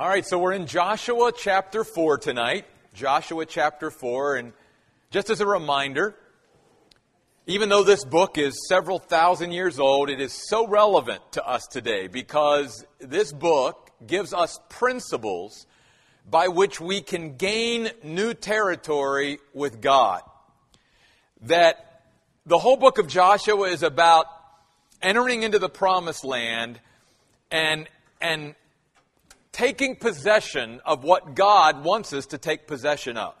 All 0.00 0.08
right, 0.08 0.24
so 0.24 0.38
we're 0.38 0.54
in 0.54 0.64
Joshua 0.64 1.30
chapter 1.30 1.84
4 1.84 2.16
tonight. 2.16 2.64
Joshua 2.94 3.44
chapter 3.44 3.90
4. 3.90 4.36
And 4.36 4.52
just 5.10 5.28
as 5.28 5.42
a 5.42 5.46
reminder, 5.46 6.16
even 7.46 7.68
though 7.68 7.84
this 7.84 8.02
book 8.06 8.38
is 8.38 8.66
several 8.66 8.98
thousand 8.98 9.52
years 9.52 9.78
old, 9.78 10.08
it 10.08 10.18
is 10.18 10.32
so 10.32 10.66
relevant 10.66 11.20
to 11.32 11.46
us 11.46 11.66
today 11.70 12.06
because 12.06 12.82
this 12.98 13.30
book 13.30 13.90
gives 14.06 14.32
us 14.32 14.58
principles 14.70 15.66
by 16.30 16.48
which 16.48 16.80
we 16.80 17.02
can 17.02 17.36
gain 17.36 17.90
new 18.02 18.32
territory 18.32 19.38
with 19.52 19.82
God. 19.82 20.22
That 21.42 22.04
the 22.46 22.56
whole 22.56 22.78
book 22.78 22.96
of 22.96 23.06
Joshua 23.06 23.68
is 23.68 23.82
about 23.82 24.24
entering 25.02 25.42
into 25.42 25.58
the 25.58 25.68
promised 25.68 26.24
land 26.24 26.80
and, 27.50 27.86
and 28.22 28.54
taking 29.52 29.96
possession 29.96 30.80
of 30.84 31.04
what 31.04 31.34
God 31.34 31.84
wants 31.84 32.12
us 32.12 32.26
to 32.26 32.38
take 32.38 32.66
possession 32.66 33.16
of. 33.16 33.34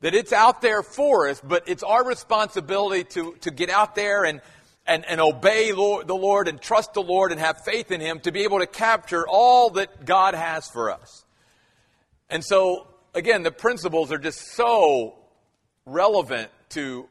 That 0.00 0.14
it's 0.14 0.32
out 0.32 0.62
there 0.62 0.82
for 0.82 1.28
us, 1.28 1.40
but 1.40 1.64
it's 1.66 1.82
our 1.82 2.04
responsibility 2.04 3.04
to, 3.04 3.34
to 3.40 3.50
get 3.50 3.68
out 3.68 3.94
there 3.94 4.24
and, 4.24 4.40
and, 4.86 5.04
and 5.06 5.20
obey 5.20 5.72
Lord, 5.72 6.06
the 6.06 6.14
Lord 6.14 6.46
and 6.48 6.60
trust 6.60 6.94
the 6.94 7.02
Lord 7.02 7.32
and 7.32 7.40
have 7.40 7.64
faith 7.64 7.90
in 7.90 8.00
Him 8.00 8.20
to 8.20 8.30
be 8.30 8.44
able 8.44 8.60
to 8.60 8.66
capture 8.66 9.26
all 9.26 9.70
that 9.70 10.04
God 10.04 10.34
has 10.34 10.68
for 10.68 10.90
us. 10.90 11.24
And 12.30 12.44
so, 12.44 12.86
again, 13.14 13.42
the 13.42 13.50
principles 13.50 14.12
are 14.12 14.18
just 14.18 14.54
so 14.54 15.16
relevant 15.84 16.50
to 16.70 17.08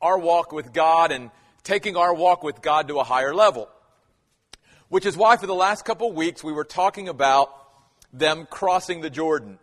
our 0.00 0.18
walk 0.18 0.52
with 0.52 0.72
God 0.72 1.10
and 1.10 1.30
taking 1.64 1.96
our 1.96 2.14
walk 2.14 2.44
with 2.44 2.62
God 2.62 2.88
to 2.88 3.00
a 3.00 3.04
higher 3.04 3.34
level. 3.34 3.68
Which 4.88 5.06
is 5.06 5.16
why 5.16 5.36
for 5.36 5.46
the 5.46 5.54
last 5.54 5.84
couple 5.84 6.12
weeks 6.12 6.44
we 6.44 6.52
were 6.52 6.64
talking 6.64 7.08
about 7.08 7.50
them 8.12 8.46
crossing 8.50 9.00
the 9.00 9.10
Jordan. 9.10 9.58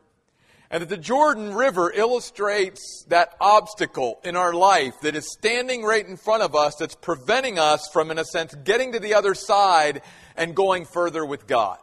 And 0.69 0.81
that 0.81 0.89
the 0.89 0.97
Jordan 0.97 1.53
River 1.53 1.91
illustrates 1.93 3.05
that 3.09 3.35
obstacle 3.39 4.19
in 4.23 4.35
our 4.35 4.53
life 4.53 4.93
that 5.01 5.15
is 5.15 5.31
standing 5.31 5.83
right 5.83 6.05
in 6.05 6.17
front 6.17 6.41
of 6.41 6.55
us 6.55 6.75
that's 6.75 6.95
preventing 6.95 7.59
us 7.59 7.87
from, 7.93 8.09
in 8.09 8.17
a 8.17 8.25
sense, 8.25 8.55
getting 8.55 8.93
to 8.93 8.99
the 8.99 9.13
other 9.13 9.35
side 9.35 10.01
and 10.35 10.55
going 10.55 10.85
further 10.85 11.23
with 11.25 11.45
God. 11.45 11.77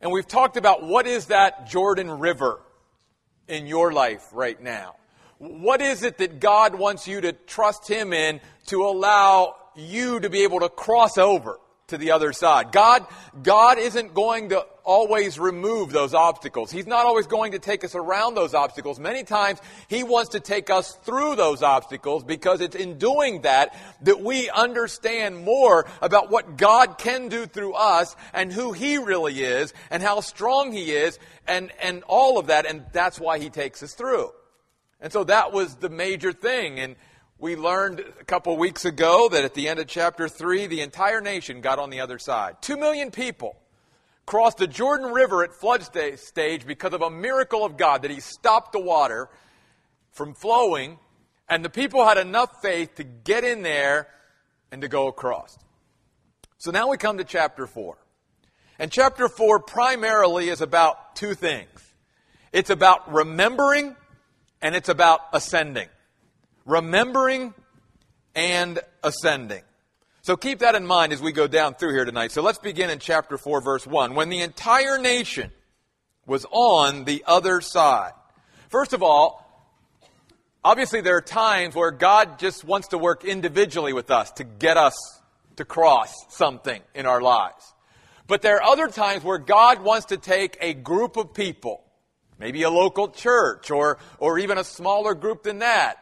And 0.00 0.10
we've 0.10 0.26
talked 0.26 0.56
about 0.56 0.82
what 0.82 1.06
is 1.06 1.26
that 1.26 1.68
Jordan 1.68 2.10
River 2.10 2.60
in 3.46 3.66
your 3.66 3.92
life 3.92 4.26
right 4.32 4.60
now. 4.60 4.96
What 5.38 5.80
is 5.80 6.02
it 6.02 6.18
that 6.18 6.40
God 6.40 6.74
wants 6.74 7.06
you 7.06 7.20
to 7.20 7.32
trust 7.32 7.86
Him 7.88 8.12
in 8.12 8.40
to 8.66 8.84
allow 8.84 9.56
you 9.76 10.20
to 10.20 10.28
be 10.28 10.42
able 10.42 10.60
to 10.60 10.68
cross 10.68 11.16
over? 11.16 11.58
To 11.90 11.98
the 11.98 12.10
other 12.12 12.32
side. 12.32 12.72
God, 12.72 13.06
God 13.42 13.78
isn't 13.78 14.14
going 14.14 14.48
to 14.48 14.66
always 14.84 15.38
remove 15.38 15.92
those 15.92 16.14
obstacles. 16.14 16.72
He's 16.72 16.86
not 16.86 17.06
always 17.06 17.26
going 17.26 17.52
to 17.52 17.58
take 17.58 17.84
us 17.84 17.94
around 17.94 18.34
those 18.34 18.54
obstacles. 18.54 18.98
Many 18.98 19.22
times, 19.22 19.60
He 19.88 20.02
wants 20.02 20.30
to 20.30 20.40
take 20.40 20.70
us 20.70 20.96
through 21.04 21.36
those 21.36 21.62
obstacles 21.62 22.24
because 22.24 22.60
it's 22.60 22.74
in 22.74 22.98
doing 22.98 23.42
that 23.42 23.76
that 24.02 24.20
we 24.20 24.50
understand 24.50 25.44
more 25.44 25.86
about 26.02 26.30
what 26.30 26.56
God 26.56 26.98
can 26.98 27.28
do 27.28 27.46
through 27.46 27.74
us 27.74 28.16
and 28.32 28.52
who 28.52 28.72
He 28.72 28.98
really 28.98 29.42
is 29.42 29.72
and 29.90 30.02
how 30.02 30.20
strong 30.20 30.72
He 30.72 30.90
is 30.90 31.18
and, 31.46 31.70
and 31.82 32.02
all 32.08 32.38
of 32.38 32.48
that. 32.48 32.66
And 32.66 32.84
that's 32.92 33.20
why 33.20 33.38
He 33.38 33.50
takes 33.50 33.82
us 33.82 33.94
through. 33.94 34.30
And 35.00 35.12
so 35.12 35.24
that 35.24 35.52
was 35.52 35.76
the 35.76 35.88
major 35.88 36.32
thing. 36.32 36.78
And 36.78 36.96
we 37.40 37.56
learned 37.56 38.00
a 38.20 38.24
couple 38.24 38.54
weeks 38.58 38.84
ago 38.84 39.30
that 39.30 39.44
at 39.44 39.54
the 39.54 39.68
end 39.68 39.80
of 39.80 39.86
chapter 39.86 40.28
3, 40.28 40.66
the 40.66 40.82
entire 40.82 41.22
nation 41.22 41.62
got 41.62 41.78
on 41.78 41.88
the 41.88 42.00
other 42.00 42.18
side. 42.18 42.60
Two 42.60 42.76
million 42.76 43.10
people 43.10 43.56
crossed 44.26 44.58
the 44.58 44.66
Jordan 44.66 45.10
River 45.10 45.42
at 45.42 45.54
flood 45.54 45.82
stage 45.82 46.66
because 46.66 46.92
of 46.92 47.00
a 47.00 47.10
miracle 47.10 47.64
of 47.64 47.78
God 47.78 48.02
that 48.02 48.10
He 48.10 48.20
stopped 48.20 48.72
the 48.72 48.80
water 48.80 49.30
from 50.12 50.34
flowing, 50.34 50.98
and 51.48 51.64
the 51.64 51.70
people 51.70 52.04
had 52.04 52.18
enough 52.18 52.60
faith 52.60 52.96
to 52.96 53.04
get 53.04 53.42
in 53.42 53.62
there 53.62 54.08
and 54.70 54.82
to 54.82 54.88
go 54.88 55.08
across. 55.08 55.58
So 56.58 56.70
now 56.70 56.90
we 56.90 56.98
come 56.98 57.16
to 57.18 57.24
chapter 57.24 57.66
4. 57.66 57.96
And 58.78 58.92
chapter 58.92 59.28
4 59.28 59.60
primarily 59.60 60.50
is 60.50 60.60
about 60.60 61.16
two 61.16 61.34
things 61.34 61.68
it's 62.52 62.70
about 62.70 63.12
remembering 63.12 63.94
and 64.60 64.74
it's 64.74 64.88
about 64.88 65.20
ascending 65.32 65.88
remembering 66.64 67.54
and 68.34 68.78
ascending. 69.02 69.62
So 70.22 70.36
keep 70.36 70.60
that 70.60 70.74
in 70.74 70.86
mind 70.86 71.12
as 71.12 71.22
we 71.22 71.32
go 71.32 71.46
down 71.46 71.74
through 71.74 71.92
here 71.92 72.04
tonight. 72.04 72.32
So 72.32 72.42
let's 72.42 72.58
begin 72.58 72.90
in 72.90 72.98
chapter 72.98 73.38
4, 73.38 73.60
verse 73.62 73.86
1. 73.86 74.14
When 74.14 74.28
the 74.28 74.40
entire 74.40 74.98
nation 74.98 75.50
was 76.26 76.46
on 76.50 77.04
the 77.04 77.24
other 77.26 77.60
side. 77.60 78.12
First 78.68 78.92
of 78.92 79.02
all, 79.02 79.44
obviously 80.64 81.00
there 81.00 81.16
are 81.16 81.22
times 81.22 81.74
where 81.74 81.90
God 81.90 82.38
just 82.38 82.64
wants 82.64 82.88
to 82.88 82.98
work 82.98 83.24
individually 83.24 83.92
with 83.92 84.10
us 84.10 84.30
to 84.32 84.44
get 84.44 84.76
us 84.76 84.94
to 85.56 85.64
cross 85.64 86.14
something 86.28 86.80
in 86.94 87.06
our 87.06 87.20
lives. 87.20 87.74
But 88.26 88.42
there 88.42 88.56
are 88.56 88.62
other 88.62 88.86
times 88.86 89.24
where 89.24 89.38
God 89.38 89.82
wants 89.82 90.06
to 90.06 90.16
take 90.16 90.56
a 90.60 90.72
group 90.72 91.16
of 91.16 91.34
people, 91.34 91.82
maybe 92.38 92.62
a 92.62 92.70
local 92.70 93.08
church 93.08 93.70
or, 93.72 93.98
or 94.18 94.38
even 94.38 94.56
a 94.56 94.64
smaller 94.64 95.14
group 95.14 95.42
than 95.42 95.58
that, 95.58 95.96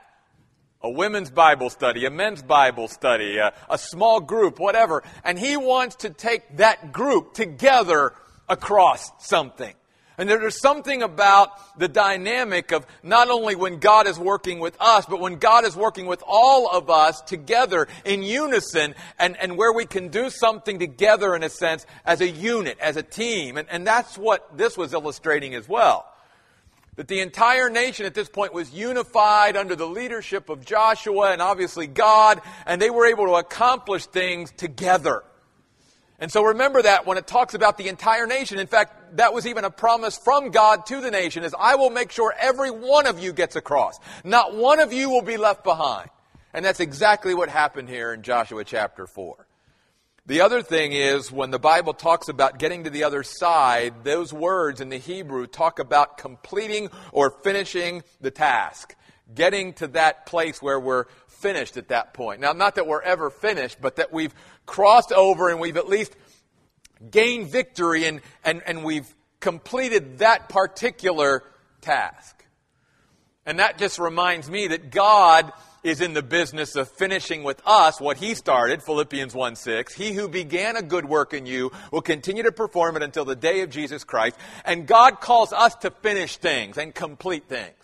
a 0.83 0.91
women's 0.91 1.31
Bible 1.31 1.71
study, 1.71 2.05
a 2.05 2.11
men's 2.11 2.43
Bible 2.43 2.89
study, 2.89 3.39
a, 3.39 3.53
a, 3.69 3.78
small 3.78 4.21
group, 4.21 4.61
whatever. 4.61 5.03
And 5.25 5.39
he 5.39 5.56
wants 5.56 5.97
to 5.97 6.11
take 6.11 6.59
that 6.59 6.93
group 6.93 7.34
together 7.34 8.12
across 8.49 9.11
something. 9.19 9.75
And 10.19 10.28
there's 10.28 10.61
something 10.61 11.03
about 11.03 11.78
the 11.78 11.87
dynamic 11.87 12.72
of 12.72 12.84
not 13.05 13.31
only 13.31 13.55
when 13.55 13.78
God 13.78 14.09
is 14.09 14.19
working 14.19 14.59
with 14.59 14.77
us, 14.81 15.06
but 15.06 15.21
when 15.21 15.37
God 15.37 15.65
is 15.65 15.77
working 15.77 16.06
with 16.06 16.25
all 16.27 16.69
of 16.69 16.91
us 16.91 17.21
together 17.22 17.87
in 18.05 18.25
unison 18.25 18.97
and, 19.19 19.37
and 19.37 19.56
where 19.56 19.72
we 19.72 19.87
can 19.87 20.09
do 20.09 20.28
something 20.28 20.81
together 20.81 21.37
in 21.37 21.45
a 21.45 21.49
sense 21.49 21.87
as 22.05 22.21
a 22.21 22.28
unit, 22.28 22.78
as 22.81 22.97
a 22.97 23.03
team. 23.03 23.56
And, 23.56 23.69
and 23.71 23.87
that's 23.87 24.19
what 24.19 24.59
this 24.59 24.77
was 24.77 24.93
illustrating 24.93 25.55
as 25.55 25.69
well 25.69 26.05
that 26.98 27.06
the 27.06 27.20
entire 27.20 27.70
nation 27.70 28.06
at 28.06 28.14
this 28.14 28.28
point 28.28 28.53
was 28.53 28.75
unified 28.75 29.56
under 29.56 29.76
the 29.76 29.86
leadership 29.86 30.48
of 30.48 30.64
Joshua 30.64 31.31
and 31.31 31.41
obviously 31.41 31.86
God, 31.86 32.41
and 32.66 32.82
they 32.82 32.91
were 32.91 33.06
able 33.06 33.26
to 33.26 33.34
accomplish 33.34 34.06
things 34.06 34.50
together. 34.50 35.22
And 36.19 36.32
so 36.32 36.42
remember 36.42 36.82
that 36.82 37.06
when 37.06 37.16
it 37.16 37.28
talks 37.28 37.54
about 37.54 37.78
the 37.78 37.86
entire 37.86 38.26
nation. 38.26 38.59
In 38.59 38.66
fact, 38.66 39.16
that 39.19 39.32
was 39.32 39.47
even 39.47 39.64
a 39.64 39.70
promise 39.70 40.19
from 40.19 40.50
God 40.50 40.86
to 40.86 41.00
the 41.00 41.12
nation 41.12 41.44
is 41.44 41.54
I 41.56 41.76
will 41.76 41.91
make 41.91 42.10
sure 42.10 42.34
every 42.36 42.72
one 42.72 43.06
of 43.06 43.20
you 43.20 43.32
gets 43.32 43.54
across. 43.54 44.00
Not 44.25 44.56
one 44.56 44.80
of 44.80 44.92
you 44.92 45.09
will 45.09 45.22
be 45.22 45.36
left 45.36 45.62
behind. 45.62 46.10
And 46.53 46.65
that's 46.65 46.80
exactly 46.80 47.32
what 47.32 47.48
happened 47.48 47.88
here 47.88 48.12
in 48.12 48.22
Joshua 48.22 48.65
chapter 48.65 49.06
4. 49.06 49.47
The 50.28 50.43
other 50.43 50.61
thing 50.61 50.93
is 50.93 51.33
when 51.33 51.50
the 51.50 51.59
Bible 51.59 51.94
talks 51.94 52.28
about 52.28 52.59
getting 52.59 52.84
to 52.84 52.91
the 52.91 53.05
other 53.05 53.22
side, 53.22 54.05
those 54.05 54.31
words 54.31 54.83
in 54.83 54.91
the 54.91 54.99
Hebrew 54.99 55.47
talk 55.47 55.78
about 55.78 56.19
completing 56.19 56.91
or 57.12 57.31
finishing 57.31 58.03
the 58.21 58.31
task. 58.31 58.94
Getting 59.34 59.72
to 59.75 59.87
that 59.89 60.27
place 60.27 60.61
where 60.61 60.78
we're 60.78 61.06
finished 61.28 61.78
at 61.78 61.89
that 61.89 62.12
point. 62.12 62.43
Now, 62.43 62.53
not 62.53 62.75
that 62.75 62.87
we're 62.87 63.00
ever 63.00 63.31
finished, 63.31 63.78
but 63.81 63.97
that 63.97 64.12
we've 64.12 64.34
crossed 64.66 65.12
over 65.12 65.49
and 65.49 65.61
we've 65.61 65.78
at 65.78 65.89
least 65.89 66.15
gained 67.10 67.50
victory 67.50 68.05
and, 68.05 68.21
and, 68.45 68.62
and 68.66 68.84
we've 68.84 69.10
completed 69.41 70.19
that 70.19 70.50
particular 70.50 71.43
task. 71.81 72.45
And 73.47 73.60
that 73.60 73.78
just 73.78 73.99
reminds 73.99 74.50
me 74.50 74.69
that 74.69 74.91
God 74.91 75.55
is 75.83 76.00
in 76.00 76.15
the 76.15 76.22
business 76.22 76.77
of 76.77 76.89
finishing 76.89 77.43
with 77.43 77.62
us 77.66 78.00
what 78.00 78.16
he 78.16 78.34
started, 78.34 78.83
Philippians 78.83 79.34
1 79.34 79.56
6. 79.56 79.94
He 79.94 80.12
who 80.12 80.28
began 80.28 80.77
a 80.77 80.83
good 80.83 81.05
work 81.05 81.34
in 81.34 81.47
you 81.47 81.72
will 81.93 82.03
continue 82.03 82.43
to 82.43 82.53
perform 82.53 82.97
it 82.97 83.03
until 83.03 83.25
the 83.25 83.37
day 83.37 83.61
of 83.61 83.71
Jesus 83.71 84.04
Christ. 84.04 84.36
And 84.65 84.86
God 84.86 85.21
calls 85.21 85.53
us 85.53 85.75
to 85.77 85.91
finish 85.91 86.36
things 86.36 86.78
and 86.78 86.95
complete 86.95 87.48
things. 87.48 87.75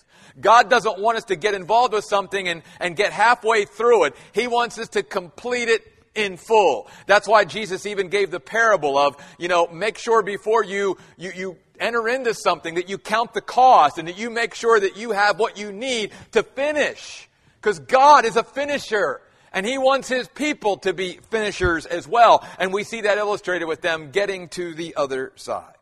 God 0.41 0.69
doesn't 0.69 0.99
want 0.99 1.19
us 1.19 1.25
to 1.25 1.37
get 1.37 1.55
involved 1.55 1.95
with 1.95 2.05
something 2.05 2.49
and, 2.49 2.63
and 2.81 2.97
get 2.97 3.13
halfway 3.13 3.65
through 3.65 4.05
it. 4.05 4.17
He 4.33 4.49
wants 4.49 4.79
us 4.79 4.89
to 4.91 5.03
complete 5.03 5.69
it 5.69 5.83
in 6.15 6.37
full. 6.37 6.89
That's 7.07 7.29
why 7.29 7.45
Jesus 7.45 7.87
even 7.87 8.09
gave 8.09 8.31
the 8.31 8.41
parable 8.41 8.97
of, 8.99 9.17
you 9.39 9.49
know, 9.49 9.67
make 9.69 9.99
sure 9.99 10.23
before 10.23 10.65
you, 10.65 10.97
you, 11.17 11.33
you 11.35 11.57
enter 11.79 12.09
into 12.09 12.35
something 12.35 12.75
that 12.75 12.89
you 12.89 12.99
count 12.99 13.35
the 13.35 13.41
cost 13.41 13.99
and 13.99 14.09
that 14.09 14.19
you 14.19 14.31
make 14.31 14.55
sure 14.55 14.79
that 14.79 14.97
you 14.97 15.13
have 15.13 15.39
what 15.39 15.59
you 15.59 15.73
need 15.73 16.13
to 16.33 16.43
finish. 16.43 17.29
Because 17.65 17.79
God 17.79 18.27
is 18.27 18.37
a 18.37 18.45
finisher. 18.45 19.23
And 19.51 19.65
he 19.65 19.79
wants 19.79 20.07
his 20.07 20.29
people 20.29 20.77
to 20.79 20.93
be 20.93 21.19
finishers 21.31 21.87
as 21.87 22.07
well. 22.07 22.47
And 22.59 22.75
we 22.75 22.85
see 22.85 23.01
that 23.01 23.17
illustrated 23.17 23.65
with 23.65 23.81
them 23.81 24.11
getting 24.11 24.49
to 24.51 24.75
the 24.75 24.95
other 24.97 25.33
side. 25.37 25.73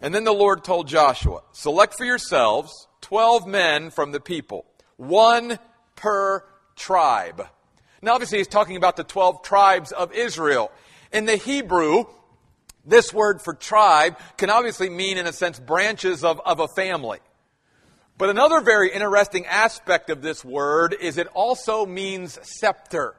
And 0.00 0.14
then 0.14 0.24
the 0.24 0.32
Lord 0.32 0.64
told 0.64 0.88
Joshua, 0.88 1.42
select 1.52 1.98
for 1.98 2.06
yourselves 2.06 2.88
12 3.02 3.46
men 3.46 3.90
from 3.90 4.12
the 4.12 4.20
people, 4.20 4.64
one 4.96 5.58
per 5.96 6.44
tribe. 6.76 7.46
Now, 8.00 8.14
obviously, 8.14 8.38
he's 8.38 8.48
talking 8.48 8.76
about 8.78 8.96
the 8.96 9.04
12 9.04 9.42
tribes 9.42 9.92
of 9.92 10.14
Israel. 10.14 10.72
In 11.12 11.26
the 11.26 11.36
Hebrew, 11.36 12.04
This 12.84 13.12
word 13.12 13.42
for 13.42 13.52
tribe 13.52 14.18
can 14.38 14.48
obviously 14.48 14.88
mean, 14.88 15.18
in 15.18 15.26
a 15.26 15.32
sense, 15.32 15.60
branches 15.60 16.24
of, 16.24 16.40
of 16.44 16.60
a 16.60 16.68
family. 16.68 17.18
But 18.20 18.28
another 18.28 18.60
very 18.60 18.92
interesting 18.92 19.46
aspect 19.46 20.10
of 20.10 20.20
this 20.20 20.44
word 20.44 20.94
is 21.00 21.16
it 21.16 21.26
also 21.28 21.86
means 21.86 22.38
scepter. 22.42 23.14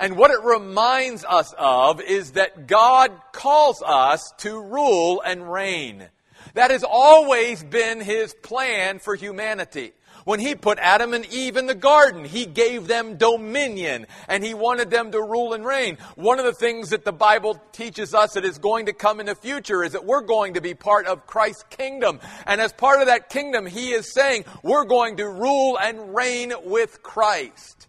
And 0.00 0.16
what 0.16 0.32
it 0.32 0.42
reminds 0.42 1.24
us 1.24 1.54
of 1.56 2.00
is 2.00 2.32
that 2.32 2.66
God 2.66 3.12
calls 3.30 3.80
us 3.86 4.32
to 4.38 4.60
rule 4.60 5.22
and 5.24 5.52
reign. 5.52 6.08
That 6.54 6.72
has 6.72 6.82
always 6.82 7.62
been 7.62 8.00
His 8.00 8.34
plan 8.34 8.98
for 8.98 9.14
humanity. 9.14 9.92
When 10.24 10.40
He 10.40 10.54
put 10.54 10.78
Adam 10.78 11.14
and 11.14 11.26
Eve 11.26 11.56
in 11.56 11.66
the 11.66 11.74
garden, 11.74 12.24
He 12.24 12.46
gave 12.46 12.86
them 12.86 13.16
dominion 13.16 14.06
and 14.28 14.44
He 14.44 14.54
wanted 14.54 14.90
them 14.90 15.10
to 15.12 15.20
rule 15.20 15.52
and 15.52 15.64
reign. 15.64 15.98
One 16.16 16.38
of 16.38 16.44
the 16.44 16.52
things 16.52 16.90
that 16.90 17.04
the 17.04 17.12
Bible 17.12 17.60
teaches 17.72 18.14
us 18.14 18.32
that 18.34 18.44
is 18.44 18.58
going 18.58 18.86
to 18.86 18.92
come 18.92 19.20
in 19.20 19.26
the 19.26 19.34
future 19.34 19.82
is 19.82 19.92
that 19.92 20.04
we're 20.04 20.22
going 20.22 20.54
to 20.54 20.60
be 20.60 20.74
part 20.74 21.06
of 21.06 21.26
Christ's 21.26 21.64
kingdom. 21.70 22.20
And 22.46 22.60
as 22.60 22.72
part 22.72 23.00
of 23.00 23.06
that 23.06 23.28
kingdom, 23.28 23.66
He 23.66 23.90
is 23.90 24.12
saying 24.12 24.44
we're 24.62 24.84
going 24.84 25.16
to 25.16 25.28
rule 25.28 25.78
and 25.78 26.14
reign 26.14 26.52
with 26.64 27.02
Christ. 27.02 27.88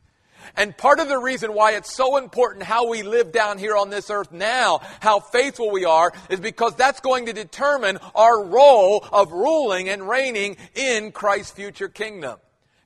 And 0.55 0.77
part 0.77 0.99
of 0.99 1.07
the 1.07 1.17
reason 1.17 1.53
why 1.53 1.73
it's 1.73 1.93
so 1.93 2.17
important 2.17 2.63
how 2.63 2.89
we 2.89 3.03
live 3.03 3.31
down 3.31 3.57
here 3.57 3.75
on 3.75 3.89
this 3.89 4.09
earth 4.09 4.31
now, 4.31 4.81
how 4.99 5.19
faithful 5.19 5.71
we 5.71 5.85
are, 5.85 6.11
is 6.29 6.39
because 6.39 6.75
that's 6.75 6.99
going 6.99 7.25
to 7.27 7.33
determine 7.33 7.99
our 8.15 8.43
role 8.43 9.05
of 9.11 9.31
ruling 9.31 9.89
and 9.89 10.07
reigning 10.07 10.57
in 10.75 11.11
Christ's 11.11 11.51
future 11.51 11.89
kingdom. 11.89 12.39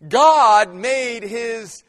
God 0.07 0.73
made 0.73 1.23
His 1.23 1.83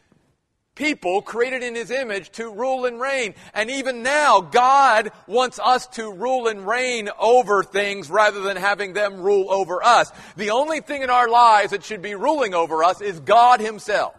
people 0.75 1.21
created 1.21 1.63
in 1.63 1.75
His 1.75 1.91
image 1.91 2.31
to 2.31 2.51
rule 2.51 2.87
and 2.87 3.01
reign. 3.01 3.35
And 3.53 3.71
even 3.71 4.03
now, 4.03 4.41
God 4.41 5.11
wants 5.27 5.59
us 5.59 5.87
to 5.89 6.11
rule 6.11 6.49
and 6.49 6.67
reign 6.67 7.11
over 7.19 7.63
things 7.63 8.09
rather 8.09 8.41
than 8.41 8.57
having 8.57 8.95
them 8.95 9.21
rule 9.21 9.51
over 9.51 9.85
us. 9.85 10.11
The 10.37 10.51
only 10.51 10.81
thing 10.81 11.03
in 11.03 11.11
our 11.11 11.29
lives 11.29 11.73
that 11.73 11.85
should 11.85 12.01
be 12.01 12.15
ruling 12.15 12.55
over 12.55 12.83
us 12.85 13.01
is 13.01 13.21
God 13.21 13.61
Himself. 13.61 14.15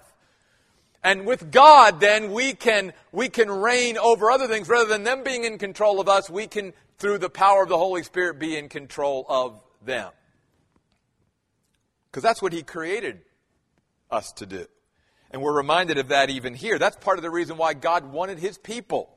And 1.04 1.26
with 1.26 1.52
God, 1.52 2.00
then, 2.00 2.32
we 2.32 2.54
can, 2.54 2.94
we 3.12 3.30
can 3.30 3.50
reign 3.50 3.98
over 3.98 4.30
other 4.30 4.48
things. 4.48 4.68
Rather 4.68 4.90
than 4.90 5.04
them 5.04 5.24
being 5.24 5.46
in 5.46 5.58
control 5.58 6.02
of 6.02 6.10
us, 6.10 6.30
we 6.30 6.48
can, 6.48 6.74
through 6.98 7.20
the 7.20 7.30
power 7.30 7.64
of 7.64 7.70
the 7.70 7.78
Holy 7.78 8.04
Spirit, 8.04 8.38
be 8.38 8.58
in 8.58 8.68
control 8.68 9.26
of 9.30 9.62
them. 9.86 10.12
Because 12.12 12.24
that's 12.24 12.42
what 12.42 12.52
He 12.52 12.64
created 12.64 13.22
us 14.12 14.32
to 14.34 14.46
do. 14.46 14.66
And 15.32 15.42
we're 15.42 15.56
reminded 15.56 16.00
of 16.00 16.10
that 16.10 16.30
even 16.30 16.54
here. 16.54 16.78
That's 16.78 16.98
part 16.98 17.18
of 17.18 17.24
the 17.24 17.30
reason 17.30 17.56
why 17.56 17.76
God 17.76 18.12
wanted 18.12 18.40
His 18.40 18.58
people 18.58 19.10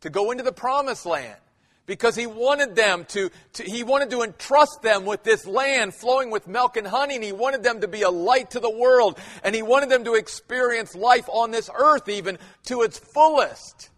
to 0.00 0.10
go 0.10 0.32
into 0.32 0.42
the 0.42 0.52
promised 0.52 1.06
land 1.06 1.38
because 1.86 2.16
he 2.16 2.26
wanted 2.26 2.74
them 2.74 3.04
to, 3.06 3.30
to, 3.54 3.62
he 3.62 3.82
wanted 3.84 4.10
to 4.10 4.22
entrust 4.22 4.82
them 4.82 5.04
with 5.04 5.22
this 5.22 5.46
land 5.46 5.94
flowing 5.94 6.30
with 6.30 6.46
milk 6.46 6.76
and 6.76 6.86
honey 6.86 7.14
and 7.14 7.24
he 7.24 7.32
wanted 7.32 7.62
them 7.62 7.80
to 7.80 7.88
be 7.88 8.02
a 8.02 8.10
light 8.10 8.50
to 8.50 8.60
the 8.60 8.70
world 8.70 9.18
and 9.42 9.54
he 9.54 9.62
wanted 9.62 9.88
them 9.88 10.04
to 10.04 10.14
experience 10.14 10.94
life 10.94 11.28
on 11.28 11.52
this 11.52 11.70
earth 11.74 12.08
even 12.08 12.38
to 12.64 12.82
its 12.82 12.98
fullest. 12.98 13.90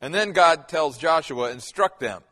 And 0.00 0.14
then 0.14 0.32
god 0.32 0.68
tells 0.68 0.98
joshua 0.98 1.50
instruct 1.50 2.00
them 2.00 2.22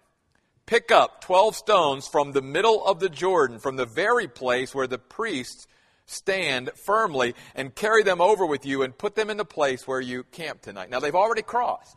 pick 0.67 0.93
up 0.93 1.23
12 1.23 1.57
stones 1.57 2.07
from 2.07 2.33
the 2.33 2.43
middle 2.43 2.87
of 2.87 3.01
the 3.01 3.09
jordan 3.09 3.59
from 3.59 3.77
the 3.77 3.87
very 3.87 4.29
place 4.29 4.75
where 4.75 4.87
the 4.87 4.99
priests 4.99 5.67
stand 6.07 6.71
firmly 6.85 7.35
and 7.55 7.75
carry 7.75 8.03
them 8.03 8.21
over 8.21 8.45
with 8.45 8.67
you 8.67 8.83
and 8.83 8.97
put 8.97 9.15
them 9.15 9.31
in 9.31 9.39
the 9.39 9.45
place 9.45 9.89
where 9.89 10.03
you 10.03 10.23
camp 10.25 10.61
tonight. 10.61 10.91
Now 10.91 11.01
they've 11.01 11.15
already 11.15 11.41
crossed 11.41 11.97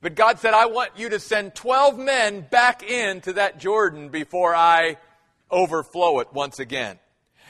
but 0.00 0.14
God 0.14 0.38
said, 0.38 0.54
I 0.54 0.66
want 0.66 0.90
you 0.96 1.08
to 1.10 1.18
send 1.18 1.54
12 1.54 1.98
men 1.98 2.42
back 2.42 2.82
into 2.82 3.34
that 3.34 3.58
Jordan 3.58 4.10
before 4.10 4.54
I 4.54 4.98
overflow 5.50 6.20
it 6.20 6.32
once 6.32 6.58
again. 6.58 6.98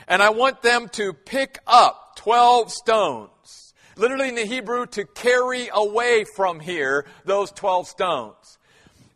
And 0.08 0.22
I 0.22 0.30
want 0.30 0.62
them 0.62 0.88
to 0.90 1.12
pick 1.12 1.58
up 1.66 2.16
12 2.16 2.72
stones. 2.72 3.74
Literally 3.96 4.28
in 4.28 4.34
the 4.34 4.44
Hebrew, 4.44 4.86
to 4.86 5.04
carry 5.04 5.68
away 5.72 6.24
from 6.36 6.60
here 6.60 7.06
those 7.24 7.50
12 7.50 7.88
stones. 7.88 8.58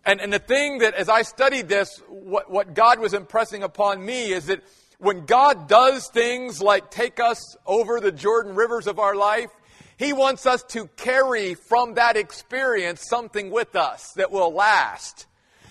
And, 0.04 0.20
and 0.20 0.32
the 0.32 0.38
thing 0.38 0.78
that, 0.78 0.94
as 0.94 1.08
I 1.08 1.22
studied 1.22 1.68
this, 1.68 2.02
what, 2.08 2.50
what 2.50 2.74
God 2.74 2.98
was 2.98 3.12
impressing 3.12 3.62
upon 3.62 4.04
me 4.04 4.32
is 4.32 4.46
that 4.46 4.62
when 4.98 5.26
God 5.26 5.68
does 5.68 6.08
things 6.08 6.62
like 6.62 6.90
take 6.90 7.20
us 7.20 7.56
over 7.66 8.00
the 8.00 8.12
Jordan 8.12 8.54
rivers 8.54 8.86
of 8.86 8.98
our 8.98 9.14
life, 9.14 9.50
he 10.00 10.14
wants 10.14 10.46
us 10.46 10.62
to 10.70 10.86
carry 10.96 11.52
from 11.52 11.96
that 11.96 12.16
experience 12.16 13.06
something 13.06 13.50
with 13.50 13.76
us 13.76 14.12
that 14.16 14.32
will 14.32 14.50
last. 14.50 15.26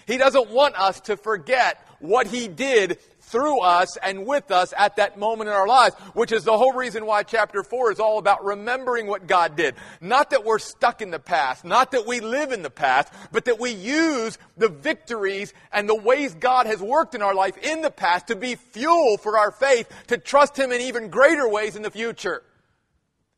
He 0.06 0.18
doesn't 0.18 0.52
want 0.52 0.76
us 0.80 1.00
to 1.02 1.18
forget 1.18 1.84
what 1.98 2.28
He 2.28 2.48
did 2.48 3.00
through 3.22 3.62
us 3.62 3.98
and 3.98 4.28
with 4.28 4.52
us 4.52 4.72
at 4.78 4.98
that 4.98 5.18
moment 5.18 5.50
in 5.50 5.56
our 5.56 5.68
lives, 5.68 5.96
which 6.14 6.32
is 6.32 6.44
the 6.44 6.56
whole 6.56 6.74
reason 6.74 7.08
why 7.08 7.24
chapter 7.24 7.64
4 7.64 7.92
is 7.92 8.00
all 8.00 8.20
about 8.20 8.46
remembering 8.46 9.08
what 9.08 9.26
God 9.26 9.56
did. 9.56 9.74
Not 10.00 10.30
that 10.30 10.46
we're 10.46 10.60
stuck 10.60 11.02
in 11.02 11.10
the 11.10 11.18
past, 11.18 11.66
not 11.66 11.90
that 11.94 12.06
we 12.06 12.20
live 12.20 12.52
in 12.52 12.62
the 12.62 12.70
past, 12.70 13.12
but 13.32 13.46
that 13.46 13.60
we 13.60 13.72
use 13.72 14.38
the 14.58 14.70
victories 14.70 15.56
and 15.74 15.90
the 15.90 15.96
ways 15.96 16.36
God 16.36 16.68
has 16.68 16.80
worked 16.80 17.16
in 17.16 17.24
our 17.24 17.34
life 17.34 17.58
in 17.58 17.82
the 17.82 17.90
past 17.90 18.28
to 18.28 18.36
be 18.36 18.54
fuel 18.54 19.18
for 19.18 19.40
our 19.40 19.50
faith, 19.50 19.92
to 20.06 20.20
trust 20.20 20.56
Him 20.56 20.72
in 20.72 20.82
even 20.82 21.10
greater 21.10 21.50
ways 21.50 21.76
in 21.76 21.82
the 21.82 21.90
future. 21.90 22.44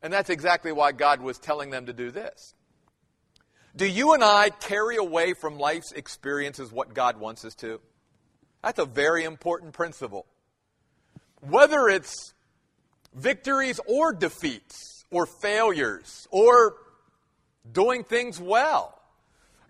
And 0.02 0.12
that's 0.12 0.30
exactly 0.30 0.72
why 0.72 0.92
God 0.92 1.20
was 1.20 1.38
telling 1.38 1.70
them 1.70 1.86
to 1.86 1.92
do 1.92 2.10
this. 2.10 2.54
Do 3.74 3.86
you 3.86 4.12
and 4.14 4.22
I 4.22 4.50
carry 4.50 4.96
away 4.96 5.32
from 5.32 5.58
life's 5.58 5.92
experiences 5.92 6.72
what 6.72 6.92
God 6.92 7.18
wants 7.18 7.44
us 7.44 7.54
to? 7.56 7.80
That's 8.62 8.78
a 8.78 8.84
very 8.84 9.24
important 9.24 9.72
principle. 9.72 10.26
Whether 11.40 11.88
it's 11.88 12.34
victories 13.14 13.80
or 13.86 14.12
defeats, 14.12 15.04
or 15.10 15.26
failures, 15.26 16.26
or 16.30 16.74
doing 17.70 18.02
things 18.02 18.40
well, 18.40 18.98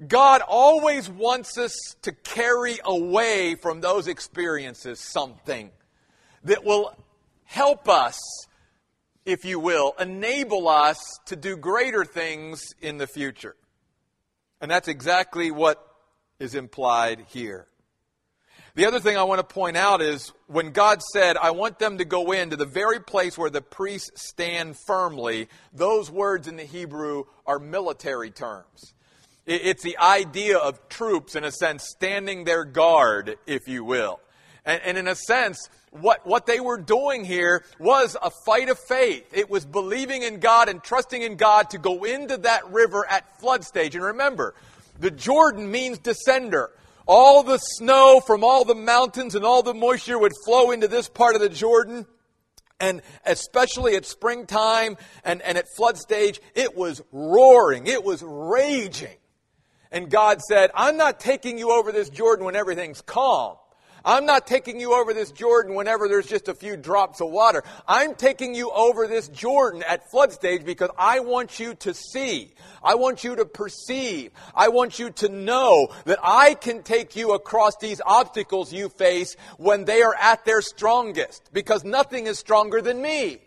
God 0.06 0.40
always 0.46 1.08
wants 1.08 1.58
us 1.58 1.74
to 2.02 2.12
carry 2.12 2.78
away 2.84 3.56
from 3.56 3.80
those 3.80 4.08
experiences 4.08 5.00
something 5.00 5.70
that 6.44 6.64
will 6.64 6.96
help 7.44 7.88
us 7.88 8.18
if 9.24 9.44
you 9.44 9.60
will, 9.60 9.94
enable 9.98 10.68
us 10.68 10.98
to 11.26 11.36
do 11.36 11.56
greater 11.56 12.04
things 12.04 12.62
in 12.80 12.98
the 12.98 13.06
future. 13.06 13.56
And 14.60 14.70
that's 14.70 14.88
exactly 14.88 15.50
what 15.50 15.84
is 16.38 16.54
implied 16.54 17.24
here. 17.28 17.66
The 18.74 18.86
other 18.86 19.00
thing 19.00 19.18
I 19.18 19.24
want 19.24 19.38
to 19.38 19.54
point 19.54 19.76
out 19.76 20.00
is 20.00 20.32
when 20.46 20.70
God 20.70 21.02
said, 21.12 21.36
I 21.36 21.50
want 21.50 21.78
them 21.78 21.98
to 21.98 22.06
go 22.06 22.32
into 22.32 22.56
the 22.56 22.64
very 22.64 23.00
place 23.00 23.36
where 23.36 23.50
the 23.50 23.60
priests 23.60 24.28
stand 24.28 24.76
firmly, 24.86 25.48
those 25.74 26.10
words 26.10 26.48
in 26.48 26.56
the 26.56 26.64
Hebrew 26.64 27.24
are 27.46 27.58
military 27.58 28.30
terms. 28.30 28.94
It's 29.44 29.82
the 29.82 29.98
idea 29.98 30.56
of 30.56 30.88
troops, 30.88 31.34
in 31.36 31.44
a 31.44 31.50
sense, 31.50 31.84
standing 31.90 32.44
their 32.44 32.64
guard, 32.64 33.36
if 33.46 33.66
you 33.66 33.84
will. 33.84 34.20
And, 34.64 34.96
in 34.96 35.08
a 35.08 35.16
sense, 35.16 35.68
what, 35.92 36.26
what 36.26 36.46
they 36.46 36.58
were 36.58 36.78
doing 36.78 37.24
here 37.24 37.64
was 37.78 38.16
a 38.20 38.30
fight 38.46 38.68
of 38.70 38.78
faith. 38.78 39.26
It 39.32 39.50
was 39.50 39.64
believing 39.64 40.22
in 40.22 40.40
God 40.40 40.68
and 40.68 40.82
trusting 40.82 41.20
in 41.20 41.36
God 41.36 41.70
to 41.70 41.78
go 41.78 42.04
into 42.04 42.38
that 42.38 42.70
river 42.72 43.06
at 43.08 43.38
flood 43.40 43.62
stage. 43.62 43.94
And 43.94 44.02
remember, 44.02 44.54
the 44.98 45.10
Jordan 45.10 45.70
means 45.70 45.98
descender. 45.98 46.68
All 47.06 47.42
the 47.42 47.58
snow 47.58 48.20
from 48.26 48.42
all 48.42 48.64
the 48.64 48.74
mountains 48.74 49.34
and 49.34 49.44
all 49.44 49.62
the 49.62 49.74
moisture 49.74 50.18
would 50.18 50.32
flow 50.44 50.70
into 50.70 50.88
this 50.88 51.08
part 51.08 51.34
of 51.34 51.40
the 51.42 51.48
Jordan. 51.48 52.06
And 52.80 53.02
especially 53.26 53.94
at 53.94 54.06
springtime 54.06 54.96
and, 55.24 55.42
and 55.42 55.58
at 55.58 55.66
flood 55.76 55.98
stage, 55.98 56.40
it 56.54 56.76
was 56.76 57.02
roaring. 57.12 57.86
It 57.86 58.02
was 58.02 58.22
raging. 58.22 59.16
And 59.90 60.10
God 60.10 60.40
said, 60.40 60.70
I'm 60.74 60.96
not 60.96 61.20
taking 61.20 61.58
you 61.58 61.70
over 61.70 61.92
this 61.92 62.08
Jordan 62.08 62.46
when 62.46 62.56
everything's 62.56 63.02
calm. 63.02 63.56
I'm 64.04 64.26
not 64.26 64.46
taking 64.46 64.80
you 64.80 64.94
over 64.94 65.14
this 65.14 65.30
Jordan 65.30 65.74
whenever 65.74 66.08
there's 66.08 66.26
just 66.26 66.48
a 66.48 66.54
few 66.54 66.76
drops 66.76 67.20
of 67.20 67.30
water. 67.30 67.62
I'm 67.86 68.14
taking 68.14 68.54
you 68.54 68.70
over 68.70 69.06
this 69.06 69.28
Jordan 69.28 69.82
at 69.86 70.10
flood 70.10 70.32
stage 70.32 70.64
because 70.64 70.90
I 70.98 71.20
want 71.20 71.60
you 71.60 71.74
to 71.76 71.94
see. 71.94 72.52
I 72.82 72.96
want 72.96 73.22
you 73.24 73.36
to 73.36 73.44
perceive. 73.44 74.32
I 74.54 74.68
want 74.68 74.98
you 74.98 75.10
to 75.10 75.28
know 75.28 75.88
that 76.04 76.18
I 76.22 76.54
can 76.54 76.82
take 76.82 77.16
you 77.16 77.32
across 77.32 77.76
these 77.76 78.00
obstacles 78.04 78.72
you 78.72 78.88
face 78.88 79.36
when 79.56 79.84
they 79.84 80.02
are 80.02 80.14
at 80.14 80.44
their 80.44 80.62
strongest 80.62 81.50
because 81.52 81.84
nothing 81.84 82.26
is 82.26 82.38
stronger 82.38 82.80
than 82.80 83.00
me. 83.00 83.40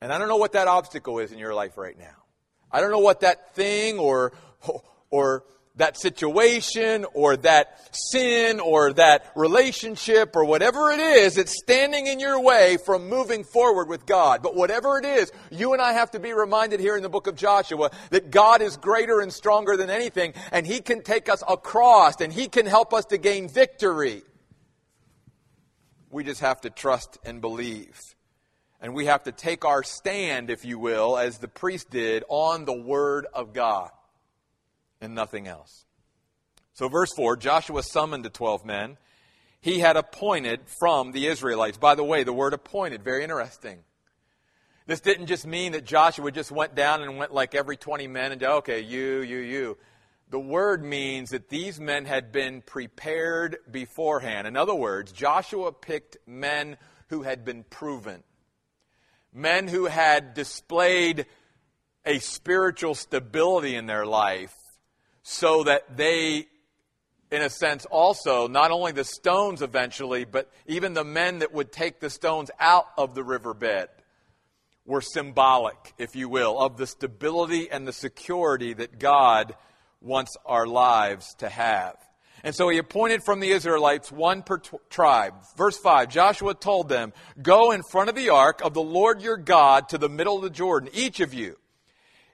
And 0.00 0.12
I 0.12 0.18
don't 0.18 0.28
know 0.28 0.36
what 0.36 0.52
that 0.52 0.66
obstacle 0.66 1.20
is 1.20 1.30
in 1.30 1.38
your 1.38 1.54
life 1.54 1.78
right 1.78 1.96
now. 1.98 2.16
I 2.72 2.80
don't 2.80 2.90
know 2.90 2.98
what 2.98 3.20
that 3.20 3.54
thing 3.54 3.98
or, 3.98 4.32
or 5.10 5.44
that 5.76 5.98
situation 5.98 7.06
or 7.14 7.36
that 7.38 7.78
sin 7.96 8.60
or 8.60 8.92
that 8.92 9.32
relationship 9.34 10.36
or 10.36 10.44
whatever 10.44 10.90
it 10.90 11.00
is 11.00 11.36
that's 11.36 11.56
standing 11.62 12.06
in 12.06 12.20
your 12.20 12.40
way 12.40 12.76
from 12.84 13.08
moving 13.08 13.42
forward 13.42 13.88
with 13.88 14.04
God. 14.04 14.42
But 14.42 14.54
whatever 14.54 14.98
it 14.98 15.06
is, 15.06 15.32
you 15.50 15.72
and 15.72 15.80
I 15.80 15.94
have 15.94 16.10
to 16.10 16.20
be 16.20 16.32
reminded 16.32 16.80
here 16.80 16.96
in 16.96 17.02
the 17.02 17.08
book 17.08 17.26
of 17.26 17.36
Joshua 17.36 17.90
that 18.10 18.30
God 18.30 18.60
is 18.60 18.76
greater 18.76 19.20
and 19.20 19.32
stronger 19.32 19.76
than 19.76 19.88
anything 19.88 20.34
and 20.50 20.66
He 20.66 20.80
can 20.80 21.02
take 21.02 21.28
us 21.28 21.42
across 21.48 22.20
and 22.20 22.32
He 22.32 22.48
can 22.48 22.66
help 22.66 22.92
us 22.92 23.06
to 23.06 23.18
gain 23.18 23.48
victory. 23.48 24.22
We 26.10 26.24
just 26.24 26.40
have 26.40 26.60
to 26.62 26.70
trust 26.70 27.18
and 27.24 27.40
believe. 27.40 27.98
And 28.82 28.94
we 28.94 29.06
have 29.06 29.22
to 29.24 29.32
take 29.32 29.64
our 29.64 29.82
stand, 29.84 30.50
if 30.50 30.64
you 30.64 30.78
will, 30.78 31.16
as 31.16 31.38
the 31.38 31.48
priest 31.48 31.88
did, 31.88 32.24
on 32.28 32.64
the 32.64 32.76
Word 32.76 33.26
of 33.32 33.54
God 33.54 33.90
and 35.02 35.14
nothing 35.14 35.46
else. 35.46 35.84
So, 36.72 36.88
verse 36.88 37.12
4 37.14 37.36
Joshua 37.36 37.82
summoned 37.82 38.24
the 38.24 38.30
12 38.30 38.64
men 38.64 38.96
he 39.62 39.78
had 39.78 39.96
appointed 39.96 40.60
from 40.66 41.12
the 41.12 41.28
Israelites. 41.28 41.78
By 41.78 41.94
the 41.94 42.02
way, 42.02 42.24
the 42.24 42.32
word 42.32 42.52
appointed, 42.52 43.04
very 43.04 43.22
interesting. 43.22 43.78
This 44.86 45.00
didn't 45.00 45.28
just 45.28 45.46
mean 45.46 45.72
that 45.72 45.84
Joshua 45.84 46.32
just 46.32 46.50
went 46.50 46.74
down 46.74 47.00
and 47.00 47.16
went 47.16 47.32
like 47.32 47.54
every 47.54 47.76
20 47.76 48.08
men 48.08 48.32
and, 48.32 48.42
okay, 48.42 48.80
you, 48.80 49.20
you, 49.20 49.38
you. 49.38 49.78
The 50.30 50.40
word 50.40 50.82
means 50.82 51.30
that 51.30 51.48
these 51.48 51.78
men 51.78 52.06
had 52.06 52.32
been 52.32 52.60
prepared 52.60 53.58
beforehand. 53.70 54.48
In 54.48 54.56
other 54.56 54.74
words, 54.74 55.12
Joshua 55.12 55.70
picked 55.70 56.16
men 56.26 56.76
who 57.10 57.22
had 57.22 57.44
been 57.44 57.62
proven, 57.62 58.24
men 59.32 59.68
who 59.68 59.84
had 59.84 60.34
displayed 60.34 61.26
a 62.04 62.18
spiritual 62.18 62.96
stability 62.96 63.76
in 63.76 63.86
their 63.86 64.06
life 64.06 64.56
so 65.22 65.64
that 65.64 65.96
they, 65.96 66.46
in 67.30 67.42
a 67.42 67.50
sense, 67.50 67.86
also, 67.86 68.48
not 68.48 68.70
only 68.70 68.92
the 68.92 69.04
stones 69.04 69.62
eventually, 69.62 70.24
but 70.24 70.50
even 70.66 70.94
the 70.94 71.04
men 71.04 71.40
that 71.40 71.52
would 71.52 71.72
take 71.72 72.00
the 72.00 72.10
stones 72.10 72.50
out 72.58 72.86
of 72.98 73.14
the 73.14 73.22
riverbed 73.22 73.88
were 74.84 75.00
symbolic, 75.00 75.94
if 75.98 76.16
you 76.16 76.28
will, 76.28 76.58
of 76.58 76.76
the 76.76 76.86
stability 76.86 77.70
and 77.70 77.86
the 77.86 77.92
security 77.92 78.72
that 78.72 78.98
God 78.98 79.54
wants 80.00 80.36
our 80.44 80.66
lives 80.66 81.34
to 81.38 81.48
have. 81.48 81.96
And 82.44 82.52
so 82.52 82.68
he 82.68 82.78
appointed 82.78 83.22
from 83.22 83.38
the 83.38 83.50
Israelites 83.50 84.10
one 84.10 84.42
per 84.42 84.58
t- 84.58 84.76
tribe. 84.90 85.34
Verse 85.56 85.78
5 85.78 86.08
Joshua 86.08 86.54
told 86.54 86.88
them, 86.88 87.12
Go 87.40 87.70
in 87.70 87.82
front 87.84 88.08
of 88.08 88.16
the 88.16 88.30
ark 88.30 88.62
of 88.64 88.74
the 88.74 88.82
Lord 88.82 89.22
your 89.22 89.36
God 89.36 89.88
to 89.90 89.98
the 89.98 90.08
middle 90.08 90.36
of 90.36 90.42
the 90.42 90.50
Jordan, 90.50 90.90
each 90.92 91.20
of 91.20 91.32
you 91.32 91.56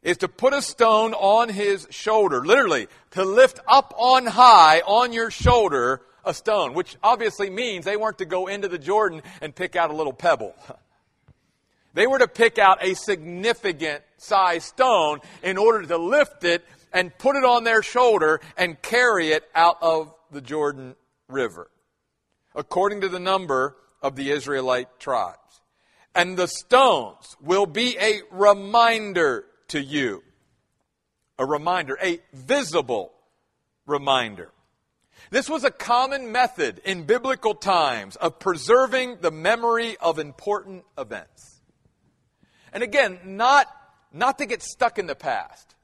is 0.02 0.18
to 0.18 0.28
put 0.28 0.52
a 0.52 0.62
stone 0.62 1.14
on 1.14 1.48
his 1.48 1.86
shoulder, 1.90 2.44
literally, 2.44 2.88
to 3.12 3.24
lift 3.24 3.60
up 3.66 3.94
on 3.96 4.26
high 4.26 4.80
on 4.80 5.12
your 5.12 5.30
shoulder 5.30 6.02
a 6.24 6.34
stone, 6.34 6.74
which 6.74 6.96
obviously 7.02 7.50
means 7.50 7.84
they 7.84 7.96
weren't 7.96 8.18
to 8.18 8.24
go 8.24 8.46
into 8.46 8.68
the 8.68 8.78
Jordan 8.78 9.22
and 9.40 9.54
pick 9.54 9.76
out 9.76 9.90
a 9.90 9.94
little 9.94 10.12
pebble. 10.12 10.54
They 11.94 12.06
were 12.06 12.18
to 12.18 12.28
pick 12.28 12.58
out 12.58 12.78
a 12.84 12.94
significant 12.94 14.04
size 14.18 14.64
stone 14.64 15.18
in 15.42 15.58
order 15.58 15.82
to 15.82 15.96
lift 15.96 16.44
it 16.44 16.64
and 16.92 17.16
put 17.18 17.34
it 17.34 17.44
on 17.44 17.64
their 17.64 17.82
shoulder 17.82 18.40
and 18.56 18.80
carry 18.80 19.30
it 19.30 19.42
out 19.52 19.78
of 19.82 20.14
the 20.30 20.40
Jordan 20.40 20.94
River, 21.28 21.68
according 22.54 23.00
to 23.00 23.08
the 23.08 23.18
number 23.18 23.76
of 24.00 24.14
the 24.14 24.30
Israelite 24.30 25.00
tribes. 25.00 25.60
And 26.14 26.36
the 26.36 26.46
stones 26.46 27.36
will 27.40 27.66
be 27.66 27.96
a 27.98 28.20
reminder 28.30 29.44
to 29.68 29.80
you. 29.80 30.22
A 31.38 31.46
reminder, 31.46 31.98
a 32.02 32.20
visible 32.32 33.12
reminder. 33.87 34.50
This 35.30 35.48
was 35.48 35.64
a 35.64 35.70
common 35.70 36.32
method 36.32 36.80
in 36.84 37.04
biblical 37.04 37.54
times 37.54 38.16
of 38.16 38.38
preserving 38.38 39.18
the 39.20 39.30
memory 39.30 39.96
of 39.98 40.18
important 40.18 40.84
events. 40.96 41.60
And 42.72 42.82
again, 42.82 43.18
not, 43.25 43.66
not 44.12 44.38
to 44.38 44.46
get 44.46 44.62
stuck 44.62 44.98
in 44.98 45.06
the 45.06 45.14
past, 45.14 45.75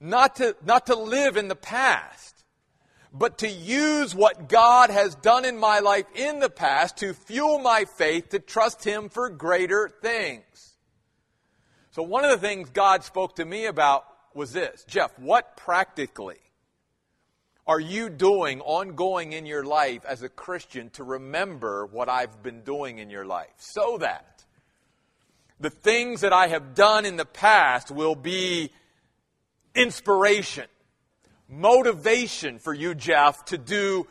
not 0.00 0.36
to, 0.36 0.56
not 0.64 0.86
to 0.86 0.96
live 0.96 1.36
in 1.36 1.48
the 1.48 1.56
past, 1.56 2.44
but 3.12 3.38
to 3.38 3.48
use 3.48 4.14
what 4.14 4.48
God 4.48 4.90
has 4.90 5.14
done 5.14 5.44
in 5.44 5.58
my 5.58 5.78
life 5.80 6.06
in 6.14 6.38
the 6.38 6.50
past 6.50 6.98
to 6.98 7.14
fuel 7.14 7.58
my 7.58 7.84
faith 7.84 8.30
to 8.30 8.38
trust 8.38 8.84
Him 8.84 9.08
for 9.08 9.28
greater 9.30 9.90
things. 10.02 10.75
So, 11.96 12.02
one 12.02 12.26
of 12.26 12.30
the 12.30 12.46
things 12.46 12.68
God 12.68 13.04
spoke 13.04 13.36
to 13.36 13.44
me 13.46 13.64
about 13.64 14.04
was 14.34 14.52
this 14.52 14.84
Jeff, 14.86 15.18
what 15.18 15.56
practically 15.56 16.36
are 17.66 17.80
you 17.80 18.10
doing 18.10 18.60
ongoing 18.60 19.32
in 19.32 19.46
your 19.46 19.64
life 19.64 20.04
as 20.04 20.22
a 20.22 20.28
Christian 20.28 20.90
to 20.90 21.04
remember 21.04 21.86
what 21.86 22.10
I've 22.10 22.42
been 22.42 22.60
doing 22.60 22.98
in 22.98 23.08
your 23.08 23.24
life 23.24 23.54
so 23.56 23.96
that 23.96 24.44
the 25.58 25.70
things 25.70 26.20
that 26.20 26.34
I 26.34 26.48
have 26.48 26.74
done 26.74 27.06
in 27.06 27.16
the 27.16 27.24
past 27.24 27.90
will 27.90 28.14
be 28.14 28.72
inspiration, 29.74 30.66
motivation 31.48 32.58
for 32.58 32.74
you, 32.74 32.94
Jeff, 32.94 33.42
to 33.46 33.56
do 33.56 34.06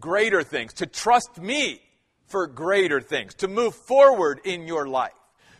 greater 0.00 0.42
things, 0.42 0.72
to 0.72 0.86
trust 0.86 1.38
me 1.38 1.82
for 2.24 2.46
greater 2.46 3.02
things, 3.02 3.34
to 3.34 3.48
move 3.48 3.74
forward 3.74 4.40
in 4.46 4.66
your 4.66 4.88
life. 4.88 5.12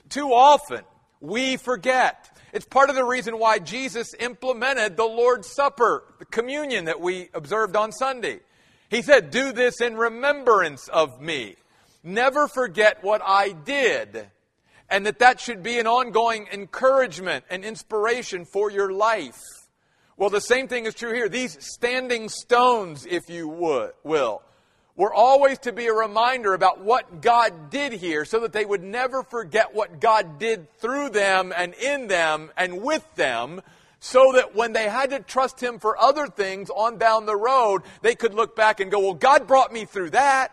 Too 0.09 0.33
often, 0.33 0.83
we 1.25 1.57
forget. 1.57 2.31
It's 2.53 2.67
part 2.67 2.91
of 2.91 2.97
the 2.97 3.05
reason 3.05 3.39
why 3.39 3.59
Jesus 3.59 4.15
implemented 4.21 4.97
the 4.97 5.05
Lord's 5.05 5.51
Supper, 5.51 6.05
the 6.19 6.25
communion 6.25 6.85
that 6.85 7.01
we 7.01 7.31
observed 7.35 7.77
on 7.77 7.91
Sunday. 7.91 8.41
He 8.91 9.03
said, 9.03 9.31
Do 9.31 9.53
this 9.53 9.81
in 9.81 9.97
remembrance 9.97 10.87
of 10.89 11.21
me. 11.21 11.57
Never 12.03 12.47
forget 12.47 13.03
what 13.03 13.23
I 13.25 13.53
did. 13.53 14.29
And 14.91 15.07
that 15.07 15.19
that 15.21 15.41
should 15.41 15.63
be 15.63 15.79
an 15.79 15.87
ongoing 15.87 16.47
encouragement 16.53 17.47
and 17.49 17.65
inspiration 17.65 18.45
for 18.45 18.71
your 18.71 18.93
life. 18.93 19.41
Well, 20.17 20.31
the 20.31 20.41
same 20.41 20.69
thing 20.69 20.85
is 20.85 20.95
true 20.95 21.13
here. 21.13 21.29
These 21.29 21.57
standing 21.61 22.29
stones, 22.29 23.07
if 23.07 23.29
you 23.29 23.49
would, 23.49 23.93
will, 24.05 24.43
were 24.97 25.13
always 25.13 25.59
to 25.59 25.73
be 25.73 25.87
a 25.87 25.93
reminder 25.93 26.55
about 26.55 26.81
what 26.81 27.21
God 27.21 27.71
did 27.71 27.93
here 27.93 28.25
so 28.25 28.41
that 28.41 28.53
they 28.53 28.65
would 28.65 28.83
never 28.83 29.23
forget 29.23 29.75
what 29.75 30.01
God 30.01 30.39
did 30.39 30.73
through 30.79 31.11
them 31.11 31.53
and 31.57 31.75
in 31.75 32.07
them 32.07 32.51
and 32.57 32.81
with 32.81 33.05
them 33.17 33.61
so 33.99 34.33
that 34.35 34.55
when 34.55 34.73
they 34.73 34.89
had 34.89 35.11
to 35.11 35.21
trust 35.21 35.61
Him 35.61 35.79
for 35.79 35.99
other 35.99 36.27
things 36.27 36.71
on 36.71 36.99
down 36.99 37.27
the 37.27 37.37
road, 37.37 37.83
they 38.03 38.15
could 38.15 38.35
look 38.35 38.55
back 38.55 38.79
and 38.79 38.91
go, 38.91 39.01
well, 39.01 39.15
God 39.15 39.47
brought 39.47 39.73
me 39.73 39.85
through 39.85 40.11
that. 40.11 40.53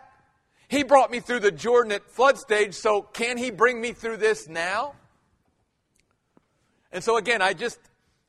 He 0.68 0.82
brought 0.82 1.10
me 1.10 1.20
through 1.20 1.40
the 1.40 1.52
Jordan 1.52 1.92
at 1.92 2.10
flood 2.10 2.38
stage, 2.38 2.74
so 2.74 3.02
can 3.02 3.36
He 3.36 3.50
bring 3.50 3.80
me 3.80 3.92
through 3.92 4.16
this 4.16 4.48
now? 4.48 4.94
And 6.90 7.04
so 7.04 7.18
again, 7.18 7.42
I 7.42 7.52
just, 7.52 7.78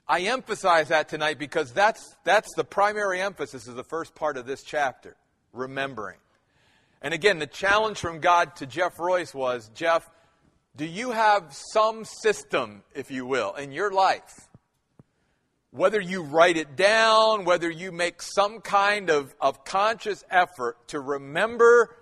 I 0.08 0.22
emphasize 0.22 0.89
that 0.89 1.08
tonight 1.10 1.39
because 1.39 1.72
that's, 1.72 2.15
that's 2.24 2.53
the 2.55 2.65
primary 2.65 3.22
emphasis 3.22 3.67
of 3.67 3.75
the 3.75 3.84
first 3.84 4.13
part 4.15 4.38
of 4.38 4.46
this 4.46 4.62
chapter 4.62 5.15
remembering. 5.53 6.17
And 7.01 7.13
again, 7.13 7.39
the 7.39 7.48
challenge 7.48 8.00
from 8.00 8.19
God 8.19 8.55
to 8.57 8.65
Jeff 8.65 9.00
Royce 9.00 9.33
was 9.33 9.69
Jeff, 9.74 10.10
do 10.75 10.86
you 10.86 11.12
have 11.12 11.53
some 11.53 12.03
system, 12.03 12.83
if 12.95 13.12
you 13.12 13.25
will, 13.25 13.53
in 13.53 13.72
your 13.72 13.91
life? 13.91 14.48
Whether 15.72 16.01
you 16.01 16.24
write 16.24 16.57
it 16.57 16.75
down, 16.75 17.45
whether 17.45 17.69
you 17.69 17.91
make 17.91 18.22
some 18.22 18.62
kind 18.62 19.10
of, 19.10 19.36
of 19.39 19.65
conscious 19.65 20.24
effort 20.29 20.88
to 20.89 21.00
remember 21.00 21.95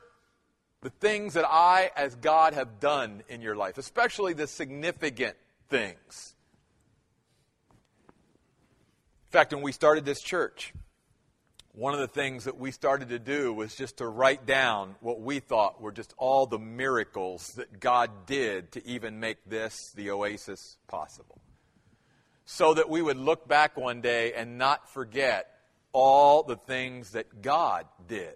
the 0.82 0.90
things 0.90 1.36
that 1.36 1.46
I, 1.48 1.92
as 1.96 2.16
God, 2.16 2.54
have 2.54 2.80
done 2.80 3.24
in 3.30 3.42
your 3.42 3.56
life, 3.56 3.78
especially 3.78 4.34
the 4.34 4.48
significant 4.48 5.36
things. 5.70 6.36
In 8.10 9.32
fact, 9.32 9.54
when 9.54 9.64
we 9.64 9.72
started 9.72 10.06
this 10.06 10.22
church, 10.22 10.74
one 11.74 11.94
of 11.94 12.02
the 12.02 12.08
things 12.08 12.44
that 12.44 12.58
we 12.58 12.72
started 12.72 13.10
to 13.10 13.20
do 13.20 13.54
was 13.54 13.76
just 13.76 13.98
to 13.98 14.08
write 14.08 14.46
down 14.46 14.96
what 15.00 15.22
we 15.22 15.40
thought 15.40 15.82
were 15.82 15.94
just 15.94 16.14
all 16.18 16.46
the 16.46 16.60
miracles 16.60 17.54
that 17.54 17.80
God 17.80 18.26
did 18.26 18.74
to 18.74 18.86
even 18.86 19.22
make 19.22 19.38
this, 19.46 19.94
the 19.96 20.12
Oasis, 20.12 20.78
possible. 20.88 21.40
So 22.46 22.74
that 22.74 22.90
we 22.90 23.02
would 23.02 23.18
look 23.18 23.48
back 23.48 23.78
one 23.78 24.02
day 24.02 24.34
and 24.34 24.58
not 24.58 24.90
forget 24.90 25.48
all 25.94 26.44
the 26.44 26.58
things 26.58 27.12
that 27.12 27.42
God 27.42 27.86
did. 28.06 28.36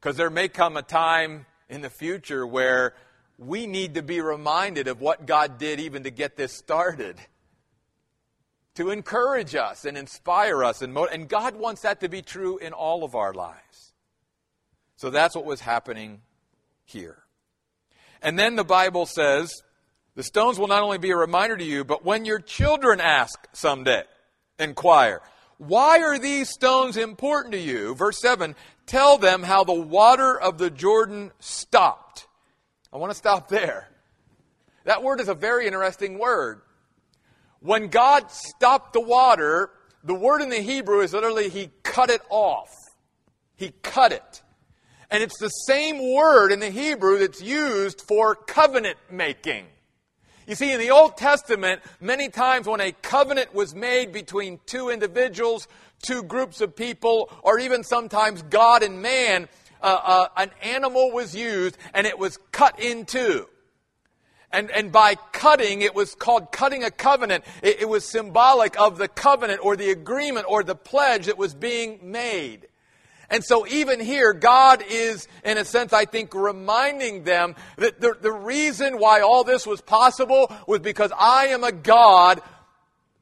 Because 0.00 0.16
there 0.16 0.30
may 0.30 0.48
come 0.48 0.76
a 0.76 0.82
time 0.82 1.46
in 1.68 1.80
the 1.80 1.90
future 1.90 2.44
where 2.44 2.94
we 3.38 3.68
need 3.68 3.94
to 3.94 4.02
be 4.02 4.20
reminded 4.20 4.88
of 4.88 5.00
what 5.00 5.26
God 5.26 5.58
did 5.58 5.78
even 5.78 6.02
to 6.02 6.10
get 6.10 6.36
this 6.36 6.52
started 6.52 7.16
to 8.74 8.90
encourage 8.90 9.54
us 9.54 9.84
and 9.84 9.96
inspire 9.96 10.64
us. 10.64 10.82
And, 10.82 10.96
and 10.96 11.28
God 11.28 11.56
wants 11.56 11.82
that 11.82 12.00
to 12.00 12.08
be 12.08 12.22
true 12.22 12.58
in 12.58 12.72
all 12.72 13.04
of 13.04 13.14
our 13.14 13.34
lives. 13.34 13.92
So 14.96 15.10
that's 15.10 15.34
what 15.34 15.44
was 15.44 15.60
happening 15.60 16.22
here. 16.84 17.22
And 18.22 18.38
then 18.38 18.56
the 18.56 18.64
Bible 18.64 19.06
says, 19.06 19.62
the 20.14 20.22
stones 20.22 20.58
will 20.58 20.68
not 20.68 20.82
only 20.82 20.98
be 20.98 21.10
a 21.10 21.16
reminder 21.16 21.56
to 21.56 21.64
you, 21.64 21.84
but 21.84 22.04
when 22.04 22.24
your 22.24 22.38
children 22.38 23.00
ask 23.00 23.48
someday, 23.52 24.04
inquire, 24.58 25.22
Why 25.58 26.02
are 26.02 26.18
these 26.18 26.50
stones 26.50 26.96
important 26.96 27.52
to 27.52 27.58
you? 27.58 27.94
Verse 27.94 28.20
7 28.20 28.54
Tell 28.86 29.16
them 29.16 29.42
how 29.42 29.64
the 29.64 29.72
water 29.72 30.38
of 30.38 30.58
the 30.58 30.70
Jordan 30.70 31.32
stopped. 31.40 32.26
I 32.92 32.98
want 32.98 33.10
to 33.10 33.16
stop 33.16 33.48
there. 33.48 33.88
That 34.84 35.02
word 35.02 35.20
is 35.20 35.28
a 35.28 35.34
very 35.34 35.66
interesting 35.66 36.18
word. 36.18 36.60
When 37.62 37.88
God 37.88 38.30
stopped 38.30 38.92
the 38.92 39.00
water, 39.00 39.70
the 40.02 40.14
word 40.14 40.42
in 40.42 40.50
the 40.50 40.60
Hebrew 40.60 41.00
is 41.00 41.12
literally 41.12 41.48
He 41.48 41.70
cut 41.82 42.10
it 42.10 42.22
off. 42.28 42.70
He 43.54 43.72
cut 43.82 44.12
it. 44.12 44.42
And 45.10 45.22
it's 45.22 45.38
the 45.38 45.48
same 45.48 46.12
word 46.12 46.50
in 46.50 46.60
the 46.60 46.70
Hebrew 46.70 47.18
that's 47.18 47.40
used 47.40 48.00
for 48.00 48.34
covenant 48.34 48.96
making. 49.10 49.66
You 50.46 50.56
see, 50.56 50.72
in 50.72 50.80
the 50.80 50.90
Old 50.90 51.16
Testament, 51.16 51.82
many 52.00 52.28
times 52.28 52.66
when 52.66 52.80
a 52.80 52.90
covenant 52.90 53.54
was 53.54 53.74
made 53.74 54.12
between 54.12 54.58
two 54.66 54.90
individuals, 54.90 55.68
two 56.02 56.24
groups 56.24 56.60
of 56.60 56.74
people, 56.74 57.30
or 57.42 57.60
even 57.60 57.84
sometimes 57.84 58.42
God 58.42 58.82
and 58.82 59.00
man, 59.02 59.48
uh, 59.80 60.00
uh, 60.02 60.28
an 60.36 60.50
animal 60.62 61.12
was 61.12 61.34
used 61.34 61.78
and 61.94 62.06
it 62.06 62.18
was 62.18 62.38
cut 62.50 62.80
in 62.80 63.04
two. 63.04 63.46
And, 64.52 64.70
and 64.70 64.92
by 64.92 65.14
cutting, 65.32 65.80
it 65.80 65.94
was 65.94 66.14
called 66.14 66.52
cutting 66.52 66.84
a 66.84 66.90
covenant. 66.90 67.44
It, 67.62 67.82
it 67.82 67.88
was 67.88 68.04
symbolic 68.04 68.78
of 68.78 68.98
the 68.98 69.08
covenant 69.08 69.60
or 69.62 69.76
the 69.76 69.90
agreement 69.90 70.46
or 70.48 70.62
the 70.62 70.74
pledge 70.74 71.26
that 71.26 71.38
was 71.38 71.54
being 71.54 71.98
made. 72.02 72.68
And 73.30 73.42
so 73.42 73.66
even 73.66 73.98
here, 73.98 74.34
God 74.34 74.84
is, 74.86 75.26
in 75.42 75.56
a 75.56 75.64
sense, 75.64 75.94
I 75.94 76.04
think, 76.04 76.34
reminding 76.34 77.24
them 77.24 77.56
that 77.78 77.98
the, 77.98 78.14
the 78.20 78.30
reason 78.30 78.98
why 78.98 79.22
all 79.22 79.42
this 79.42 79.66
was 79.66 79.80
possible 79.80 80.52
was 80.66 80.80
because 80.80 81.10
I 81.18 81.46
am 81.46 81.64
a 81.64 81.72
God 81.72 82.42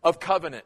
of 0.03 0.19
covenant. 0.19 0.65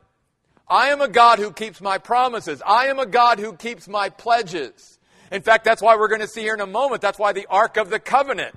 I 0.66 0.88
am 0.88 1.02
a 1.02 1.08
God 1.08 1.40
who 1.40 1.52
keeps 1.52 1.82
my 1.82 1.98
promises. 1.98 2.62
I 2.66 2.86
am 2.86 2.98
a 2.98 3.04
God 3.04 3.38
who 3.38 3.52
keeps 3.52 3.86
my 3.86 4.08
pledges. 4.08 4.98
In 5.30 5.42
fact, 5.42 5.64
that's 5.64 5.82
why 5.82 5.96
we're 5.96 6.08
going 6.08 6.22
to 6.22 6.28
see 6.28 6.40
here 6.40 6.54
in 6.54 6.60
a 6.60 6.66
moment. 6.66 7.02
That's 7.02 7.18
why 7.18 7.34
the 7.34 7.46
Ark 7.50 7.76
of 7.76 7.90
the 7.90 7.98
Covenant 7.98 8.54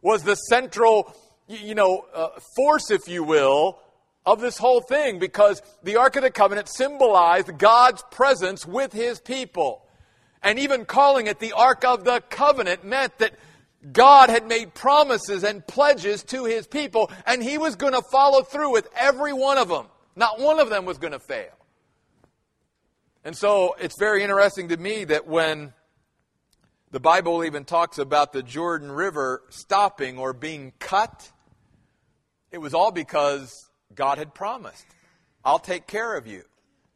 was 0.00 0.22
the 0.22 0.34
central, 0.34 1.14
you 1.48 1.74
know, 1.74 2.06
uh, 2.14 2.28
force, 2.56 2.90
if 2.90 3.08
you 3.08 3.24
will, 3.24 3.78
of 4.24 4.40
this 4.40 4.58
whole 4.58 4.80
thing 4.80 5.18
because 5.18 5.62
the 5.82 5.96
Ark 5.96 6.16
of 6.16 6.22
the 6.22 6.30
Covenant 6.30 6.68
symbolized 6.68 7.58
God's 7.58 8.02
presence 8.10 8.66
with 8.66 8.92
his 8.92 9.20
people. 9.20 9.86
And 10.42 10.58
even 10.58 10.84
calling 10.84 11.26
it 11.26 11.38
the 11.38 11.52
Ark 11.52 11.84
of 11.84 12.04
the 12.04 12.20
Covenant 12.28 12.84
meant 12.84 13.18
that 13.18 13.34
God 13.92 14.30
had 14.30 14.46
made 14.46 14.74
promises 14.74 15.42
and 15.42 15.66
pledges 15.66 16.22
to 16.24 16.44
his 16.44 16.66
people, 16.68 17.10
and 17.26 17.42
he 17.42 17.58
was 17.58 17.74
going 17.74 17.94
to 17.94 18.02
follow 18.12 18.42
through 18.42 18.72
with 18.72 18.88
every 18.94 19.32
one 19.32 19.58
of 19.58 19.68
them. 19.68 19.86
Not 20.14 20.38
one 20.38 20.60
of 20.60 20.70
them 20.70 20.84
was 20.84 20.98
going 20.98 21.12
to 21.12 21.18
fail. 21.18 21.50
And 23.24 23.36
so 23.36 23.74
it's 23.80 23.98
very 23.98 24.22
interesting 24.22 24.68
to 24.68 24.76
me 24.76 25.04
that 25.04 25.26
when 25.26 25.72
the 26.92 27.00
Bible 27.00 27.42
even 27.42 27.64
talks 27.64 27.98
about 27.98 28.32
the 28.32 28.42
Jordan 28.42 28.92
River 28.92 29.42
stopping 29.48 30.18
or 30.18 30.32
being 30.32 30.72
cut, 30.78 31.32
it 32.50 32.58
was 32.58 32.74
all 32.74 32.92
because 32.92 33.70
God 33.94 34.18
had 34.18 34.34
promised, 34.34 34.84
I'll 35.44 35.58
take 35.58 35.86
care 35.86 36.14
of 36.16 36.26
you. 36.26 36.44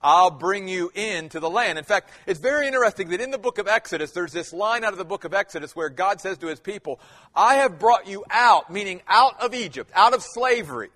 I'll 0.03 0.31
bring 0.31 0.69
you 0.69 0.93
into 0.95 1.41
the 1.41 1.49
land. 1.49 1.79
In 1.79 1.85
fact, 1.85 2.11
it's 2.26 2.38
very 2.38 2.67
interesting 2.67 3.09
that 3.09 3.21
in 3.23 3.31
the 3.31 3.38
book 3.38 3.57
of 3.57 3.67
Exodus, 3.67 4.12
there's 4.12 4.33
this 4.33 4.53
line 4.53 4.85
out 4.85 4.93
of 4.93 4.99
the 4.99 5.05
book 5.05 5.25
of 5.25 5.33
Exodus 5.33 5.75
where 5.75 5.88
God 5.88 6.21
says 6.21 6.37
to 6.38 6.47
his 6.47 6.61
people, 6.61 7.00
I 7.35 7.57
have 7.57 7.79
brought 7.79 8.07
you 8.07 8.23
out, 8.31 8.71
meaning 8.71 9.00
out 9.09 9.41
of 9.43 9.55
Egypt, 9.55 9.91
out 9.95 10.15
of 10.15 10.23
slavery. 10.23 10.91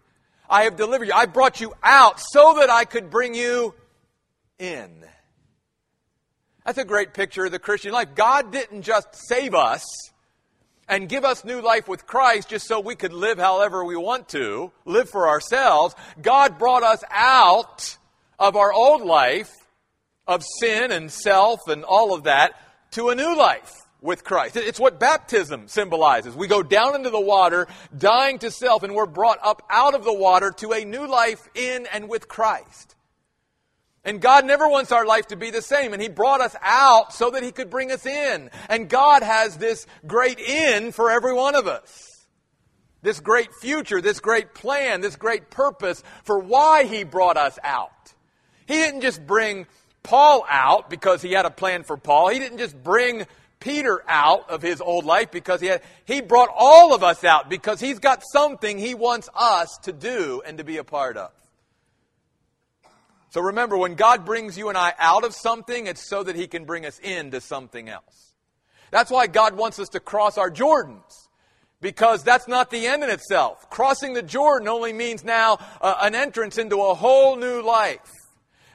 I 0.49 0.65
have 0.65 0.77
delivered 0.77 1.09
you. 1.09 1.15
I 1.15 1.27
brought 1.27 1.61
you 1.61 1.73
out 1.83 2.21
so 2.21 2.57
that 2.59 2.69
I 2.69 2.85
could 2.85 3.11
bring 3.11 3.35
you 3.35 3.75
in. 4.59 4.91
That's 6.71 6.79
a 6.79 6.85
great 6.85 7.15
picture 7.15 7.47
of 7.47 7.51
the 7.51 7.59
Christian 7.59 7.91
life. 7.91 8.15
God 8.15 8.53
didn't 8.53 8.83
just 8.83 9.09
save 9.27 9.57
us 9.57 9.85
and 10.89 11.09
give 11.09 11.25
us 11.25 11.45
new 11.45 11.61
life 11.61 11.89
with 11.89 12.07
Christ 12.07 12.51
just 12.51 12.69
so 12.69 12.79
we 12.79 12.95
could 12.95 13.13
live 13.13 13.39
however 13.39 13.85
we 13.85 13.97
want 13.97 14.29
to, 14.29 14.71
live 14.85 15.11
for 15.11 15.29
ourselves. 15.29 15.97
God 16.23 16.61
brought 16.61 16.85
us 16.85 17.03
out 17.11 17.99
of 18.39 18.55
our 18.55 18.73
old 18.73 19.03
life 19.03 19.51
of 20.29 20.45
sin 20.61 20.93
and 20.93 21.11
self 21.11 21.59
and 21.67 21.83
all 21.83 22.15
of 22.15 22.23
that 22.23 22.53
to 22.93 23.09
a 23.09 23.17
new 23.17 23.37
life 23.37 23.73
with 24.01 24.23
Christ. 24.23 24.55
It's 24.55 24.79
what 24.79 25.01
baptism 25.01 25.67
symbolizes. 25.67 26.37
We 26.37 26.47
go 26.47 26.63
down 26.63 26.95
into 26.95 27.11
the 27.11 27.21
water, 27.21 27.67
dying 27.99 28.39
to 28.39 28.53
self, 28.53 28.85
and 28.85 28.95
we're 28.95 29.07
brought 29.07 29.41
up 29.43 29.65
out 29.69 29.95
of 29.95 30.05
the 30.05 30.15
water 30.15 30.53
to 30.59 30.71
a 30.71 30.85
new 30.85 31.09
life 31.09 31.41
in 31.57 31.89
and 31.93 32.09
with 32.09 32.29
Christ. 32.29 32.95
And 34.05 34.21
God 34.21 34.47
never 34.47 34.69
wants 34.69 34.93
our 34.93 35.05
life 35.05 35.27
to 35.29 35.37
be 35.37 35.51
the 35.51 35.63
same. 35.63 35.93
And 35.93 36.01
He 36.01 36.09
brought 36.09 36.41
us 36.41 36.57
out 36.63 37.13
so 37.13 37.31
that 37.31 37.43
He 37.43 37.53
could 37.53 37.71
bring 37.71 37.93
us 37.93 38.07
in. 38.07 38.51
And 38.69 38.89
God 38.89 39.23
has 39.23 39.57
this 39.57 39.87
great 40.07 40.39
in 40.39 40.93
for 40.93 41.11
every 41.11 41.35
one 41.35 41.55
of 41.55 41.67
us. 41.67 42.07
This 43.03 43.21
great 43.21 43.51
future, 43.61 44.01
this 44.01 44.21
great 44.21 44.55
plan, 44.55 45.01
this 45.01 45.17
great 45.17 45.51
purpose 45.51 46.03
for 46.25 46.39
why 46.39 46.85
He 46.85 47.05
brought 47.05 47.37
us 47.37 47.59
out. 47.63 48.15
He 48.67 48.75
didn't 48.75 49.01
just 49.01 49.27
bring 49.27 49.67
Paul 50.03 50.45
out 50.49 50.89
because 50.91 51.23
he 51.23 51.33
had 51.33 51.45
a 51.45 51.51
plan 51.51 51.83
for 51.83 51.97
Paul. 51.97 52.29
He 52.29 52.39
didn't 52.39 52.59
just 52.59 52.81
bring 52.83 53.27
Peter 53.59 54.03
out 54.09 54.49
of 54.49 54.63
his 54.63 54.81
old 54.81 55.05
life 55.05 55.31
because 55.31 55.61
he 55.61 55.67
had, 55.67 55.83
he 56.05 56.21
brought 56.21 56.49
all 56.57 56.95
of 56.95 57.03
us 57.03 57.25
out 57.25 57.51
because 57.51 57.81
he's 57.81 57.99
got 57.99 58.23
something 58.33 58.79
he 58.79 58.95
wants 58.95 59.29
us 59.35 59.79
to 59.83 59.93
do 59.93 60.43
and 60.47 60.59
to 60.59 60.65
be 60.65 60.79
a 60.79 60.85
part 60.85 61.17
of. 61.17 61.31
So 63.31 63.41
remember, 63.41 63.77
when 63.77 63.95
God 63.95 64.25
brings 64.25 64.59
you 64.59 64.69
and 64.69 64.77
I 64.77 64.93
out 64.99 65.25
of 65.25 65.35
something, 65.35 65.87
it's 65.87 66.09
so 66.09 66.23
that 66.25 66.37
he 66.37 66.47
can 66.47 66.65
bring 66.65 66.85
us 66.85 66.99
into 66.99 67.41
something 67.41 67.89
else. 67.89 68.35
That's 68.91 69.11
why 69.11 69.29
God 69.29 69.57
wants 69.57 69.79
us 69.79 69.89
to 69.91 70.01
cross 70.01 70.37
our 70.37 70.51
Jordans. 70.51 71.29
Because 71.81 72.23
that's 72.23 72.47
not 72.47 72.71
the 72.71 72.87
end 72.87 73.03
in 73.03 73.09
itself. 73.09 73.71
Crossing 73.71 74.13
the 74.13 74.23
Jordan 74.23 74.69
only 74.69 74.93
means 74.93 75.25
now 75.25 75.59
uh, 75.81 75.97
an 76.03 76.15
entrance 76.15 76.59
into 76.59 76.77
a 76.83 76.95
whole 76.95 77.37
new 77.37 77.63
life. 77.63 78.11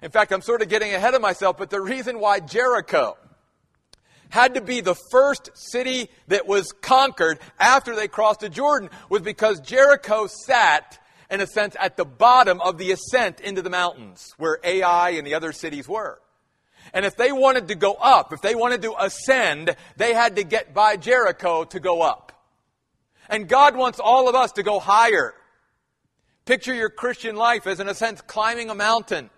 In 0.01 0.09
fact, 0.09 0.31
I'm 0.31 0.41
sort 0.41 0.63
of 0.63 0.69
getting 0.69 0.93
ahead 0.93 1.13
of 1.13 1.21
myself, 1.21 1.57
but 1.57 1.69
the 1.69 1.81
reason 1.81 2.19
why 2.19 2.39
Jericho 2.39 3.15
had 4.29 4.55
to 4.55 4.61
be 4.61 4.81
the 4.81 4.95
first 5.11 5.51
city 5.53 6.09
that 6.29 6.47
was 6.47 6.71
conquered 6.81 7.39
after 7.59 7.95
they 7.95 8.07
crossed 8.07 8.39
the 8.39 8.49
Jordan 8.49 8.89
was 9.09 9.21
because 9.21 9.59
Jericho 9.59 10.27
sat, 10.27 10.97
in 11.35 11.41
a 11.41 11.47
sense, 11.47 11.75
at 11.79 11.97
the 11.97 12.05
bottom 12.05 12.59
of 12.61 12.77
the 12.77 12.91
ascent 12.91 13.39
into 13.41 13.61
the 13.61 13.69
mountains 13.69 14.33
where 14.37 14.57
Ai 14.63 15.11
and 15.11 15.27
the 15.27 15.35
other 15.35 15.51
cities 15.51 15.87
were. 15.87 16.19
And 16.93 17.05
if 17.05 17.15
they 17.15 17.31
wanted 17.31 17.67
to 17.67 17.75
go 17.75 17.93
up, 17.93 18.33
if 18.33 18.41
they 18.41 18.55
wanted 18.55 18.81
to 18.83 18.95
ascend, 18.99 19.75
they 19.97 20.13
had 20.13 20.37
to 20.37 20.43
get 20.43 20.73
by 20.73 20.97
Jericho 20.97 21.63
to 21.65 21.79
go 21.79 22.01
up. 22.01 22.31
And 23.29 23.47
God 23.47 23.75
wants 23.75 23.99
all 23.99 24.29
of 24.29 24.35
us 24.35 24.53
to 24.53 24.63
go 24.63 24.79
higher. 24.79 25.33
Picture 26.45 26.73
your 26.73 26.89
Christian 26.89 27.35
life 27.35 27.67
as, 27.67 27.79
in 27.79 27.89
a 27.89 27.95
sense, 27.95 28.21
climbing 28.21 28.69
a 28.69 28.75
mountain. 28.75 29.29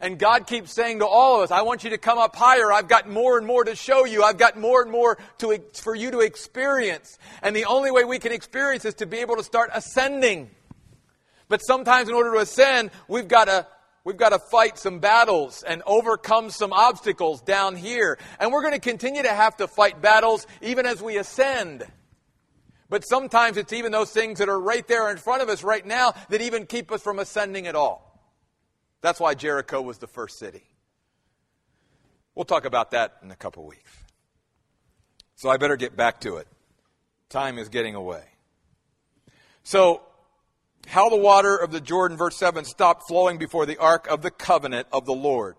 And 0.00 0.18
God 0.18 0.46
keeps 0.46 0.72
saying 0.72 0.98
to 0.98 1.06
all 1.06 1.36
of 1.36 1.42
us, 1.42 1.50
I 1.50 1.62
want 1.62 1.84
you 1.84 1.90
to 1.90 1.98
come 1.98 2.18
up 2.18 2.34
higher. 2.34 2.72
I've 2.72 2.88
got 2.88 3.08
more 3.08 3.38
and 3.38 3.46
more 3.46 3.64
to 3.64 3.76
show 3.76 4.04
you. 4.04 4.22
I've 4.22 4.38
got 4.38 4.58
more 4.58 4.82
and 4.82 4.90
more 4.90 5.18
to, 5.38 5.62
for 5.74 5.94
you 5.94 6.10
to 6.10 6.20
experience. 6.20 7.18
And 7.42 7.54
the 7.54 7.66
only 7.66 7.90
way 7.90 8.04
we 8.04 8.18
can 8.18 8.32
experience 8.32 8.84
is 8.84 8.94
to 8.94 9.06
be 9.06 9.18
able 9.18 9.36
to 9.36 9.44
start 9.44 9.70
ascending. 9.72 10.50
But 11.48 11.60
sometimes 11.64 12.08
in 12.08 12.14
order 12.14 12.32
to 12.32 12.38
ascend, 12.38 12.90
we've 13.08 13.28
got 13.28 13.46
to 13.46 13.66
We've 14.04 14.18
got 14.18 14.30
to 14.30 14.38
fight 14.38 14.76
some 14.76 14.98
battles 14.98 15.62
and 15.62 15.82
overcome 15.86 16.50
some 16.50 16.74
obstacles 16.74 17.40
down 17.40 17.74
here. 17.74 18.18
And 18.38 18.52
we're 18.52 18.60
going 18.60 18.74
to 18.74 18.78
continue 18.78 19.22
to 19.22 19.32
have 19.32 19.56
to 19.56 19.66
fight 19.66 20.02
battles 20.02 20.46
even 20.60 20.84
as 20.84 21.02
we 21.02 21.16
ascend. 21.16 21.86
But 22.90 23.06
sometimes 23.06 23.56
it's 23.56 23.72
even 23.72 23.92
those 23.92 24.10
things 24.10 24.40
that 24.40 24.50
are 24.50 24.60
right 24.60 24.86
there 24.86 25.10
in 25.10 25.16
front 25.16 25.40
of 25.40 25.48
us 25.48 25.64
right 25.64 25.84
now 25.84 26.12
that 26.28 26.42
even 26.42 26.66
keep 26.66 26.92
us 26.92 27.02
from 27.02 27.18
ascending 27.18 27.66
at 27.66 27.74
all. 27.74 28.30
That's 29.00 29.18
why 29.18 29.34
Jericho 29.34 29.80
was 29.80 29.96
the 29.96 30.06
first 30.06 30.38
city. 30.38 30.64
We'll 32.34 32.44
talk 32.44 32.66
about 32.66 32.90
that 32.90 33.16
in 33.22 33.30
a 33.30 33.36
couple 33.36 33.64
weeks. 33.64 33.90
So 35.34 35.48
I 35.48 35.56
better 35.56 35.76
get 35.76 35.96
back 35.96 36.20
to 36.20 36.36
it. 36.36 36.48
Time 37.30 37.58
is 37.58 37.70
getting 37.70 37.94
away. 37.94 38.22
So, 39.62 40.02
how 40.86 41.08
the 41.08 41.16
water 41.16 41.56
of 41.56 41.70
the 41.70 41.80
Jordan, 41.80 42.16
verse 42.16 42.36
7, 42.36 42.64
stopped 42.64 43.08
flowing 43.08 43.38
before 43.38 43.66
the 43.66 43.78
ark 43.78 44.06
of 44.08 44.22
the 44.22 44.30
covenant 44.30 44.88
of 44.92 45.06
the 45.06 45.14
Lord. 45.14 45.56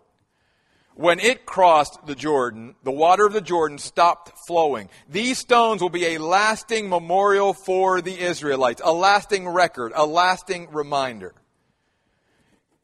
When 0.95 1.19
it 1.19 1.45
crossed 1.45 2.05
the 2.05 2.15
Jordan, 2.15 2.75
the 2.83 2.91
water 2.91 3.25
of 3.25 3.33
the 3.33 3.41
Jordan 3.41 3.77
stopped 3.77 4.31
flowing. 4.47 4.89
These 5.09 5.37
stones 5.37 5.81
will 5.81 5.89
be 5.89 6.15
a 6.15 6.19
lasting 6.19 6.87
memorial 6.87 7.53
for 7.53 8.01
the 8.01 8.17
Israelites, 8.17 8.81
a 8.83 8.93
lasting 8.93 9.49
record, 9.49 9.91
a 9.93 10.05
lasting 10.05 10.69
reminder. 10.71 11.33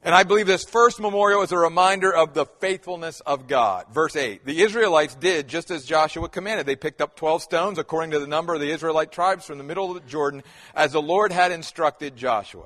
And 0.04 0.16
I 0.16 0.24
believe 0.24 0.48
this 0.48 0.64
first 0.64 1.00
memorial 1.00 1.44
is 1.44 1.52
a 1.52 1.58
reminder 1.58 2.12
of 2.12 2.34
the 2.34 2.46
faithfulness 2.46 3.20
of 3.20 3.48
God. 3.48 3.86
Verse 3.94 4.16
8. 4.16 4.44
The 4.44 4.62
Israelites 4.62 5.14
did 5.14 5.48
just 5.48 5.70
as 5.70 5.86
Joshua 5.86 6.28
commanded. 6.28 6.66
They 6.66 6.76
picked 6.76 7.02
up 7.02 7.16
12 7.16 7.44
stones 7.44 7.78
according 7.78 8.12
to 8.12 8.20
the 8.20 8.26
number 8.26 8.56
of 8.56 8.62
the 8.62 8.72
Israelite 8.72 9.12
tribes 9.12 9.46
from 9.46 9.60
the 9.60 9.64
middle 9.64 9.92
of 9.92 10.02
the 10.02 10.10
Jordan 10.10 10.42
as 10.74 10.94
the 10.94 11.02
Lord 11.02 11.32
had 11.32 11.52
instructed 11.52 12.16
Joshua. 12.16 12.66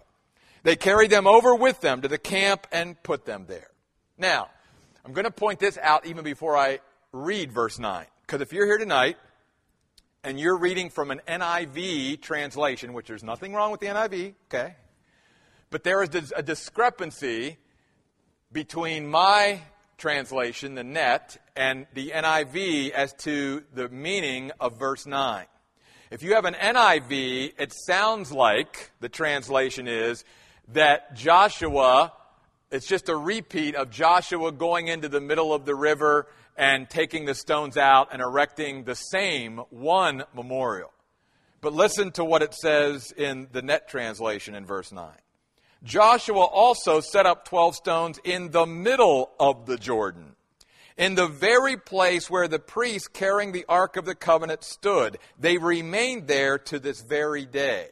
They 0.63 0.77
carried 0.77 1.11
them 1.11 1.27
over 1.27 1.53
with 1.53 1.81
them 1.81 2.01
to 2.01 2.07
the 2.07 2.17
camp 2.17 2.67
and 2.71 3.01
put 3.03 3.25
them 3.25 3.45
there. 3.49 3.69
Now, 4.17 4.49
I'm 5.03 5.11
going 5.11 5.25
to 5.25 5.31
point 5.31 5.59
this 5.59 5.77
out 5.77 6.05
even 6.05 6.23
before 6.23 6.55
I 6.55 6.79
read 7.11 7.51
verse 7.51 7.79
9. 7.79 8.05
Because 8.21 8.39
if 8.41 8.53
you're 8.53 8.65
here 8.65 8.77
tonight 8.77 9.17
and 10.23 10.39
you're 10.39 10.57
reading 10.57 10.89
from 10.89 11.11
an 11.11 11.19
NIV 11.27 12.21
translation, 12.21 12.93
which 12.93 13.07
there's 13.07 13.23
nothing 13.23 13.53
wrong 13.53 13.71
with 13.71 13.81
the 13.81 13.87
NIV, 13.87 14.35
okay? 14.47 14.75
But 15.75 15.83
there 15.83 16.01
is 16.01 16.31
a 16.33 16.41
discrepancy 16.41 17.57
between 18.49 19.07
my 19.07 19.59
translation, 19.97 20.75
the 20.75 20.85
NET, 20.85 21.37
and 21.53 21.85
the 21.93 22.11
NIV 22.11 22.91
as 22.91 23.11
to 23.23 23.61
the 23.73 23.89
meaning 23.89 24.53
of 24.57 24.79
verse 24.79 25.05
9. 25.05 25.45
If 26.11 26.23
you 26.23 26.35
have 26.35 26.45
an 26.45 26.53
NIV, 26.53 27.55
it 27.59 27.73
sounds 27.73 28.31
like 28.31 28.91
the 29.01 29.09
translation 29.09 29.89
is 29.89 30.23
that 30.69 31.13
Joshua, 31.13 32.13
it's 32.71 32.87
just 32.87 33.09
a 33.09 33.17
repeat 33.17 33.75
of 33.75 33.89
Joshua 33.89 34.53
going 34.53 34.87
into 34.87 35.09
the 35.09 35.19
middle 35.19 35.53
of 35.53 35.65
the 35.65 35.75
river 35.75 36.27
and 36.55 36.89
taking 36.89 37.25
the 37.25 37.35
stones 37.35 37.75
out 37.75 38.13
and 38.13 38.21
erecting 38.21 38.85
the 38.85 38.95
same 38.95 39.57
one 39.71 40.23
memorial. 40.33 40.93
But 41.59 41.73
listen 41.73 42.13
to 42.13 42.23
what 42.23 42.43
it 42.43 42.53
says 42.53 43.11
in 43.11 43.49
the 43.51 43.61
NET 43.61 43.89
translation 43.89 44.55
in 44.55 44.65
verse 44.65 44.93
9. 44.93 45.11
Joshua 45.85 46.43
also 46.43 46.99
set 46.99 47.27
up 47.27 47.45
12 47.45 47.75
stones 47.75 48.19
in 48.23 48.49
the 48.49 48.65
middle 48.65 49.31
of 49.39 49.67
the 49.67 49.77
Jordan, 49.77 50.35
in 50.97 51.13
the 51.13 51.27
very 51.27 51.77
place 51.77 52.27
where 52.27 52.47
the 52.47 52.57
priests 52.57 53.07
carrying 53.07 53.51
the 53.51 53.65
Ark 53.69 53.95
of 53.95 54.05
the 54.05 54.15
Covenant 54.15 54.63
stood. 54.63 55.19
They 55.39 55.59
remained 55.59 56.27
there 56.27 56.57
to 56.57 56.79
this 56.79 57.01
very 57.01 57.45
day. 57.45 57.89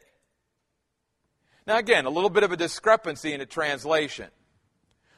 Now, 1.68 1.78
again, 1.78 2.04
a 2.04 2.10
little 2.10 2.30
bit 2.30 2.42
of 2.42 2.50
a 2.50 2.56
discrepancy 2.56 3.32
in 3.32 3.38
the 3.38 3.46
translation. 3.46 4.28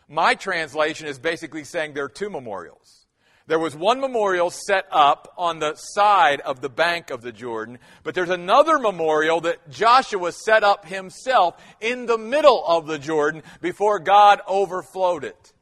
My 0.07 0.35
translation 0.35 1.07
is 1.07 1.19
basically 1.19 1.65
saying 1.65 1.95
there 1.95 2.05
are 2.05 2.09
two 2.11 2.31
memorials. 2.31 3.06
There 3.49 3.59
was 3.61 3.77
one 3.77 4.01
memorial 4.01 4.51
set 4.51 4.87
up 4.91 5.33
on 5.39 5.61
the 5.61 5.77
side 5.77 6.41
of 6.41 6.61
the 6.61 6.69
bank 6.69 7.11
of 7.11 7.23
the 7.23 7.31
Jordan, 7.31 7.79
but 8.03 8.15
there's 8.15 8.31
another 8.31 8.79
memorial 8.79 9.41
that 9.43 9.71
Joshua 9.71 10.33
set 10.33 10.65
up 10.65 10.85
himself 10.85 11.55
in 11.81 12.07
the 12.07 12.19
middle 12.19 12.65
of 12.67 12.89
the 12.89 12.99
Jordan 12.99 13.45
before 13.61 14.01
God 14.01 14.41
overflowed 14.49 15.23
it. 15.23 15.53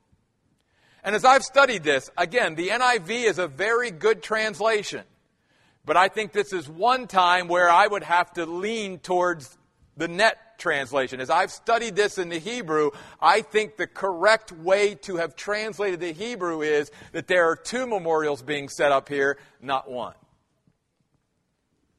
And 1.03 1.14
as 1.14 1.27
I've 1.27 1.44
studied 1.44 1.83
this, 1.83 2.09
again, 2.16 2.55
the 2.55 2.68
NIV 2.68 3.25
is 3.25 3.38
a 3.38 3.49
very 3.49 3.90
good 3.90 4.23
translation. 4.23 5.03
But 5.85 5.99
I 5.99 6.09
think 6.09 6.33
this 6.33 6.55
is 6.55 6.66
one 6.66 7.07
time 7.07 7.49
where 7.49 7.68
I 7.68 7.87
would 7.87 8.05
have 8.05 8.33
to 8.35 8.47
lean 8.47 8.99
towards 8.99 9.59
the 9.99 10.09
NET 10.09 10.38
translation. 10.59 11.21
As 11.21 11.31
I've 11.31 11.51
studied 11.51 11.97
this 11.97 12.19
in 12.19 12.29
the 12.29 12.38
Hebrew, 12.38 12.90
I 13.21 13.43
think 13.43 13.77
the 13.77 13.87
correct 13.87 14.53
way 14.53 14.95
to 15.03 15.17
have 15.17 15.37
translated 15.37 16.01
the 16.01 16.12
Hebrew 16.12 16.62
is 16.62 16.90
that 17.12 17.27
there 17.27 17.49
are 17.49 17.57
two 17.57 17.87
memorials 17.87 18.43
being 18.43 18.69
set 18.69 18.93
up 18.93 19.09
here, 19.09 19.38
not 19.61 19.90
one. 19.90 20.14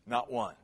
Not 0.08 0.32
one. 0.32 0.56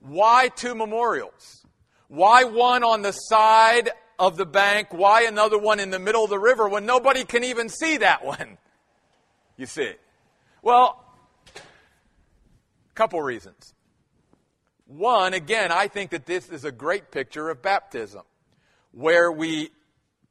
Why 0.00 0.48
two 0.48 0.74
memorials? 0.74 1.64
Why 2.08 2.44
one 2.44 2.84
on 2.84 3.02
the 3.02 3.12
side 3.12 3.90
of 4.18 4.36
the 4.36 4.46
bank? 4.46 4.88
Why 4.90 5.22
another 5.22 5.58
one 5.58 5.80
in 5.80 5.90
the 5.90 5.98
middle 5.98 6.24
of 6.24 6.30
the 6.30 6.38
river 6.38 6.68
when 6.68 6.86
nobody 6.86 7.24
can 7.24 7.44
even 7.44 7.68
see 7.68 7.98
that 7.98 8.24
one? 8.24 8.58
You 9.58 9.64
see. 9.64 9.94
Well, 10.60 11.02
a 11.56 12.94
couple 12.94 13.22
reasons. 13.22 13.72
One, 14.86 15.34
again, 15.34 15.72
I 15.72 15.88
think 15.88 16.10
that 16.12 16.26
this 16.26 16.48
is 16.48 16.64
a 16.64 16.72
great 16.72 17.10
picture 17.10 17.50
of 17.50 17.60
baptism, 17.60 18.22
where 18.92 19.30
we 19.32 19.70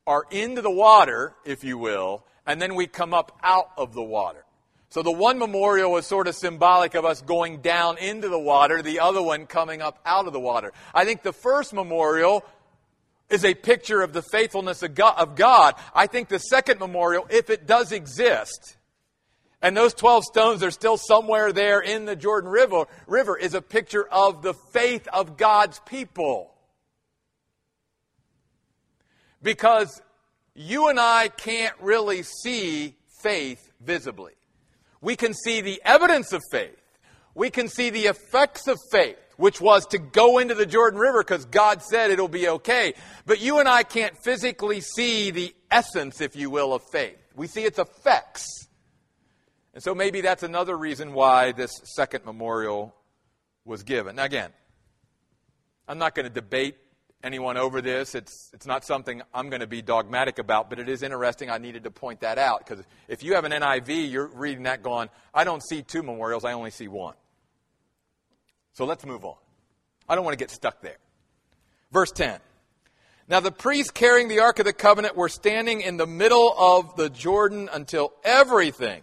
are 0.08 0.24
into 0.32 0.62
the 0.62 0.72
water, 0.72 1.34
if 1.46 1.64
you 1.64 1.78
will, 1.78 2.26
and 2.46 2.62
then 2.62 2.76
we 2.76 2.88
come 2.88 3.14
up 3.14 3.38
out 3.44 3.72
of 3.78 3.94
the 3.94 4.04
water. 4.04 4.46
So 4.90 5.02
the 5.02 5.12
one 5.12 5.40
memorial 5.40 5.92
was 5.92 6.06
sort 6.06 6.28
of 6.28 6.36
symbolic 6.36 6.96
of 6.96 7.04
us 7.04 7.22
going 7.22 7.62
down 7.62 7.98
into 7.98 8.30
the 8.30 8.40
water, 8.40 8.82
the 8.82 9.02
other 9.02 9.22
one 9.22 9.46
coming 9.46 9.82
up 9.82 10.00
out 10.06 10.26
of 10.26 10.32
the 10.32 10.40
water. 10.40 10.72
I 10.94 11.04
think 11.04 11.22
the 11.22 11.34
first 11.34 11.74
memorial 11.74 12.46
is 13.30 13.44
a 13.44 13.56
picture 13.56 14.02
of 14.02 14.14
the 14.14 14.22
faithfulness 14.22 14.84
of 14.84 14.96
God. 14.96 15.76
I 15.94 16.08
think 16.08 16.30
the 16.30 16.40
second 16.40 16.80
memorial, 16.80 17.28
if 17.30 17.50
it 17.50 17.68
does 17.68 17.92
exist, 17.92 18.78
and 19.66 19.76
those 19.76 19.96
12 19.96 20.26
stones 20.26 20.62
are 20.62 20.70
still 20.70 20.96
somewhere 20.96 21.52
there 21.52 21.80
in 21.80 22.06
the 22.06 22.16
Jordan 22.16 22.52
River, 22.52 22.86
river 23.08 23.36
is 23.36 23.56
a 23.56 23.64
picture 23.64 24.08
of 24.12 24.44
the 24.44 24.54
faith 24.54 25.08
of 25.12 25.38
God's 25.38 25.80
people. 25.88 26.54
Because 29.42 30.04
you 30.54 30.90
and 30.90 31.00
I 31.00 31.30
can't 31.30 31.74
really 31.82 32.22
see 32.22 32.94
faith 33.24 33.72
visibly. 33.82 34.34
We 35.02 35.16
can 35.16 35.34
see 35.34 35.62
the 35.62 35.82
evidence 35.84 36.32
of 36.32 36.44
faith. 36.52 36.80
We 37.34 37.50
can 37.50 37.68
see 37.68 37.90
the 37.90 38.06
effects 38.06 38.68
of 38.68 38.78
faith, 38.92 39.18
which 39.38 39.60
was 39.60 39.88
to 39.88 39.98
go 39.98 40.38
into 40.38 40.54
the 40.54 40.68
Jordan 40.68 41.00
River 41.00 41.24
because 41.24 41.46
God 41.46 41.82
said 41.82 42.12
it'll 42.12 42.28
be 42.28 42.48
okay. 42.50 42.94
But 43.26 43.42
you 43.42 43.58
and 43.58 43.68
I 43.68 43.82
can't 43.82 44.16
physically 44.24 44.82
see 44.82 45.32
the 45.32 45.56
essence, 45.72 46.22
if 46.22 46.36
you 46.36 46.52
will, 46.52 46.72
of 46.72 46.84
faith. 46.92 47.18
We 47.36 47.48
see 47.48 47.64
its 47.64 47.80
effects. 47.80 48.65
And 49.76 49.84
so 49.84 49.94
maybe 49.94 50.22
that's 50.22 50.42
another 50.42 50.78
reason 50.78 51.14
why 51.14 51.52
this 51.52 51.70
second 51.84 52.26
memorial 52.26 52.96
was 53.66 53.84
given. 53.84 54.16
Now, 54.16 54.24
again, 54.24 54.52
I'm 55.86 55.98
not 55.98 56.16
going 56.16 56.24
to 56.24 56.34
debate 56.34 56.78
anyone 57.22 57.58
over 57.58 57.82
this. 57.82 58.16
It's, 58.16 58.52
it's 58.54 58.66
not 58.66 58.86
something 58.86 59.22
I'm 59.34 59.50
going 59.50 59.60
to 59.60 59.68
be 59.68 59.82
dogmatic 59.82 60.40
about, 60.40 60.70
but 60.70 60.80
it 60.80 60.88
is 60.88 61.04
interesting. 61.04 61.50
I 61.50 61.58
needed 61.58 61.84
to 61.84 61.92
point 61.92 62.22
that 62.22 62.38
out 62.38 62.66
because 62.66 62.86
if 63.10 63.22
you 63.22 63.36
have 63.36 63.44
an 63.44 63.52
NIV, 63.52 64.10
you're 64.10 64.28
reading 64.28 64.64
that 64.64 64.82
going, 64.82 65.10
I 65.34 65.44
don't 65.44 65.62
see 65.62 65.82
two 65.82 66.04
memorials, 66.04 66.46
I 66.46 66.54
only 66.54 66.72
see 66.72 66.88
one. 66.88 67.16
So 68.74 68.86
let's 68.86 69.06
move 69.06 69.26
on. 69.26 69.36
I 70.08 70.16
don't 70.16 70.24
want 70.24 70.38
to 70.38 70.42
get 70.42 70.52
stuck 70.52 70.82
there. 70.82 70.98
Verse 71.92 72.12
10. 72.12 72.40
Now 73.28 73.42
the 73.42 73.52
priests 73.52 73.92
carrying 73.92 74.30
the 74.30 74.40
Ark 74.40 74.60
of 74.60 74.66
the 74.66 74.74
Covenant 74.74 75.18
were 75.18 75.30
standing 75.30 75.82
in 75.82 75.98
the 75.98 76.08
middle 76.08 76.54
of 76.58 76.96
the 76.96 77.10
Jordan 77.10 77.70
until 77.74 78.14
everything 78.24 79.02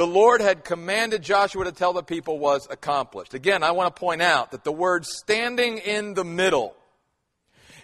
the 0.00 0.06
Lord 0.06 0.40
had 0.40 0.64
commanded 0.64 1.20
Joshua 1.20 1.66
to 1.66 1.72
tell 1.72 1.92
the 1.92 2.02
people 2.02 2.38
was 2.38 2.66
accomplished. 2.70 3.34
Again, 3.34 3.62
I 3.62 3.72
want 3.72 3.94
to 3.94 4.00
point 4.00 4.22
out 4.22 4.52
that 4.52 4.64
the 4.64 4.72
word 4.72 5.04
standing 5.04 5.76
in 5.76 6.14
the 6.14 6.24
middle 6.24 6.74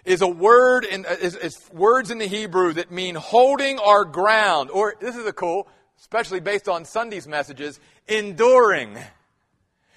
is 0.03 0.23
a 0.23 0.27
word 0.27 0.83
in, 0.83 1.05
is, 1.21 1.35
is 1.35 1.59
words 1.71 2.09
in 2.09 2.17
the 2.17 2.25
Hebrew 2.25 2.73
that 2.73 2.89
mean 2.89 3.13
holding 3.13 3.77
our 3.77 4.03
ground, 4.03 4.71
or 4.71 4.95
this 4.99 5.15
is 5.15 5.27
a 5.27 5.31
cool, 5.31 5.67
especially 5.99 6.39
based 6.39 6.67
on 6.67 6.85
Sunday's 6.85 7.27
messages, 7.27 7.79
enduring. 8.07 8.97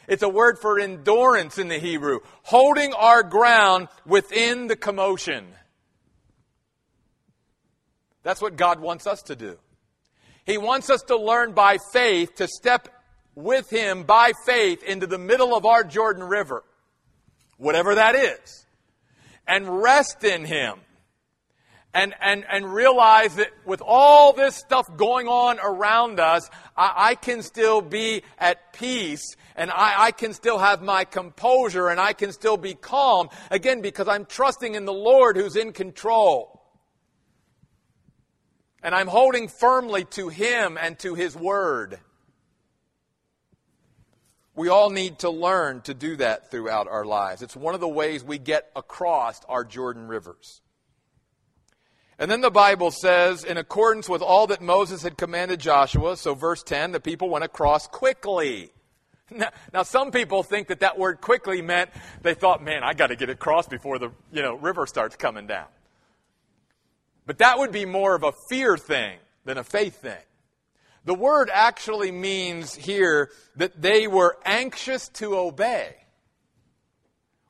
It's 0.07 0.23
a 0.23 0.29
word 0.29 0.59
for 0.59 0.79
endurance 0.79 1.57
in 1.57 1.69
the 1.69 1.79
Hebrew, 1.79 2.19
holding 2.43 2.93
our 2.93 3.23
ground 3.23 3.89
within 4.05 4.67
the 4.67 4.77
commotion. 4.77 5.47
That's 8.23 8.43
what 8.43 8.57
God 8.57 8.79
wants 8.79 9.07
us 9.07 9.23
to 9.23 9.37
do. 9.37 9.57
He 10.47 10.59
wants 10.59 10.91
us 10.91 11.03
to 11.03 11.17
learn 11.17 11.53
by 11.53 11.79
faith 11.93 12.35
to 12.37 12.49
step 12.49 12.89
with 13.35 13.71
Him 13.71 14.05
by 14.05 14.33
faith 14.45 14.83
into 14.83 15.07
the 15.07 15.19
middle 15.19 15.55
of 15.55 15.67
our 15.67 15.85
Jordan 15.85 16.25
River, 16.25 16.65
whatever 17.57 17.95
that 17.95 18.15
is, 18.15 18.67
and 19.47 19.83
rest 19.83 20.25
in 20.25 20.45
Him. 20.45 20.81
And, 21.93 22.15
and, 22.21 22.45
and 22.49 22.73
realize 22.73 23.35
that 23.35 23.51
with 23.65 23.83
all 23.85 24.33
this 24.33 24.55
stuff 24.55 24.87
going 24.97 25.27
on 25.27 25.59
around 25.59 26.21
us, 26.21 26.49
I, 26.77 26.93
I 26.97 27.15
can 27.17 27.43
still 27.43 27.81
be 27.81 28.23
at 28.39 28.73
peace 28.73 29.35
and 29.57 29.73
I, 29.73 30.05
I 30.05 30.11
can 30.13 30.33
still 30.33 30.59
have 30.59 30.83
my 30.83 31.05
composure 31.05 31.89
and 31.89 31.99
I 31.99 32.13
can 32.13 32.31
still 32.31 32.57
be 32.57 32.75
calm. 32.75 33.29
Again, 33.51 33.81
because 33.81 34.07
I'm 34.07 34.25
trusting 34.25 34.77
in 34.77 34.85
the 34.85 34.93
Lord 34.93 35.37
who's 35.37 35.57
in 35.57 35.73
control. 35.73 36.60
And 38.83 38.95
I'm 38.95 39.09
holding 39.09 39.49
firmly 39.49 40.05
to 40.11 40.29
Him 40.29 40.79
and 40.81 40.99
to 41.01 41.15
His 41.15 41.37
Word. 41.37 42.01
We 44.55 44.69
all 44.69 44.91
need 44.91 45.21
to 45.21 45.31
learn 45.31 45.81
to 45.83 45.95
do 45.95 46.17
that 46.17 46.51
throughout 46.51 46.89
our 46.89 47.05
lives. 47.05 47.43
It's 47.43 47.57
one 47.57 47.75
of 47.75 47.81
the 47.81 47.89
ways 47.89 48.25
we 48.25 48.39
get 48.39 48.71
across 48.75 49.41
our 49.49 49.65
Jordan 49.65 50.09
rivers. 50.09 50.61
And 52.19 52.31
then 52.31 52.43
the 52.43 52.51
Bible 52.51 52.91
says, 52.91 53.45
in 53.45 53.57
accordance 53.57 54.07
with 54.07 54.21
all 54.21 54.49
that 54.49 54.61
Moses 54.61 55.03
had 55.03 55.17
commanded 55.17 55.59
Joshua, 55.61 56.19
so 56.19 56.35
verse 56.35 56.63
10, 56.63 56.93
the 56.93 57.01
people 57.01 57.31
went 57.31 57.45
across 57.45 57.87
quickly. 57.87 58.73
Now, 59.33 59.51
now 59.73 59.83
some 59.85 60.11
people 60.11 60.43
think 60.43 60.67
that 60.67 60.81
that 60.81 60.99
word 60.99 61.21
quickly 61.21 61.63
meant 61.63 61.91
they 62.21 62.35
thought, 62.35 62.65
man, 62.65 62.83
I 62.83 62.95
got 62.95 63.07
to 63.07 63.15
get 63.17 63.31
across 63.31 63.69
before 63.69 64.01
the 64.01 64.11
you 64.33 64.43
know, 64.43 64.57
river 64.57 64.89
starts 64.89 65.15
coming 65.15 65.47
down. 65.47 65.67
But 67.27 67.39
that 67.39 67.59
would 67.59 67.73
be 67.73 67.85
more 67.85 68.15
of 68.15 68.23
a 68.23 68.33
fear 68.49 68.77
thing 68.77 69.19
than 69.45 69.59
a 69.59 69.65
faith 69.65 70.01
thing. 70.01 70.19
The 71.05 71.15
word 71.15 71.51
actually 71.53 72.13
means 72.13 72.75
here 72.75 73.31
that 73.57 73.81
they 73.81 74.07
were 74.07 74.37
anxious 74.45 75.09
to 75.15 75.37
obey 75.37 75.97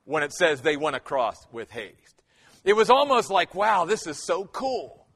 when 0.05 0.23
it 0.23 0.33
says 0.33 0.61
they 0.61 0.77
went 0.77 0.97
across 0.97 1.47
with 1.51 1.71
haste. 1.71 2.23
It 2.65 2.75
was 2.75 2.91
almost 2.91 3.31
like, 3.31 3.55
wow, 3.55 3.87
this 3.87 4.07
is 4.07 4.25
so 4.25 4.45
cool. 4.45 5.07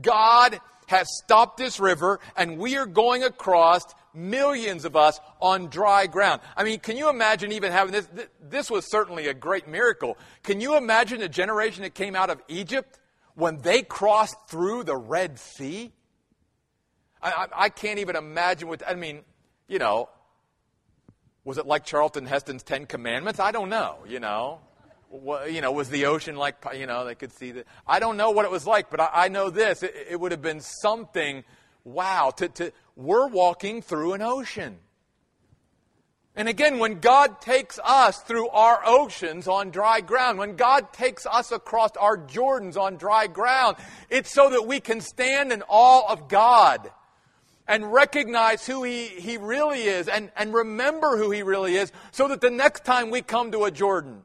God 0.00 0.60
has 0.86 1.08
stopped 1.24 1.56
this 1.56 1.80
river, 1.80 2.20
and 2.36 2.58
we 2.58 2.76
are 2.76 2.86
going 2.86 3.24
across, 3.24 3.82
millions 4.14 4.84
of 4.84 4.96
us, 4.96 5.18
on 5.40 5.68
dry 5.68 6.06
ground. 6.06 6.40
I 6.56 6.62
mean, 6.62 6.78
can 6.78 6.96
you 6.96 7.08
imagine 7.08 7.52
even 7.52 7.72
having 7.72 7.92
this? 7.92 8.08
This 8.40 8.70
was 8.70 8.88
certainly 8.88 9.28
a 9.28 9.34
great 9.34 9.66
miracle. 9.66 10.16
Can 10.42 10.60
you 10.60 10.76
imagine 10.76 11.20
the 11.20 11.28
generation 11.28 11.82
that 11.82 11.94
came 11.94 12.14
out 12.14 12.30
of 12.30 12.40
Egypt 12.48 12.99
when 13.40 13.58
they 13.58 13.82
crossed 13.82 14.36
through 14.48 14.84
the 14.84 14.96
Red 14.96 15.38
Sea? 15.38 15.92
I, 17.22 17.30
I, 17.30 17.46
I 17.64 17.68
can't 17.68 17.98
even 17.98 18.16
imagine 18.16 18.68
what, 18.68 18.82
I 18.86 18.94
mean, 18.94 19.22
you 19.68 19.78
know, 19.78 20.08
was 21.44 21.58
it 21.58 21.66
like 21.66 21.84
Charlton 21.84 22.26
Heston's 22.26 22.62
Ten 22.62 22.86
Commandments? 22.86 23.40
I 23.40 23.50
don't 23.50 23.68
know, 23.68 23.98
you 24.06 24.20
know 24.20 24.60
you 25.48 25.60
know, 25.60 25.72
was 25.72 25.88
the 25.88 26.06
ocean 26.06 26.36
like, 26.36 26.56
you 26.76 26.86
know, 26.86 27.04
they 27.04 27.14
could 27.14 27.32
see 27.32 27.50
that. 27.52 27.66
I 27.86 27.98
don't 27.98 28.16
know 28.16 28.30
what 28.30 28.44
it 28.44 28.50
was 28.50 28.66
like, 28.66 28.90
but 28.90 29.00
I, 29.00 29.10
I 29.12 29.28
know 29.28 29.50
this. 29.50 29.82
It, 29.82 29.94
it, 30.10 30.20
would 30.20 30.32
have 30.32 30.42
been 30.42 30.60
something, 30.60 31.44
wow, 31.84 32.32
to, 32.36 32.48
to, 32.48 32.72
we're 32.96 33.26
walking 33.26 33.82
through 33.82 34.12
an 34.12 34.22
ocean. 34.22 34.78
And 36.36 36.48
again, 36.48 36.78
when 36.78 37.00
God 37.00 37.40
takes 37.40 37.78
us 37.84 38.20
through 38.20 38.48
our 38.50 38.80
oceans 38.86 39.48
on 39.48 39.70
dry 39.70 40.00
ground, 40.00 40.38
when 40.38 40.56
God 40.56 40.92
takes 40.92 41.26
us 41.26 41.50
across 41.50 41.90
our 41.96 42.16
Jordans 42.16 42.76
on 42.76 42.96
dry 42.96 43.26
ground, 43.26 43.76
it's 44.08 44.32
so 44.32 44.50
that 44.50 44.66
we 44.66 44.80
can 44.80 45.00
stand 45.00 45.52
in 45.52 45.62
awe 45.68 46.10
of 46.10 46.28
God 46.28 46.90
and 47.66 47.92
recognize 47.92 48.66
who 48.66 48.84
he, 48.84 49.06
he 49.06 49.36
really 49.36 49.82
is 49.82 50.08
and, 50.08 50.30
and 50.36 50.54
remember 50.54 51.16
who 51.16 51.30
he 51.30 51.42
really 51.42 51.76
is 51.76 51.92
so 52.10 52.28
that 52.28 52.40
the 52.40 52.50
next 52.50 52.84
time 52.84 53.10
we 53.10 53.22
come 53.22 53.52
to 53.52 53.64
a 53.64 53.70
Jordan, 53.70 54.22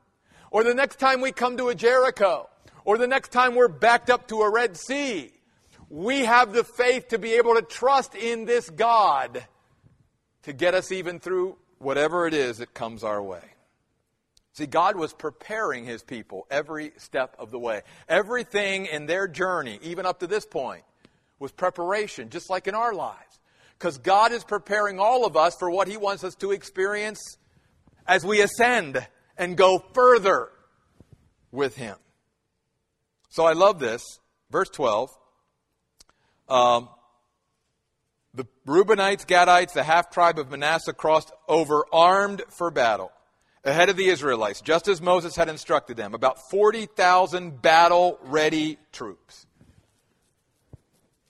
or 0.51 0.63
the 0.63 0.73
next 0.73 0.99
time 0.99 1.21
we 1.21 1.31
come 1.31 1.57
to 1.57 1.69
a 1.69 1.75
Jericho, 1.75 2.49
or 2.85 2.97
the 2.97 3.07
next 3.07 3.31
time 3.31 3.55
we're 3.55 3.67
backed 3.67 4.09
up 4.09 4.27
to 4.27 4.41
a 4.41 4.51
Red 4.51 4.77
Sea, 4.77 5.31
we 5.89 6.25
have 6.25 6.53
the 6.53 6.63
faith 6.63 7.09
to 7.09 7.19
be 7.19 7.33
able 7.33 7.55
to 7.55 7.61
trust 7.61 8.15
in 8.15 8.45
this 8.45 8.69
God 8.69 9.45
to 10.43 10.53
get 10.53 10.75
us 10.75 10.91
even 10.91 11.19
through 11.19 11.57
whatever 11.79 12.27
it 12.27 12.33
is 12.33 12.57
that 12.57 12.73
comes 12.73 13.03
our 13.03 13.21
way. 13.21 13.43
See, 14.53 14.65
God 14.65 14.95
was 14.95 15.13
preparing 15.13 15.83
his 15.83 16.01
people 16.01 16.47
every 16.49 16.93
step 16.97 17.35
of 17.37 17.51
the 17.51 17.59
way. 17.59 17.81
Everything 18.07 18.85
in 18.85 19.05
their 19.05 19.27
journey, 19.27 19.79
even 19.81 20.05
up 20.05 20.21
to 20.21 20.27
this 20.27 20.45
point, 20.45 20.83
was 21.39 21.51
preparation, 21.51 22.29
just 22.29 22.49
like 22.49 22.67
in 22.67 22.73
our 22.73 22.93
lives. 22.93 23.39
Because 23.77 23.97
God 23.97 24.31
is 24.31 24.45
preparing 24.45 24.97
all 24.97 25.25
of 25.25 25.35
us 25.35 25.57
for 25.59 25.69
what 25.69 25.89
he 25.89 25.97
wants 25.97 26.23
us 26.23 26.35
to 26.35 26.51
experience 26.51 27.37
as 28.07 28.25
we 28.25 28.41
ascend 28.41 29.05
and 29.37 29.57
go 29.57 29.83
further 29.93 30.49
with 31.51 31.75
him. 31.75 31.97
So 33.29 33.45
I 33.45 33.51
love 33.51 33.79
this. 33.79 34.01
Verse 34.49 34.69
12. 34.69 35.09
Um, 36.47 36.87
Reubenites, 38.67 39.25
Gadites, 39.25 39.73
the 39.73 39.83
half 39.83 40.09
tribe 40.09 40.39
of 40.39 40.49
Manasseh 40.49 40.93
crossed 40.93 41.31
over 41.47 41.85
armed 41.93 42.41
for 42.49 42.71
battle 42.71 43.11
ahead 43.63 43.89
of 43.89 43.97
the 43.97 44.07
Israelites, 44.07 44.61
just 44.61 44.87
as 44.87 45.01
Moses 45.01 45.35
had 45.35 45.49
instructed 45.49 45.97
them. 45.97 46.13
About 46.13 46.49
40,000 46.49 47.61
battle 47.61 48.19
ready 48.23 48.77
troops. 48.91 49.45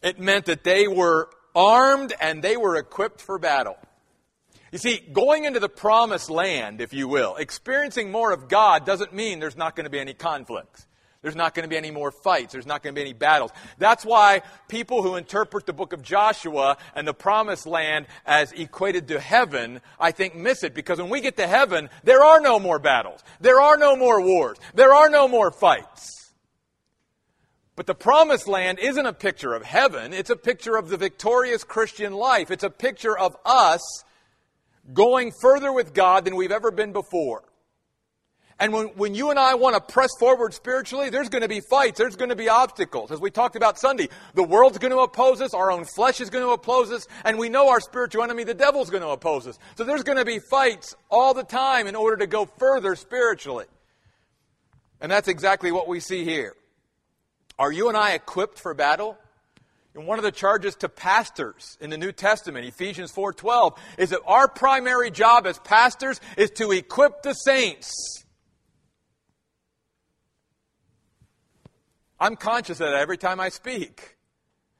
It 0.02 0.20
meant 0.20 0.46
that 0.46 0.64
they 0.64 0.88
were 0.88 1.30
armed 1.56 2.14
and 2.22 2.44
they 2.44 2.58
were 2.58 2.76
equipped 2.78 3.22
for 3.22 3.40
battle. 3.40 3.78
You 4.72 4.78
see, 4.78 4.98
going 4.98 5.46
into 5.46 5.60
the 5.60 5.70
promised 5.70 6.30
land, 6.30 6.82
if 6.82 6.94
you 6.94 7.08
will, 7.08 7.36
experiencing 7.38 8.12
more 8.12 8.32
of 8.32 8.50
God 8.50 8.86
doesn't 8.86 9.14
mean 9.14 9.40
there's 9.40 9.56
not 9.56 9.76
going 9.76 9.86
to 9.86 9.90
be 9.90 10.00
any 10.00 10.14
conflicts. 10.14 10.86
There's 11.26 11.36
not 11.36 11.56
going 11.56 11.64
to 11.64 11.68
be 11.68 11.76
any 11.76 11.90
more 11.90 12.12
fights. 12.12 12.54
There's 12.54 12.68
not 12.68 12.84
going 12.84 12.94
to 12.94 13.00
be 13.00 13.02
any 13.02 13.14
battles. 13.14 13.50
That's 13.80 14.06
why 14.06 14.44
people 14.68 15.02
who 15.02 15.16
interpret 15.16 15.66
the 15.66 15.74
book 15.74 15.92
of 15.92 16.04
Joshua 16.04 16.78
and 16.94 17.08
the 17.08 17.16
promised 17.16 17.66
land 17.66 18.06
as 18.28 18.52
equated 18.52 19.08
to 19.08 19.20
heaven, 19.20 19.82
I 20.00 20.12
think 20.12 20.36
miss 20.36 20.62
it 20.64 20.76
because 20.76 21.00
when 21.00 21.10
we 21.10 21.22
get 21.22 21.38
to 21.38 21.48
heaven, 21.48 21.90
there 22.04 22.24
are 22.24 22.40
no 22.40 22.60
more 22.60 22.78
battles. 22.78 23.24
There 23.42 23.60
are 23.60 23.76
no 23.76 23.96
more 23.96 24.22
wars. 24.22 24.60
There 24.76 24.94
are 24.94 25.10
no 25.10 25.28
more 25.28 25.50
fights. 25.50 26.32
But 27.76 27.88
the 27.88 27.96
promised 27.96 28.48
land 28.48 28.78
isn't 28.78 29.06
a 29.08 29.12
picture 29.12 29.56
of 29.56 29.64
heaven. 29.64 30.14
It's 30.14 30.30
a 30.30 30.36
picture 30.36 30.76
of 30.76 30.90
the 30.90 30.98
victorious 30.98 31.64
Christian 31.64 32.14
life. 32.14 32.52
It's 32.52 32.64
a 32.64 32.70
picture 32.70 33.18
of 33.18 33.36
us 33.44 33.82
going 34.94 35.32
further 35.42 35.74
with 35.74 35.96
God 35.96 36.24
than 36.24 36.36
we've 36.36 36.52
ever 36.52 36.70
been 36.70 36.94
before. 36.94 37.46
And 38.58 38.72
when, 38.72 38.88
when 38.96 39.16
you 39.16 39.32
and 39.32 39.40
I 39.40 39.56
want 39.56 39.76
to 39.76 39.94
press 39.94 40.12
forward 40.18 40.54
spiritually, 40.54 41.10
there's 41.10 41.28
going 41.28 41.42
to 41.42 41.50
be 41.50 41.60
fights, 41.60 41.98
there's 41.98 42.16
going 42.16 42.30
to 42.30 42.38
be 42.38 42.48
obstacles. 42.48 43.12
As 43.12 43.20
we 43.20 43.30
talked 43.30 43.58
about 43.58 43.78
Sunday, 43.78 44.08
the 44.34 44.44
world's 44.44 44.78
going 44.78 44.94
to 44.94 45.00
oppose 45.00 45.42
us, 45.42 45.54
our 45.54 45.72
own 45.72 45.84
flesh 45.84 46.22
is 46.22 46.30
going 46.30 46.46
to 46.46 46.52
oppose 46.52 46.90
us, 46.90 47.06
and 47.26 47.38
we 47.38 47.50
know 47.50 47.70
our 47.70 47.82
spiritual 47.82 48.24
enemy, 48.24 48.46
the 48.46 48.54
devil's 48.54 48.90
going 48.90 49.04
to 49.04 49.10
oppose 49.10 49.46
us. 49.46 49.60
So 49.76 49.84
there's 49.84 50.04
going 50.04 50.20
to 50.20 50.26
be 50.26 50.40
fights 50.40 50.96
all 51.10 51.34
the 51.34 51.44
time 51.44 51.88
in 51.88 51.96
order 51.96 52.16
to 52.18 52.28
go 52.28 52.46
further 52.46 52.96
spiritually. 52.96 53.66
And 55.02 55.12
that's 55.12 55.28
exactly 55.28 55.74
what 55.74 55.90
we 55.90 56.00
see 56.00 56.24
here. 56.24 56.56
Are 57.60 57.72
you 57.72 57.90
and 57.90 57.98
I 57.98 58.14
equipped 58.14 58.60
for 58.60 58.74
battle? 58.74 59.18
And 59.96 60.08
one 60.08 60.18
of 60.18 60.24
the 60.24 60.32
charges 60.32 60.76
to 60.78 60.90
pastors 60.90 61.78
in 61.80 61.90
the 61.90 61.98
New 61.98 62.12
Testament, 62.12 62.66
Ephesians 62.66 63.12
4:12, 63.14 63.78
is 63.98 64.10
that 64.10 64.20
our 64.26 64.48
primary 64.48 65.10
job 65.12 65.46
as 65.48 65.58
pastors 65.60 66.20
is 66.38 66.52
to 66.52 66.72
equip 66.72 67.22
the 67.22 67.34
saints. 67.34 68.25
I'm 72.20 72.36
conscious 72.36 72.80
of 72.80 72.90
that 72.90 72.96
every 72.96 73.18
time 73.18 73.40
I 73.40 73.50
speak. 73.50 74.16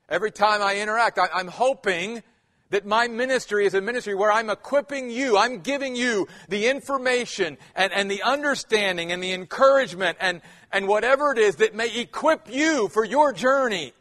Every 0.08 0.32
time 0.32 0.62
I 0.62 0.78
interact, 0.78 1.18
I, 1.18 1.40
am 1.40 1.48
hoping 1.48 2.22
that 2.70 2.86
my 2.86 3.08
ministry 3.08 3.66
is 3.66 3.74
a 3.74 3.82
ministry 3.82 4.16
where 4.16 4.32
I'm 4.32 4.50
equipping 4.50 5.10
you, 5.10 5.38
I'm 5.38 5.60
giving 5.60 5.96
you 5.96 6.28
the 6.50 6.68
information 6.68 7.58
and, 7.76 7.92
and 7.92 8.10
the 8.10 8.24
understanding 8.24 9.12
and 9.12 9.22
the 9.22 9.34
encouragement 9.34 10.18
and, 10.20 10.42
and 10.72 10.88
whatever 10.88 11.32
it 11.32 11.38
is 11.38 11.58
that 11.58 11.76
may 11.76 12.00
equip 12.00 12.52
you 12.52 12.88
for 12.90 13.04
your 13.04 13.34
journey 13.34 13.94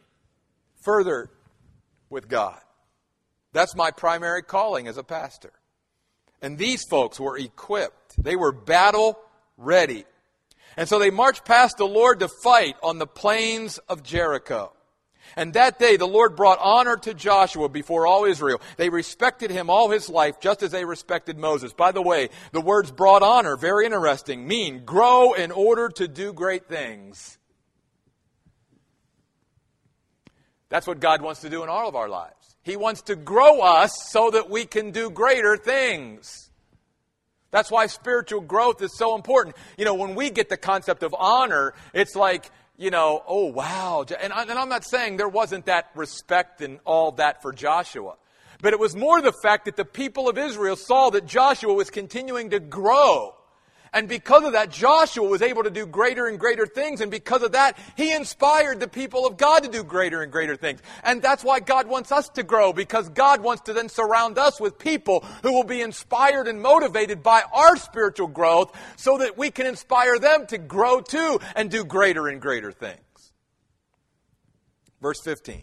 further 0.83 1.31
with 2.11 2.29
God. 2.29 2.61
That's 3.53 3.75
my 3.75 3.91
primary 3.91 4.43
calling 4.43 4.89
as 4.89 4.99
a 4.99 5.05
pastor. 5.05 5.53
And 6.43 6.59
these 6.59 6.85
folks 6.85 7.19
were 7.19 7.39
equipped, 7.39 8.23
they 8.23 8.37
were 8.37 8.53
battle 8.53 9.19
ready. 9.57 10.05
And 10.77 10.89
so 10.89 10.99
they 10.99 11.11
marched 11.11 11.45
past 11.45 11.77
the 11.77 11.87
Lord 11.87 12.21
to 12.21 12.29
fight 12.29 12.77
on 12.83 12.99
the 12.99 13.07
plains 13.07 13.79
of 13.89 14.03
Jericho. 14.03 14.73
And 15.37 15.55
that 15.55 15.79
day 15.79 15.97
the 15.97 16.07
Lord 16.07 16.37
brought 16.37 16.59
honor 16.61 16.97
to 16.99 17.15
Joshua 17.15 17.69
before 17.69 18.07
all 18.07 18.25
Israel. 18.25 18.61
They 18.77 18.89
respected 18.89 19.51
him 19.51 19.71
all 19.71 19.91
his 19.91 20.09
life, 20.09 20.41
just 20.41 20.63
as 20.63 20.71
they 20.71 20.85
respected 20.85 21.39
Moses. 21.39 21.73
By 21.73 21.93
the 21.93 22.03
way, 22.03 22.29
the 22.53 22.61
words 22.61 22.91
brought 22.91 23.23
honor, 23.23 23.57
very 23.57 23.87
interesting, 23.87 24.47
mean 24.47 24.85
grow 24.85 25.33
in 25.33 25.51
order 25.51 25.89
to 25.91 26.09
do 26.09 26.33
great 26.33 26.69
things. 26.69 27.39
That's 30.69 30.87
what 30.87 31.01
God 31.01 31.23
wants 31.23 31.41
to 31.43 31.51
do 31.51 31.63
in 31.63 31.69
all 31.69 31.89
of 31.89 31.95
our 31.95 32.09
lives. 32.09 32.57
He 32.63 32.77
wants 32.77 33.03
to 33.03 33.17
grow 33.17 33.61
us 33.61 33.93
so 34.11 34.31
that 34.31 34.51
we 34.51 34.65
can 34.65 34.91
do 34.91 35.11
greater 35.11 35.57
things. 35.57 36.51
That's 37.55 37.71
why 37.71 37.87
spiritual 37.87 38.41
growth 38.41 38.83
is 38.83 38.99
so 38.99 39.15
important. 39.15 39.55
You 39.79 39.85
know, 39.85 39.95
when 39.95 40.17
we 40.17 40.29
get 40.31 40.49
the 40.49 40.57
concept 40.57 41.05
of 41.05 41.15
honor, 41.17 41.73
it's 41.93 42.17
like, 42.17 42.51
you 42.77 42.91
know, 42.91 43.23
oh, 43.29 43.45
wow. 43.47 44.05
And, 44.21 44.33
I, 44.33 44.43
and 44.43 44.59
I'm 44.59 44.69
not 44.69 44.85
saying 44.85 45.19
there 45.19 45.29
wasn't 45.29 45.67
that 45.67 45.89
respect 45.95 46.63
and 46.63 46.81
all 46.85 47.13
that 47.13 47.43
for 47.43 47.53
Joshua. 47.53 48.17
But 48.61 48.73
it 48.73 48.81
was 48.81 48.97
more 48.97 49.23
the 49.23 49.33
fact 49.41 49.67
that 49.67 49.77
the 49.77 49.85
people 49.85 50.29
of 50.29 50.37
Israel 50.37 50.75
saw 50.75 51.11
that 51.11 51.27
Joshua 51.27 51.73
was 51.73 51.91
continuing 51.91 52.51
to 52.51 52.59
grow. 52.59 53.37
And 53.95 54.09
because 54.09 54.43
of 54.43 54.55
that, 54.55 54.73
Joshua 54.73 55.27
was 55.27 55.41
able 55.41 55.63
to 55.63 55.71
do 55.71 55.87
greater 55.87 56.27
and 56.27 56.37
greater 56.39 56.67
things. 56.67 57.01
And 57.01 57.13
because 57.13 57.45
of 57.45 57.53
that, 57.53 57.79
he 57.97 58.13
inspired 58.13 58.81
the 58.81 58.89
people 58.89 59.25
of 59.25 59.37
God 59.37 59.63
to 59.63 59.69
do 59.69 59.85
greater 59.85 60.21
and 60.21 60.33
greater 60.33 60.57
things. 60.57 60.83
And 61.05 61.23
that's 61.23 61.45
why 61.45 61.61
God 61.61 61.87
wants 61.87 62.11
us 62.11 62.29
to 62.31 62.43
grow, 62.43 62.73
because 62.73 63.09
God 63.09 63.41
wants 63.41 63.63
to 63.63 63.73
then 63.73 63.89
surround 63.89 64.37
us 64.37 64.61
with 64.61 64.81
people 64.81 65.21
who 65.45 65.53
will 65.53 65.63
be 65.63 65.81
inspired 65.81 66.49
and 66.49 66.61
motivated 66.61 67.23
by 67.23 67.45
our 67.53 67.77
spiritual 67.77 68.27
growth 68.27 68.77
so 68.97 69.19
that 69.19 69.39
we 69.39 69.53
can 69.53 69.65
inspire 69.65 70.19
them 70.19 70.49
to 70.49 70.59
grow 70.59 71.01
too 71.01 71.39
and 71.55 71.71
do 71.71 71.85
greater 71.85 72.27
and 72.27 72.41
greater 72.41 72.73
things. 72.73 72.99
Verse 75.01 75.21
15. 75.21 75.63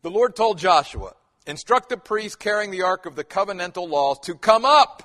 The 0.00 0.10
Lord 0.10 0.34
told 0.34 0.56
Joshua, 0.56 1.12
instruct 1.46 1.90
the 1.90 1.98
priests 1.98 2.36
carrying 2.36 2.70
the 2.70 2.82
ark 2.82 3.04
of 3.04 3.16
the 3.16 3.24
covenantal 3.24 3.86
laws 3.86 4.18
to 4.20 4.34
come 4.34 4.64
up 4.64 5.02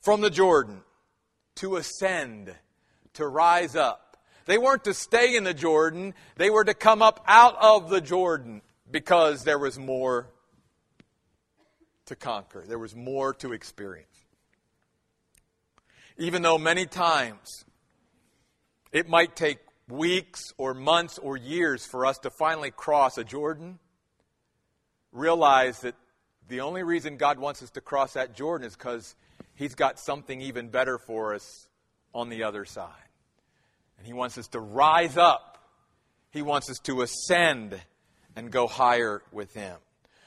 from 0.00 0.20
the 0.20 0.30
Jordan 0.30 0.82
to 1.58 1.76
ascend, 1.76 2.54
to 3.14 3.26
rise 3.26 3.76
up. 3.76 4.16
They 4.46 4.58
weren't 4.58 4.84
to 4.84 4.94
stay 4.94 5.36
in 5.36 5.44
the 5.44 5.54
Jordan, 5.54 6.14
they 6.36 6.50
were 6.50 6.64
to 6.64 6.74
come 6.74 7.02
up 7.02 7.22
out 7.26 7.56
of 7.60 7.90
the 7.90 8.00
Jordan 8.00 8.62
because 8.90 9.44
there 9.44 9.58
was 9.58 9.78
more 9.78 10.30
to 12.06 12.16
conquer, 12.16 12.64
there 12.66 12.78
was 12.78 12.96
more 12.96 13.34
to 13.34 13.52
experience. 13.52 14.06
Even 16.16 16.42
though 16.42 16.58
many 16.58 16.86
times 16.86 17.64
it 18.90 19.08
might 19.08 19.36
take 19.36 19.58
weeks 19.88 20.52
or 20.56 20.74
months 20.74 21.18
or 21.18 21.36
years 21.36 21.84
for 21.84 22.06
us 22.06 22.18
to 22.18 22.30
finally 22.30 22.70
cross 22.70 23.18
a 23.18 23.24
Jordan, 23.24 23.78
realize 25.12 25.80
that 25.80 25.94
the 26.48 26.60
only 26.60 26.82
reason 26.82 27.16
God 27.16 27.38
wants 27.38 27.62
us 27.62 27.70
to 27.70 27.80
cross 27.80 28.14
that 28.14 28.34
Jordan 28.34 28.66
is 28.66 28.74
because 28.74 29.14
He's 29.58 29.74
got 29.74 29.98
something 29.98 30.40
even 30.40 30.68
better 30.68 30.98
for 30.98 31.34
us 31.34 31.66
on 32.14 32.28
the 32.28 32.44
other 32.44 32.64
side. 32.64 32.92
And 33.98 34.06
He 34.06 34.12
wants 34.12 34.38
us 34.38 34.46
to 34.48 34.60
rise 34.60 35.16
up, 35.16 35.58
He 36.30 36.42
wants 36.42 36.70
us 36.70 36.78
to 36.84 37.02
ascend 37.02 37.78
and 38.36 38.52
go 38.52 38.68
higher 38.68 39.20
with 39.32 39.52
Him. 39.54 39.76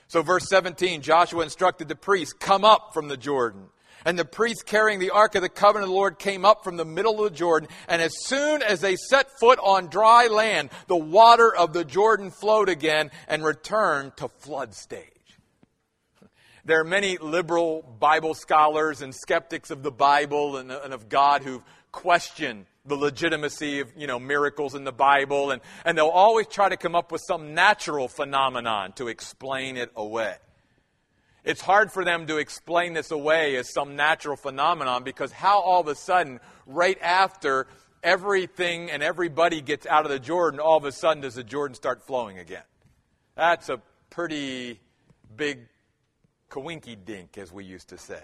So, 0.09 0.21
verse 0.21 0.49
17 0.49 1.01
Joshua 1.01 1.43
instructed 1.43 1.87
the 1.87 1.95
priests, 1.95 2.33
Come 2.33 2.65
up 2.65 2.93
from 2.93 3.07
the 3.07 3.15
Jordan. 3.15 3.67
And 4.03 4.19
the 4.19 4.25
priests 4.25 4.63
carrying 4.63 4.99
the 4.99 5.11
ark 5.11 5.35
of 5.35 5.43
the 5.43 5.49
covenant 5.49 5.83
of 5.83 5.89
the 5.89 5.95
Lord 5.95 6.19
came 6.19 6.43
up 6.43 6.65
from 6.65 6.75
the 6.75 6.83
middle 6.83 7.23
of 7.23 7.31
the 7.31 7.37
Jordan. 7.37 7.69
And 7.87 8.01
as 8.01 8.13
soon 8.25 8.61
as 8.61 8.81
they 8.81 8.97
set 8.97 9.39
foot 9.39 9.59
on 9.63 9.87
dry 9.87 10.27
land, 10.27 10.71
the 10.87 10.97
water 10.97 11.55
of 11.55 11.71
the 11.71 11.85
Jordan 11.85 12.31
flowed 12.31 12.67
again 12.67 13.11
and 13.29 13.45
returned 13.45 14.17
to 14.17 14.27
flood 14.27 14.73
stage. 14.73 15.20
There 16.63 16.79
are 16.79 16.83
many 16.83 17.17
liberal 17.17 17.81
Bible 17.99 18.35
scholars 18.35 19.01
and 19.01 19.15
skeptics 19.15 19.71
of 19.71 19.81
the 19.81 19.91
Bible 19.91 20.57
and, 20.57 20.71
and 20.71 20.93
of 20.93 21.09
God 21.09 21.41
who 21.41 21.63
question 21.91 22.65
the 22.85 22.95
legitimacy 22.95 23.79
of 23.79 23.91
you 23.95 24.07
know 24.07 24.19
miracles 24.19 24.75
in 24.75 24.83
the 24.83 24.91
Bible, 24.91 25.51
and, 25.51 25.61
and 25.85 25.97
they'll 25.97 26.07
always 26.07 26.47
try 26.47 26.69
to 26.69 26.77
come 26.77 26.95
up 26.95 27.11
with 27.11 27.21
some 27.27 27.53
natural 27.53 28.07
phenomenon 28.07 28.93
to 28.93 29.07
explain 29.07 29.77
it 29.77 29.91
away. 29.95 30.35
It's 31.43 31.61
hard 31.61 31.91
for 31.91 32.05
them 32.05 32.27
to 32.27 32.37
explain 32.37 32.93
this 32.93 33.09
away 33.09 33.55
as 33.55 33.73
some 33.73 33.95
natural 33.95 34.37
phenomenon 34.37 35.03
because 35.03 35.31
how 35.31 35.59
all 35.61 35.81
of 35.81 35.87
a 35.87 35.95
sudden, 35.95 36.39
right 36.67 36.99
after 37.01 37.65
everything 38.03 38.91
and 38.91 39.01
everybody 39.01 39.61
gets 39.61 39.87
out 39.87 40.05
of 40.05 40.11
the 40.11 40.19
Jordan, 40.19 40.59
all 40.59 40.77
of 40.77 40.85
a 40.85 40.91
sudden 40.91 41.21
does 41.21 41.35
the 41.35 41.43
Jordan 41.43 41.73
start 41.73 42.05
flowing 42.05 42.37
again? 42.37 42.63
That's 43.35 43.69
a 43.69 43.81
pretty 44.11 44.79
big 45.35 45.67
kawinky 46.51 46.97
dink, 47.03 47.37
as 47.37 47.51
we 47.51 47.63
used 47.63 47.89
to 47.89 47.97
say. 47.97 48.21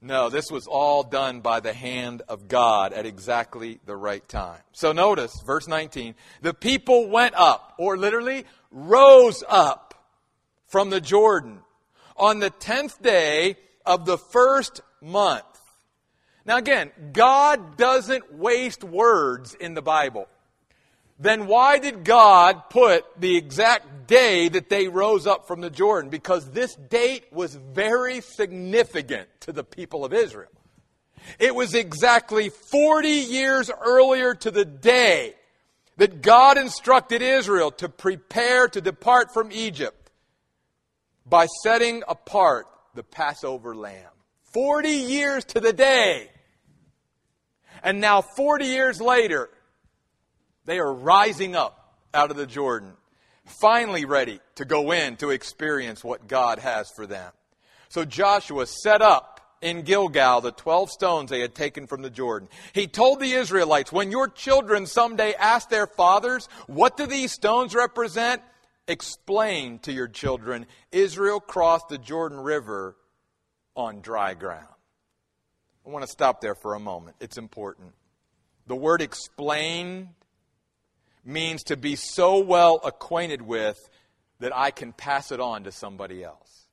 No, 0.00 0.28
this 0.28 0.48
was 0.48 0.68
all 0.68 1.02
done 1.02 1.40
by 1.40 1.58
the 1.58 1.72
hand 1.72 2.22
of 2.28 2.46
God 2.46 2.92
at 2.92 3.04
exactly 3.04 3.80
the 3.84 3.96
right 3.96 4.26
time. 4.28 4.60
So 4.70 4.92
notice, 4.92 5.40
verse 5.44 5.66
19, 5.66 6.14
the 6.40 6.54
people 6.54 7.08
went 7.08 7.34
up, 7.34 7.74
or 7.78 7.96
literally 7.96 8.44
rose 8.70 9.42
up 9.48 9.94
from 10.66 10.90
the 10.90 11.00
Jordan 11.00 11.60
on 12.16 12.38
the 12.38 12.50
tenth 12.50 13.02
day 13.02 13.56
of 13.84 14.04
the 14.04 14.18
first 14.18 14.82
month. 15.00 15.44
Now 16.44 16.58
again, 16.58 16.92
God 17.12 17.76
doesn't 17.76 18.34
waste 18.34 18.84
words 18.84 19.54
in 19.54 19.74
the 19.74 19.82
Bible 19.82 20.28
then 21.18 21.46
why 21.46 21.78
did 21.78 22.04
God 22.04 22.70
put 22.70 23.04
the 23.20 23.36
exact 23.36 24.06
day 24.06 24.48
that 24.48 24.68
they 24.68 24.88
rose 24.88 25.26
up 25.26 25.48
from 25.48 25.60
the 25.60 25.70
Jordan? 25.70 26.10
Because 26.10 26.50
this 26.50 26.74
date 26.74 27.24
was 27.32 27.54
very 27.54 28.20
significant 28.20 29.28
to 29.40 29.52
the 29.52 29.64
people 29.64 30.04
of 30.04 30.12
Israel. 30.12 30.50
It 31.38 31.54
was 31.54 31.74
exactly 31.74 32.48
40 32.48 33.08
years 33.08 33.70
earlier 33.70 34.34
to 34.36 34.50
the 34.50 34.64
day 34.64 35.34
that 35.96 36.22
God 36.22 36.56
instructed 36.56 37.22
Israel 37.22 37.72
to 37.72 37.88
prepare 37.88 38.68
to 38.68 38.80
depart 38.80 39.34
from 39.34 39.50
Egypt 39.50 40.10
by 41.26 41.46
setting 41.62 42.04
apart 42.08 42.66
the 42.94 43.02
Passover 43.02 43.74
lamb. 43.74 44.10
40 44.52 44.88
years 44.88 45.44
to 45.46 45.60
the 45.60 45.72
day. 45.72 46.30
And 47.82 48.00
now, 48.00 48.22
40 48.22 48.64
years 48.64 49.00
later, 49.00 49.50
they 50.68 50.78
are 50.78 50.92
rising 50.92 51.56
up 51.56 51.96
out 52.12 52.30
of 52.30 52.36
the 52.36 52.46
Jordan, 52.46 52.92
finally 53.44 54.04
ready 54.04 54.40
to 54.56 54.64
go 54.64 54.92
in 54.92 55.16
to 55.16 55.30
experience 55.30 56.04
what 56.04 56.28
God 56.28 56.58
has 56.58 56.90
for 56.90 57.06
them. 57.06 57.32
So 57.88 58.04
Joshua 58.04 58.66
set 58.66 59.00
up 59.00 59.40
in 59.60 59.82
Gilgal 59.82 60.40
the 60.40 60.52
12 60.52 60.90
stones 60.90 61.30
they 61.30 61.40
had 61.40 61.54
taken 61.54 61.86
from 61.86 62.02
the 62.02 62.10
Jordan. 62.10 62.48
He 62.72 62.86
told 62.86 63.18
the 63.18 63.32
Israelites, 63.32 63.90
when 63.90 64.10
your 64.10 64.28
children 64.28 64.86
someday 64.86 65.34
ask 65.34 65.70
their 65.70 65.86
fathers, 65.86 66.48
what 66.66 66.96
do 66.96 67.06
these 67.06 67.32
stones 67.32 67.74
represent? 67.74 68.42
Explain 68.86 69.78
to 69.80 69.92
your 69.92 70.08
children, 70.08 70.66
Israel 70.92 71.40
crossed 71.40 71.88
the 71.88 71.98
Jordan 71.98 72.40
River 72.40 72.96
on 73.74 74.00
dry 74.00 74.34
ground. 74.34 74.66
I 75.86 75.90
want 75.90 76.04
to 76.04 76.10
stop 76.10 76.40
there 76.40 76.54
for 76.54 76.74
a 76.74 76.80
moment. 76.80 77.16
It's 77.20 77.38
important. 77.38 77.92
The 78.66 78.76
word 78.76 79.00
explain 79.00 80.10
means 81.24 81.62
to 81.64 81.76
be 81.76 81.96
so 81.96 82.38
well 82.38 82.80
acquainted 82.84 83.42
with 83.42 83.78
that 84.40 84.56
I 84.56 84.70
can 84.70 84.92
pass 84.92 85.32
it 85.32 85.40
on 85.40 85.64
to 85.64 85.72
somebody 85.72 86.22
else. 86.22 86.66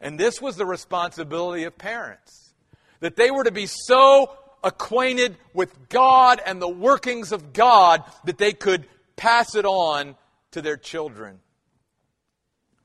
And 0.00 0.18
this 0.18 0.40
was 0.40 0.56
the 0.56 0.66
responsibility 0.66 1.64
of 1.64 1.78
parents 1.78 2.54
that 3.00 3.16
they 3.16 3.30
were 3.30 3.44
to 3.44 3.52
be 3.52 3.66
so 3.66 4.36
acquainted 4.64 5.36
with 5.54 5.88
God 5.88 6.40
and 6.44 6.62
the 6.62 6.68
workings 6.68 7.32
of 7.32 7.52
God 7.52 8.04
that 8.24 8.38
they 8.38 8.52
could 8.52 8.86
pass 9.16 9.54
it 9.54 9.64
on 9.64 10.16
to 10.52 10.62
their 10.62 10.76
children. 10.76 11.40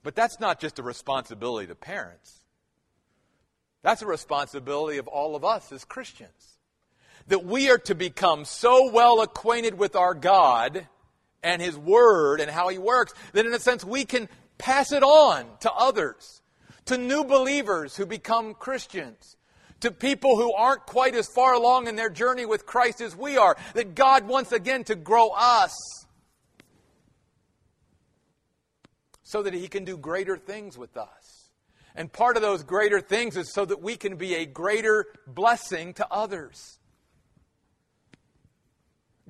But 0.03 0.15
that's 0.15 0.39
not 0.39 0.59
just 0.59 0.79
a 0.79 0.83
responsibility 0.83 1.67
to 1.67 1.75
parents. 1.75 2.41
That's 3.83 4.01
a 4.01 4.07
responsibility 4.07 4.97
of 4.97 5.07
all 5.07 5.35
of 5.35 5.45
us 5.45 5.71
as 5.71 5.85
Christians 5.85 6.56
that 7.27 7.45
we 7.45 7.69
are 7.69 7.77
to 7.79 7.95
become 7.95 8.45
so 8.45 8.91
well 8.91 9.21
acquainted 9.21 9.77
with 9.77 9.95
our 9.95 10.13
God 10.13 10.87
and 11.43 11.61
His 11.61 11.77
Word 11.77 12.41
and 12.41 12.49
how 12.49 12.69
He 12.69 12.77
works 12.77 13.13
that, 13.33 13.45
in 13.45 13.53
a 13.53 13.59
sense, 13.59 13.83
we 13.83 14.05
can 14.05 14.29
pass 14.57 14.91
it 14.91 15.03
on 15.03 15.45
to 15.61 15.71
others, 15.71 16.41
to 16.85 16.97
new 16.97 17.23
believers 17.23 17.95
who 17.95 18.05
become 18.05 18.53
Christians, 18.53 19.35
to 19.81 19.91
people 19.91 20.37
who 20.37 20.53
aren't 20.53 20.85
quite 20.85 21.15
as 21.15 21.27
far 21.27 21.53
along 21.53 21.87
in 21.87 21.95
their 21.95 22.09
journey 22.09 22.45
with 22.45 22.65
Christ 22.65 23.01
as 23.01 23.15
we 23.15 23.37
are, 23.37 23.55
that 23.73 23.93
God 23.93 24.27
wants 24.27 24.51
again 24.51 24.83
to 24.85 24.95
grow 24.95 25.29
us 25.29 25.75
so 29.23 29.43
that 29.43 29.53
He 29.53 29.67
can 29.67 29.83
do 29.83 29.97
greater 29.97 30.37
things 30.37 30.77
with 30.77 30.95
us. 30.97 31.51
And 31.95 32.11
part 32.11 32.37
of 32.37 32.41
those 32.41 32.63
greater 32.63 33.01
things 33.01 33.35
is 33.35 33.51
so 33.51 33.65
that 33.65 33.81
we 33.81 33.97
can 33.97 34.15
be 34.15 34.35
a 34.35 34.45
greater 34.45 35.05
blessing 35.27 35.93
to 35.95 36.07
others. 36.09 36.76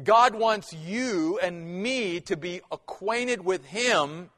God 0.04 0.36
wants 0.36 0.74
you 0.74 1.40
and 1.42 1.82
me 1.82 2.20
to 2.22 2.38
be 2.38 2.62
acquainted 2.72 3.44
with 3.44 3.66
Him 3.66 4.30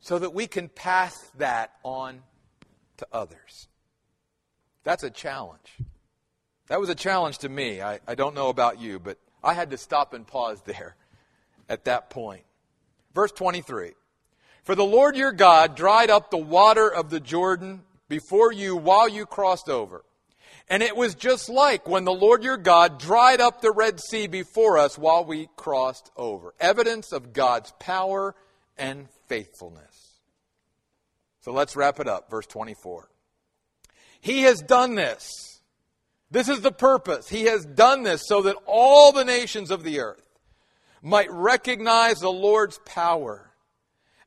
so 0.00 0.18
that 0.18 0.34
we 0.34 0.46
can 0.46 0.68
pass 0.68 1.16
that 1.38 1.72
on 1.82 2.22
to 2.98 3.06
others. 3.12 3.68
That's 4.84 5.02
a 5.02 5.10
challenge. 5.10 5.78
That 6.68 6.80
was 6.80 6.88
a 6.88 6.94
challenge 6.94 7.38
to 7.38 7.48
me. 7.48 7.80
I, 7.80 8.00
I 8.06 8.14
don't 8.14 8.34
know 8.34 8.48
about 8.48 8.80
you, 8.80 8.98
but 8.98 9.18
I 9.42 9.54
had 9.54 9.70
to 9.70 9.78
stop 9.78 10.12
and 10.12 10.26
pause 10.26 10.60
there 10.62 10.96
at 11.68 11.84
that 11.84 12.10
point. 12.10 12.42
Verse 13.14 13.32
23 13.32 13.92
For 14.62 14.74
the 14.74 14.84
Lord 14.84 15.16
your 15.16 15.32
God 15.32 15.74
dried 15.74 16.10
up 16.10 16.30
the 16.30 16.36
water 16.36 16.88
of 16.88 17.10
the 17.10 17.20
Jordan 17.20 17.82
before 18.08 18.52
you 18.52 18.76
while 18.76 19.08
you 19.08 19.24
crossed 19.24 19.68
over 19.68 20.04
and 20.68 20.82
it 20.82 20.96
was 20.96 21.14
just 21.14 21.48
like 21.48 21.88
when 21.88 22.04
the 22.04 22.12
Lord 22.12 22.44
your 22.44 22.56
God 22.56 22.98
dried 22.98 23.40
up 23.40 23.60
the 23.60 23.72
Red 23.72 24.00
Sea 24.00 24.26
before 24.26 24.78
us 24.78 24.98
while 24.98 25.24
we 25.24 25.48
crossed 25.56 26.10
over. 26.16 26.54
Evidence 26.60 27.12
of 27.12 27.32
God's 27.32 27.72
power 27.78 28.34
and 28.76 29.08
faithfulness. 29.28 30.20
So 31.40 31.52
let's 31.52 31.76
wrap 31.76 32.00
it 32.00 32.08
up. 32.08 32.30
Verse 32.30 32.46
24. 32.46 33.08
He 34.20 34.42
has 34.42 34.60
done 34.60 34.94
this. 34.94 35.30
This 36.30 36.48
is 36.48 36.60
the 36.60 36.72
purpose. 36.72 37.28
He 37.28 37.44
has 37.44 37.64
done 37.64 38.02
this 38.02 38.22
so 38.26 38.42
that 38.42 38.56
all 38.66 39.12
the 39.12 39.24
nations 39.24 39.70
of 39.70 39.82
the 39.82 40.00
earth 40.00 40.28
might 41.00 41.30
recognize 41.30 42.18
the 42.18 42.30
Lord's 42.30 42.78
power, 42.84 43.52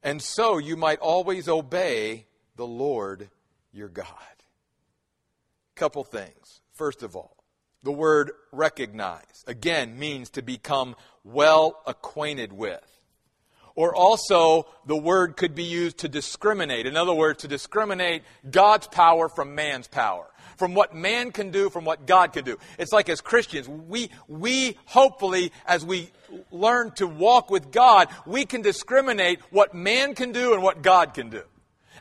and 0.02 0.22
so 0.22 0.58
you 0.58 0.76
might 0.76 1.00
always 1.00 1.48
obey 1.48 2.26
the 2.56 2.66
Lord 2.66 3.30
your 3.72 3.90
God 3.90 4.08
couple 5.82 6.04
things. 6.04 6.62
First 6.74 7.02
of 7.02 7.16
all, 7.16 7.44
the 7.82 7.92
word 7.92 8.34
recognize, 8.52 9.44
again, 9.48 9.98
means 9.98 10.30
to 10.30 10.44
become 10.44 10.96
well 11.24 11.82
acquainted 11.88 12.54
with. 12.54 12.86
Or 13.74 13.96
also, 13.96 14.68
the 14.86 14.96
word 14.96 15.38
could 15.38 15.56
be 15.56 15.64
used 15.64 15.98
to 16.00 16.08
discriminate. 16.08 16.86
In 16.86 16.96
other 16.96 17.16
words, 17.16 17.42
to 17.42 17.48
discriminate 17.48 18.22
God's 18.48 18.86
power 18.86 19.28
from 19.28 19.56
man's 19.56 19.88
power. 19.88 20.28
From 20.56 20.76
what 20.76 20.94
man 20.94 21.32
can 21.32 21.50
do, 21.50 21.72
from 21.72 21.84
what 21.84 22.06
God 22.06 22.32
can 22.34 22.46
do. 22.46 22.60
It's 22.78 22.92
like 22.92 23.10
as 23.10 23.20
Christians, 23.20 23.68
we, 23.68 24.12
we 24.28 24.78
hopefully, 24.86 25.52
as 25.66 25.84
we 25.84 26.12
learn 26.52 26.92
to 26.98 27.08
walk 27.08 27.50
with 27.50 27.72
God, 27.72 28.08
we 28.28 28.46
can 28.46 28.62
discriminate 28.62 29.40
what 29.50 29.74
man 29.74 30.14
can 30.14 30.32
do 30.32 30.54
and 30.54 30.62
what 30.62 30.84
God 30.84 31.16
can 31.16 31.32
do. 31.32 31.42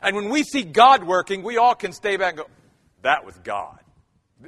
And 0.03 0.15
when 0.15 0.29
we 0.29 0.43
see 0.43 0.61
God 0.61 1.03
working, 1.03 1.41
we 1.41 1.57
all 1.57 1.73
can 1.73 1.93
stay 1.93 2.17
back 2.17 2.33
and 2.33 2.37
go, 2.41 2.47
that 3.01 3.25
was 3.25 3.37
God. 3.39 3.79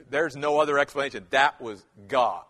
There's 0.10 0.36
no 0.36 0.60
other 0.60 0.80
explanation. 0.80 1.26
That 1.30 1.62
was 1.62 1.84
God. 2.08 2.43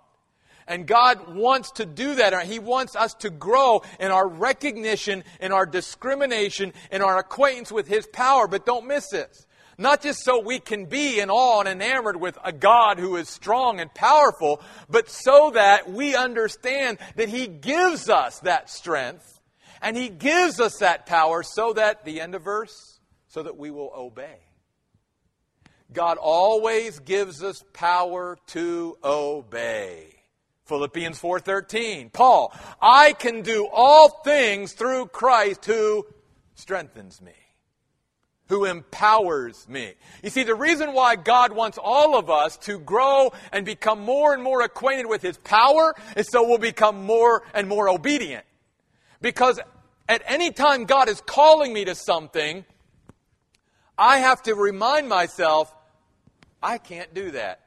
And 0.67 0.87
God 0.87 1.35
wants 1.35 1.71
to 1.71 1.85
do 1.85 2.15
that. 2.15 2.33
Uh, 2.33 2.39
he 2.39 2.59
wants 2.59 2.95
us 2.95 3.13
to 3.15 3.29
grow 3.29 3.83
in 3.99 4.11
our 4.11 4.27
recognition, 4.27 5.23
in 5.41 5.51
our 5.51 5.65
discrimination, 5.65 6.73
in 6.91 7.01
our 7.01 7.17
acquaintance 7.17 7.71
with 7.71 7.87
His 7.87 8.07
power. 8.07 8.47
But 8.47 8.65
don't 8.65 8.87
miss 8.87 9.09
this. 9.09 9.45
Not 9.77 10.01
just 10.01 10.23
so 10.23 10.39
we 10.39 10.59
can 10.59 10.85
be 10.85 11.19
in 11.19 11.29
awe 11.29 11.59
and 11.59 11.67
enamored 11.67 12.19
with 12.19 12.37
a 12.43 12.51
God 12.51 12.99
who 12.99 13.15
is 13.15 13.27
strong 13.27 13.79
and 13.79 13.93
powerful, 13.93 14.61
but 14.87 15.09
so 15.09 15.51
that 15.51 15.91
we 15.91 16.15
understand 16.15 16.99
that 17.15 17.27
He 17.27 17.47
gives 17.47 18.09
us 18.09 18.39
that 18.39 18.69
strength 18.69 19.39
and 19.81 19.97
He 19.97 20.09
gives 20.09 20.59
us 20.59 20.77
that 20.77 21.05
power 21.05 21.43
so 21.43 21.73
that, 21.73 22.05
the 22.05 22.21
end 22.21 22.35
of 22.35 22.43
verse, 22.43 22.99
so 23.27 23.43
that 23.43 23.57
we 23.57 23.71
will 23.71 23.91
obey. 23.95 24.37
God 25.93 26.17
always 26.17 26.99
gives 26.99 27.43
us 27.43 27.63
power 27.73 28.37
to 28.47 28.97
obey. 29.03 30.07
Philippians 30.65 31.19
4:13. 31.19 32.09
Paul, 32.09 32.53
I 32.81 33.13
can 33.13 33.41
do 33.41 33.67
all 33.71 34.09
things 34.23 34.73
through 34.73 35.07
Christ 35.07 35.65
who 35.65 36.05
strengthens 36.55 37.21
me, 37.21 37.35
who 38.47 38.65
empowers 38.65 39.67
me. 39.67 39.93
You 40.23 40.29
see, 40.29 40.43
the 40.43 40.55
reason 40.55 40.93
why 40.93 41.15
God 41.15 41.51
wants 41.51 41.77
all 41.77 42.17
of 42.17 42.29
us 42.29 42.57
to 42.59 42.79
grow 42.79 43.33
and 43.51 43.65
become 43.65 43.99
more 43.99 44.33
and 44.33 44.41
more 44.41 44.61
acquainted 44.61 45.07
with 45.07 45.21
his 45.21 45.37
power 45.37 45.93
is 46.15 46.29
so 46.29 46.47
we'll 46.47 46.57
become 46.57 47.03
more 47.03 47.43
and 47.53 47.67
more 47.67 47.89
obedient. 47.89 48.45
Because 49.21 49.59
at 50.07 50.21
any 50.25 50.51
time 50.51 50.85
God 50.85 51.09
is 51.09 51.21
calling 51.21 51.73
me 51.73 51.85
to 51.85 51.95
something, 51.95 52.65
I 53.97 54.17
have 54.19 54.41
to 54.43 54.55
remind 54.55 55.07
myself, 55.07 55.73
I 56.63 56.77
can't 56.77 57.13
do 57.13 57.31
that. 57.31 57.59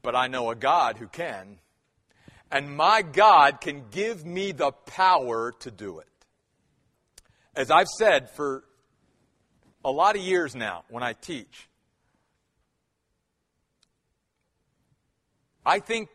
But 0.00 0.16
I 0.16 0.28
know 0.28 0.50
a 0.50 0.54
God 0.54 0.96
who 0.96 1.06
can. 1.06 1.58
And 2.50 2.74
my 2.74 3.02
God 3.02 3.60
can 3.60 3.84
give 3.90 4.24
me 4.24 4.52
the 4.52 4.72
power 4.72 5.52
to 5.60 5.70
do 5.70 5.98
it. 5.98 6.06
As 7.54 7.70
I've 7.70 7.88
said 7.88 8.30
for 8.30 8.64
a 9.84 9.90
lot 9.90 10.16
of 10.16 10.22
years 10.22 10.56
now 10.56 10.84
when 10.88 11.02
I 11.02 11.12
teach, 11.12 11.68
I 15.64 15.78
think 15.80 16.08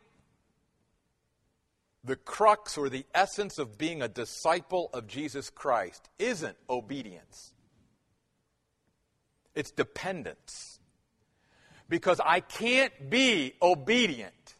the 2.03 2.15
crux 2.15 2.77
or 2.77 2.89
the 2.89 3.05
essence 3.13 3.59
of 3.59 3.77
being 3.77 4.01
a 4.01 4.07
disciple 4.07 4.89
of 4.91 5.07
Jesus 5.07 5.51
Christ 5.51 6.09
isn't 6.17 6.57
obedience, 6.67 7.53
it's 9.53 9.71
dependence 9.71 10.74
because 11.89 12.19
I 12.23 12.39
can't 12.39 13.09
be 13.09 13.53
obedient 13.61 14.55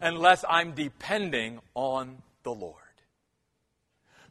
unless 0.00 0.44
I'm 0.48 0.72
depending 0.72 1.60
on 1.74 2.18
the 2.42 2.52
Lord. 2.52 2.76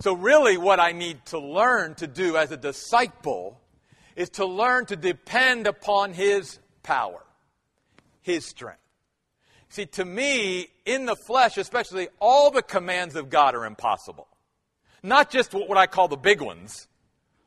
So, 0.01 0.13
really, 0.13 0.57
what 0.57 0.79
I 0.79 0.93
need 0.93 1.23
to 1.27 1.39
learn 1.39 1.95
to 1.95 2.07
do 2.07 2.35
as 2.35 2.51
a 2.51 2.57
disciple 2.57 3.59
is 4.15 4.29
to 4.31 4.45
learn 4.45 4.85
to 4.87 4.95
depend 4.95 5.67
upon 5.67 6.13
His 6.13 6.59
power, 6.83 7.23
His 8.21 8.45
strength. 8.45 8.79
See, 9.69 9.85
to 9.85 10.03
me, 10.03 10.67
in 10.85 11.05
the 11.05 11.15
flesh, 11.15 11.57
especially, 11.57 12.09
all 12.19 12.51
the 12.51 12.63
commands 12.63 13.15
of 13.15 13.29
God 13.29 13.55
are 13.55 13.65
impossible. 13.65 14.27
Not 15.03 15.31
just 15.31 15.53
what 15.53 15.77
I 15.77 15.87
call 15.87 16.07
the 16.07 16.17
big 16.17 16.41
ones, 16.41 16.87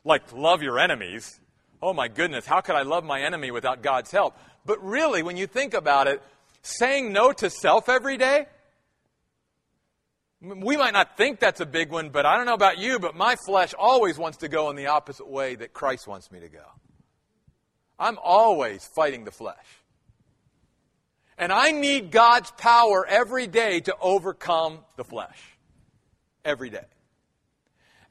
like 0.03 0.33
love 0.33 0.63
your 0.63 0.79
enemies. 0.79 1.39
Oh 1.81 1.93
my 1.93 2.07
goodness, 2.07 2.45
how 2.45 2.61
could 2.61 2.75
I 2.75 2.81
love 2.81 3.03
my 3.03 3.21
enemy 3.21 3.51
without 3.51 3.83
God's 3.83 4.11
help? 4.11 4.37
But 4.65 4.83
really, 4.83 5.23
when 5.23 5.37
you 5.37 5.47
think 5.47 5.73
about 5.73 6.07
it, 6.07 6.21
saying 6.61 7.13
no 7.13 7.31
to 7.33 7.49
self 7.49 7.87
every 7.87 8.17
day, 8.17 8.47
we 10.41 10.77
might 10.77 10.93
not 10.93 11.17
think 11.17 11.39
that's 11.39 11.61
a 11.61 11.65
big 11.65 11.91
one, 11.91 12.09
but 12.09 12.25
I 12.25 12.37
don't 12.37 12.45
know 12.45 12.53
about 12.53 12.77
you, 12.77 12.99
but 12.99 13.15
my 13.15 13.35
flesh 13.45 13.73
always 13.77 14.17
wants 14.17 14.39
to 14.39 14.47
go 14.47 14.69
in 14.69 14.75
the 14.75 14.87
opposite 14.87 15.27
way 15.27 15.55
that 15.55 15.73
Christ 15.73 16.07
wants 16.07 16.31
me 16.31 16.39
to 16.39 16.49
go. 16.49 16.65
I'm 17.97 18.17
always 18.21 18.87
fighting 18.95 19.23
the 19.23 19.31
flesh. 19.31 19.65
And 21.37 21.51
I 21.51 21.71
need 21.71 22.11
God's 22.11 22.51
power 22.51 23.05
every 23.07 23.47
day 23.47 23.81
to 23.81 23.95
overcome 23.99 24.79
the 24.97 25.03
flesh. 25.03 25.57
Every 26.43 26.69
day. 26.69 26.85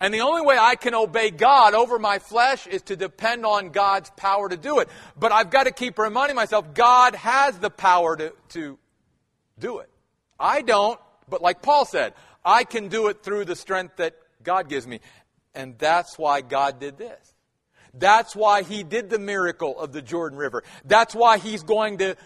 And 0.00 0.12
the 0.12 0.20
only 0.20 0.42
way 0.42 0.56
I 0.58 0.74
can 0.74 0.94
obey 0.94 1.30
God 1.30 1.74
over 1.74 1.98
my 1.98 2.18
flesh 2.18 2.66
is 2.66 2.82
to 2.82 2.96
depend 2.96 3.46
on 3.46 3.70
God's 3.70 4.10
power 4.16 4.48
to 4.48 4.56
do 4.56 4.80
it. 4.80 4.88
But 5.16 5.32
I've 5.32 5.50
got 5.50 5.64
to 5.64 5.70
keep 5.70 5.98
reminding 5.98 6.36
myself 6.36 6.74
God 6.74 7.14
has 7.14 7.58
the 7.58 7.70
power 7.70 8.16
to, 8.16 8.32
to 8.50 8.78
do 9.58 9.78
it. 9.78 9.88
I 10.38 10.62
don't, 10.62 10.98
but 11.28 11.42
like 11.42 11.62
Paul 11.62 11.84
said, 11.84 12.12
I 12.44 12.64
can 12.64 12.88
do 12.88 13.08
it 13.08 13.22
through 13.22 13.44
the 13.44 13.56
strength 13.56 13.96
that 13.96 14.14
God 14.42 14.68
gives 14.68 14.86
me. 14.86 15.00
And 15.54 15.78
that's 15.78 16.18
why 16.18 16.40
God 16.40 16.80
did 16.80 16.98
this. 16.98 17.34
That's 17.94 18.34
why 18.34 18.62
he 18.62 18.82
did 18.82 19.08
the 19.08 19.20
miracle 19.20 19.78
of 19.78 19.92
the 19.92 20.02
Jordan 20.02 20.36
River. 20.36 20.64
That's 20.84 21.14
why 21.14 21.38
he's 21.38 21.62
going 21.62 21.98
to 21.98 22.16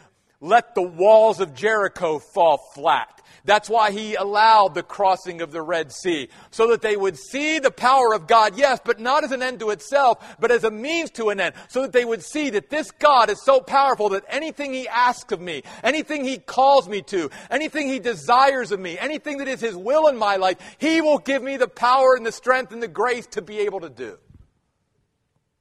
let 0.41 0.75
the 0.75 0.83
walls 0.83 1.41
of 1.41 1.55
Jericho 1.55 2.19
fall 2.19 2.57
flat. 2.57 3.18
That's 3.45 3.69
why 3.69 3.91
he 3.91 4.15
allowed 4.15 4.75
the 4.75 4.83
crossing 4.83 5.41
of 5.41 5.53
the 5.53 5.63
Red 5.63 5.93
Sea, 5.93 6.29
so 6.51 6.69
that 6.69 6.83
they 6.83 6.97
would 6.97 7.17
see 7.17 7.59
the 7.59 7.71
power 7.71 8.15
of 8.15 8.27
God, 8.27 8.57
yes, 8.57 8.81
but 8.85 9.01
not 9.01 9.25
as 9.25 9.33
an 9.33 9.43
end 9.43 9.61
to 9.61 9.71
itself, 9.71 10.37
but 10.39 10.51
as 10.51 10.65
a 10.65 10.71
means 10.71 11.11
to 11.13 11.31
an 11.31 11.41
end, 11.41 11.55
so 11.69 11.83
that 11.83 11.93
they 11.93 12.05
would 12.05 12.23
see 12.23 12.51
that 12.51 12.71
this 12.71 12.91
God 12.91 13.31
is 13.31 13.43
so 13.45 13.61
powerful 13.61 14.11
that 14.11 14.25
anything 14.29 14.73
he 14.73 14.89
asks 14.89 15.33
of 15.33 15.41
me, 15.41 15.63
anything 15.83 16.25
he 16.25 16.39
calls 16.39 16.89
me 16.89 17.03
to, 17.03 17.31
anything 17.51 17.89
he 17.89 17.99
desires 17.99 18.73
of 18.73 18.81
me, 18.81 18.99
anything 18.99 19.39
that 19.39 19.49
is 19.49 19.61
his 19.61 19.77
will 19.77 20.09
in 20.09 20.17
my 20.17 20.37
life, 20.37 20.59
he 20.79 21.01
will 21.01 21.19
give 21.19 21.43
me 21.43 21.57
the 21.57 21.69
power 21.69 22.15
and 22.17 22.27
the 22.27 22.33
strength 22.33 22.73
and 22.73 22.83
the 22.83 22.89
grace 22.89 23.27
to 23.27 23.43
be 23.43 23.61
able 23.61 23.81
to 23.81 23.91
do. 23.91 24.19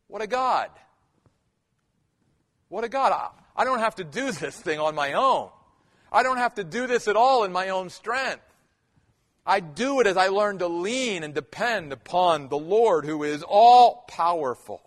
What 0.08 0.22
a 0.22 0.28
God. 0.28 0.70
What 2.70 2.84
a 2.84 2.90
God. 2.90 3.12
I, 3.12 3.30
I 3.62 3.66
don't 3.66 3.80
have 3.80 3.96
to 3.96 4.04
do 4.04 4.32
this 4.32 4.56
thing 4.60 4.80
on 4.80 4.96
my 4.96 5.14
own. 5.14 5.50
I 6.12 6.24
don't 6.24 6.38
have 6.38 6.56
to 6.56 6.64
do 6.64 6.88
this 6.88 7.08
at 7.08 7.16
all 7.16 7.44
in 7.44 7.52
my 7.52 7.70
own 7.70 7.90
strength. 7.90 8.44
I 9.46 9.62
do 9.62 10.02
it 10.02 10.08
as 10.08 10.18
I 10.18 10.28
learn 10.28 10.60
to 10.60 10.68
lean 10.68 11.24
and 11.24 11.34
depend 11.34 11.94
upon 11.94 12.50
the 12.50 12.58
Lord 12.58 13.06
who 13.06 13.24
is 13.24 13.44
all 13.48 14.04
powerful. 14.08 14.82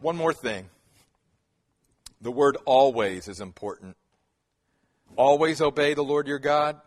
One 0.00 0.16
more 0.16 0.32
thing. 0.32 0.68
The 2.20 2.30
word 2.30 2.56
always 2.64 3.28
is 3.28 3.40
important. 3.40 3.96
Always 5.16 5.60
obey 5.60 5.94
the 5.94 6.02
Lord 6.02 6.26
your 6.26 6.38
God. 6.38 6.80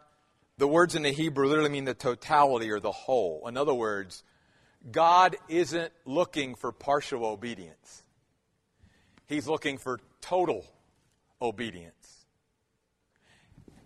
The 0.57 0.68
words 0.68 0.95
in 0.95 1.03
the 1.03 1.11
Hebrew 1.11 1.47
literally 1.47 1.70
mean 1.70 1.86
the 1.86 1.93
totality 1.93 2.72
or 2.72 2.80
the 2.80 2.91
whole. 2.91 3.47
In 3.47 3.57
other 3.57 3.74
words, 3.74 4.24
God 4.92 5.38
isn't 5.48 5.92
looking 6.06 6.56
for 6.56 6.72
partial 6.72 7.26
obedience, 7.26 8.04
He's 9.26 9.48
looking 9.48 9.78
for 9.78 10.00
total 10.22 10.66
obedience. 11.42 11.94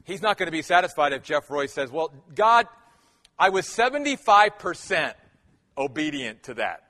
He's 0.04 0.22
not 0.22 0.38
going 0.38 0.48
to 0.48 0.54
be 0.54 0.62
satisfied 0.62 1.12
if 1.12 1.22
Jeff 1.22 1.50
Royce 1.50 1.74
says, 1.74 1.92
Well, 1.92 2.14
God, 2.34 2.68
I 3.38 3.50
was 3.50 3.68
75% 3.68 5.14
obedient 5.78 6.44
to 6.44 6.54
that. 6.56 6.84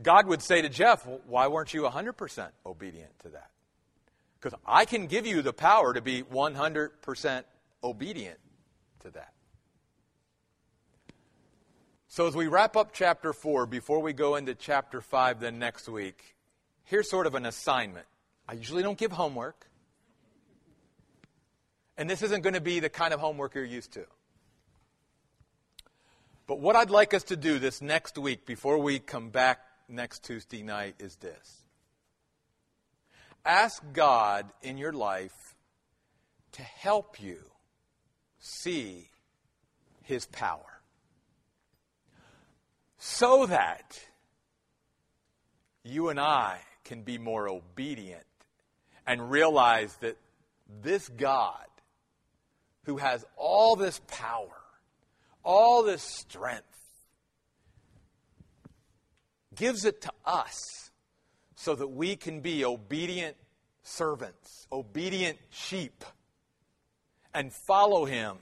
God 0.00 0.26
would 0.26 0.40
say 0.40 0.62
to 0.62 0.70
Jeff, 0.70 1.06
well, 1.06 1.20
Why 1.26 1.48
weren't 1.48 1.74
you 1.74 1.82
100% 1.82 2.48
obedient 2.64 3.18
to 3.20 3.28
that? 3.28 3.50
Because 4.40 4.58
I 4.66 4.86
can 4.86 5.06
give 5.06 5.26
you 5.26 5.42
the 5.42 5.52
power 5.52 5.92
to 5.92 6.00
be 6.00 6.22
100% 6.22 7.44
obedient 7.84 8.38
to 9.00 9.10
that. 9.10 9.31
So, 12.14 12.26
as 12.26 12.36
we 12.36 12.46
wrap 12.46 12.76
up 12.76 12.92
chapter 12.92 13.32
4, 13.32 13.64
before 13.64 14.00
we 14.00 14.12
go 14.12 14.36
into 14.36 14.54
chapter 14.54 15.00
5 15.00 15.40
then 15.40 15.58
next 15.58 15.88
week, 15.88 16.36
here's 16.84 17.08
sort 17.08 17.26
of 17.26 17.34
an 17.34 17.46
assignment. 17.46 18.04
I 18.46 18.52
usually 18.52 18.82
don't 18.82 18.98
give 18.98 19.12
homework. 19.12 19.66
And 21.96 22.10
this 22.10 22.20
isn't 22.20 22.42
going 22.42 22.52
to 22.52 22.60
be 22.60 22.80
the 22.80 22.90
kind 22.90 23.14
of 23.14 23.20
homework 23.20 23.54
you're 23.54 23.64
used 23.64 23.94
to. 23.94 24.04
But 26.46 26.60
what 26.60 26.76
I'd 26.76 26.90
like 26.90 27.14
us 27.14 27.22
to 27.24 27.36
do 27.36 27.58
this 27.58 27.80
next 27.80 28.18
week 28.18 28.44
before 28.44 28.76
we 28.76 28.98
come 28.98 29.30
back 29.30 29.60
next 29.88 30.22
Tuesday 30.22 30.62
night 30.62 30.96
is 30.98 31.16
this 31.16 31.62
ask 33.42 33.82
God 33.94 34.52
in 34.60 34.76
your 34.76 34.92
life 34.92 35.54
to 36.52 36.62
help 36.62 37.22
you 37.22 37.38
see 38.38 39.08
his 40.02 40.26
power 40.26 40.71
so 43.04 43.46
that 43.46 43.98
you 45.82 46.08
and 46.08 46.20
I 46.20 46.60
can 46.84 47.02
be 47.02 47.18
more 47.18 47.48
obedient 47.48 48.22
and 49.04 49.28
realize 49.28 49.96
that 50.02 50.16
this 50.80 51.08
God, 51.08 51.66
who 52.84 52.98
has 52.98 53.24
all 53.36 53.74
this 53.74 54.00
power, 54.06 54.56
all 55.44 55.82
this 55.82 56.04
strength, 56.04 56.62
gives 59.56 59.84
it 59.84 60.02
to 60.02 60.12
us 60.24 60.92
so 61.56 61.74
that 61.74 61.88
we 61.88 62.14
can 62.14 62.38
be 62.38 62.64
obedient 62.64 63.36
servants, 63.82 64.68
obedient 64.70 65.40
sheep, 65.50 66.04
and 67.34 67.52
follow 67.52 68.04
Him. 68.04 68.36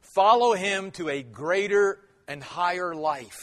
Follow 0.00 0.54
Him 0.54 0.90
to 0.92 1.08
a 1.10 1.22
greater 1.22 2.00
and 2.28 2.42
higher 2.42 2.94
life. 2.94 3.40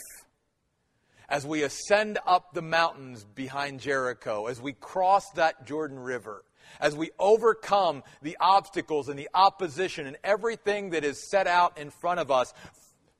As 1.30 1.46
we 1.46 1.64
ascend 1.64 2.20
up 2.28 2.54
the 2.54 2.62
mountains 2.62 3.24
behind 3.24 3.80
Jericho, 3.80 4.48
as 4.48 4.62
we 4.62 4.74
cross 4.74 5.30
that 5.32 5.66
Jordan 5.66 6.00
River, 6.00 6.44
as 6.80 6.96
we 6.96 7.12
overcome 7.18 8.04
the 8.22 8.38
obstacles 8.40 9.10
and 9.10 9.18
the 9.18 9.30
opposition 9.34 10.06
and 10.06 10.18
everything 10.24 10.92
that 10.92 11.04
is 11.04 11.30
set 11.30 11.48
out 11.48 11.78
in 11.78 11.90
front 11.90 12.20
of 12.20 12.30
us 12.30 12.54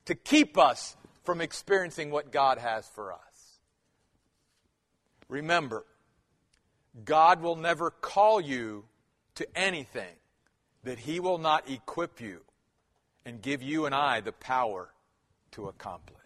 to 0.06 0.14
keep 0.14 0.58
us 0.58 0.96
from 1.24 1.40
experiencing 1.40 2.10
what 2.10 2.30
God 2.30 2.58
has 2.58 2.86
for 2.94 3.12
us. 3.12 3.20
Remember, 5.28 5.84
God 7.04 7.40
will 7.40 7.56
never 7.56 7.90
call 7.90 8.40
you 8.40 8.84
to 9.36 9.46
anything 9.58 10.14
that 10.84 10.98
He 10.98 11.18
will 11.18 11.38
not 11.38 11.68
equip 11.68 12.20
you 12.20 12.40
and 13.24 13.40
give 13.40 13.62
you 13.62 13.86
and 13.86 13.94
I 13.94 14.20
the 14.20 14.32
power 14.32 14.90
to 15.54 15.68
accomplish. 15.68 16.20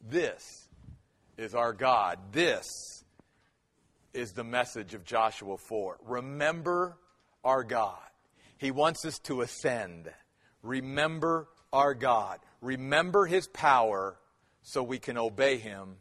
This 0.00 0.68
is 1.36 1.54
our 1.54 1.72
God. 1.72 2.18
This 2.32 2.66
is 4.14 4.32
the 4.32 4.44
message 4.44 4.94
of 4.94 5.04
Joshua 5.04 5.56
4. 5.56 5.98
Remember 6.06 6.96
our 7.44 7.62
God. 7.62 7.98
He 8.56 8.70
wants 8.70 9.04
us 9.04 9.18
to 9.20 9.42
ascend. 9.42 10.10
Remember 10.62 11.48
our 11.72 11.94
God. 11.94 12.40
Remember 12.60 13.26
His 13.26 13.46
power 13.46 14.18
so 14.62 14.82
we 14.82 14.98
can 14.98 15.16
obey 15.18 15.58
Him 15.58 15.96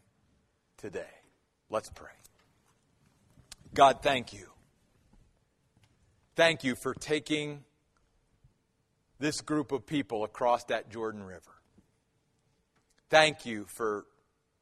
today. 0.77 1.05
Let's 1.69 1.89
pray. 1.89 2.09
God, 3.73 4.01
thank 4.01 4.33
you. 4.33 4.47
Thank 6.35 6.63
you 6.63 6.75
for 6.75 6.93
taking 6.93 7.63
this 9.19 9.41
group 9.41 9.71
of 9.71 9.85
people 9.85 10.23
across 10.23 10.63
that 10.65 10.89
Jordan 10.89 11.23
River. 11.23 11.56
Thank 13.09 13.45
you 13.45 13.65
for 13.65 14.05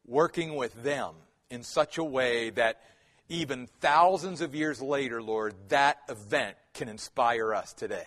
working 0.06 0.56
with 0.56 0.84
them 0.84 1.16
in 1.50 1.64
such 1.64 1.98
a 1.98 2.04
way 2.04 2.52
that 2.52 2.82
even 3.28 3.68
thousands 3.80 4.42
of 4.42 4.54
years 4.54 4.82
later, 4.82 5.22
Lord, 5.22 5.56
that 5.70 5.98
event 6.10 6.56
can 6.74 6.90
inspire 6.90 7.54
us 7.54 7.74
today. 7.74 8.06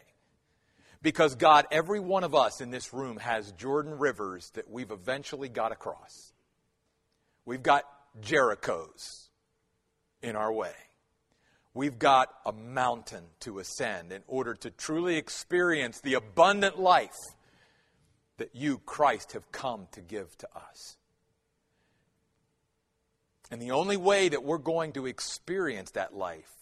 Because, 1.03 1.35
God, 1.35 1.67
every 1.71 2.01
one 2.01 2.25
of 2.25 2.35
us 2.35 2.61
in 2.61 2.71
this 2.71 2.93
room 2.93 3.19
has 3.19 3.53
Jordan 3.53 3.99
rivers 3.99 4.51
that 4.55 4.71
we've 4.71 4.91
eventually 4.91 5.49
got 5.49 5.73
across. 5.73 6.33
We've 7.45 7.63
got 7.63 7.85
Jerichos 8.21 9.29
in 10.23 10.37
our 10.37 10.53
way. 10.53 10.73
We've 11.75 11.99
got 11.99 12.29
a 12.45 12.53
mountain 12.53 13.25
to 13.41 13.61
ascend 13.61 14.13
in 14.13 14.23
order 14.27 14.55
to 14.55 14.71
truly 14.71 15.17
experience 15.17 16.01
the 16.01 16.15
abundant 16.15 16.79
life 16.79 17.17
that 18.39 18.55
you, 18.55 18.79
Christ, 18.79 19.33
have 19.33 19.51
come 19.53 19.87
to 19.93 20.01
give 20.01 20.37
to 20.39 20.49
us. 20.57 20.97
And 23.51 23.61
the 23.63 23.71
only 23.71 23.97
way 23.97 24.29
that 24.29 24.45
we're 24.45 24.59
going 24.59 24.93
to 24.93 25.07
experience 25.07 25.93
that 25.93 26.15
life 26.15 26.53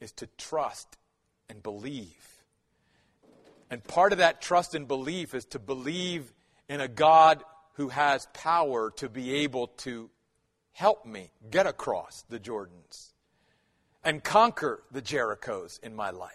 is 0.00 0.12
to 0.12 0.28
trust 0.38 0.96
and 1.48 1.62
believe. 1.62 2.42
And 3.70 3.82
part 3.82 4.12
of 4.12 4.18
that 4.18 4.40
trust 4.40 4.74
and 4.74 4.86
belief 4.86 5.34
is 5.34 5.44
to 5.46 5.58
believe 5.58 6.32
in 6.68 6.80
a 6.80 6.88
God 6.88 7.42
who 7.74 7.88
has 7.88 8.26
power 8.32 8.92
to 8.96 9.08
be 9.08 9.36
able 9.42 9.68
to 9.68 10.10
help 10.72 11.06
me 11.06 11.30
get 11.50 11.66
across 11.66 12.24
the 12.28 12.38
Jordans 12.38 13.12
and 14.04 14.22
conquer 14.22 14.82
the 14.92 15.02
Jerichos 15.02 15.82
in 15.82 15.94
my 15.94 16.10
life 16.10 16.30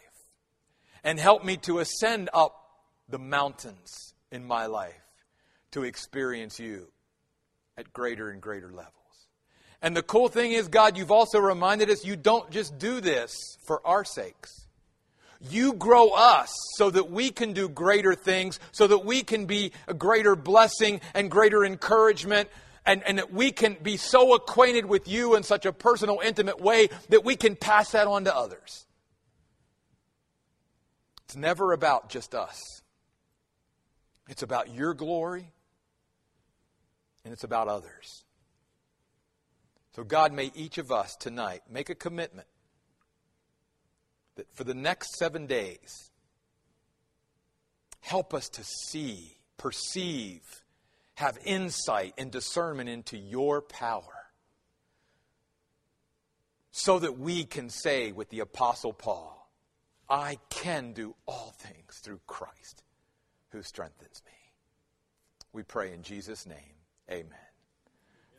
and 1.03 1.19
help 1.19 1.45
me 1.45 1.57
to 1.57 1.79
ascend 1.79 2.29
up 2.33 2.55
the 3.07 3.19
mountains 3.19 4.13
in 4.31 4.45
my 4.45 4.65
life 4.65 4.93
to 5.71 5.83
experience 5.83 6.59
you 6.59 6.87
at 7.77 7.93
greater 7.93 8.29
and 8.29 8.41
greater 8.41 8.71
levels. 8.71 8.93
And 9.81 9.95
the 9.95 10.03
cool 10.03 10.27
thing 10.27 10.51
is, 10.51 10.67
God, 10.67 10.97
you've 10.97 11.11
also 11.11 11.39
reminded 11.39 11.89
us 11.89 12.05
you 12.05 12.15
don't 12.15 12.49
just 12.51 12.77
do 12.77 12.99
this 12.99 13.33
for 13.65 13.85
our 13.85 14.03
sakes. 14.03 14.67
You 15.39 15.73
grow 15.73 16.09
us 16.09 16.53
so 16.75 16.89
that 16.89 17.09
we 17.09 17.31
can 17.31 17.53
do 17.53 17.69
greater 17.69 18.13
things, 18.13 18.59
so 18.73 18.87
that 18.87 19.05
we 19.05 19.23
can 19.23 19.45
be 19.45 19.71
a 19.87 19.93
greater 19.93 20.35
blessing 20.35 20.99
and 21.13 21.31
greater 21.31 21.63
encouragement, 21.63 22.49
and, 22.85 23.01
and 23.03 23.19
that 23.19 23.31
we 23.31 23.53
can 23.53 23.77
be 23.81 23.95
so 23.95 24.33
acquainted 24.33 24.85
with 24.85 25.07
you 25.07 25.35
in 25.35 25.43
such 25.43 25.65
a 25.65 25.71
personal, 25.71 26.19
intimate 26.21 26.59
way 26.59 26.89
that 27.07 27.23
we 27.23 27.37
can 27.37 27.55
pass 27.55 27.91
that 27.91 28.05
on 28.05 28.25
to 28.25 28.35
others. 28.35 28.85
It's 31.23 31.37
never 31.37 31.71
about 31.71 32.09
just 32.09 32.35
us, 32.35 32.81
it's 34.29 34.43
about 34.43 34.71
your 34.71 34.93
glory, 34.93 35.51
and 37.25 37.33
it's 37.33 37.43
about 37.43 37.67
others. 37.67 38.23
So, 39.95 40.03
God, 40.03 40.31
may 40.31 40.51
each 40.53 40.77
of 40.77 40.91
us 40.91 41.15
tonight 41.15 41.63
make 41.69 41.89
a 41.89 41.95
commitment 41.95 42.47
that 44.35 44.53
for 44.53 44.63
the 44.63 44.75
next 44.75 45.17
seven 45.17 45.47
days, 45.47 46.11
help 48.01 48.35
us 48.35 48.47
to 48.49 48.63
see, 48.63 49.35
perceive, 49.57 50.43
have 51.15 51.39
insight 51.43 52.13
and 52.15 52.31
discernment 52.31 52.87
into 52.87 53.17
your 53.17 53.63
power 53.63 54.27
so 56.71 56.99
that 56.99 57.17
we 57.17 57.45
can 57.45 57.71
say 57.71 58.11
with 58.11 58.29
the 58.29 58.41
Apostle 58.41 58.93
Paul, 58.93 59.51
I 60.07 60.37
can 60.51 60.93
do 60.93 61.15
all 61.27 61.51
things 61.57 61.97
through 61.97 62.21
Christ 62.27 62.83
who 63.51 63.61
strengthens 63.63 64.21
me. 64.25 64.31
We 65.53 65.63
pray 65.63 65.93
in 65.93 66.03
Jesus' 66.03 66.45
name. 66.45 66.57
Amen. 67.09 67.25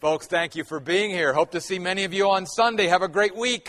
Folks, 0.00 0.26
thank 0.26 0.56
you 0.56 0.64
for 0.64 0.80
being 0.80 1.10
here. 1.10 1.34
Hope 1.34 1.50
to 1.50 1.60
see 1.60 1.78
many 1.78 2.04
of 2.04 2.14
you 2.14 2.30
on 2.30 2.46
Sunday. 2.46 2.86
Have 2.86 3.02
a 3.02 3.08
great 3.08 3.36
week. 3.36 3.58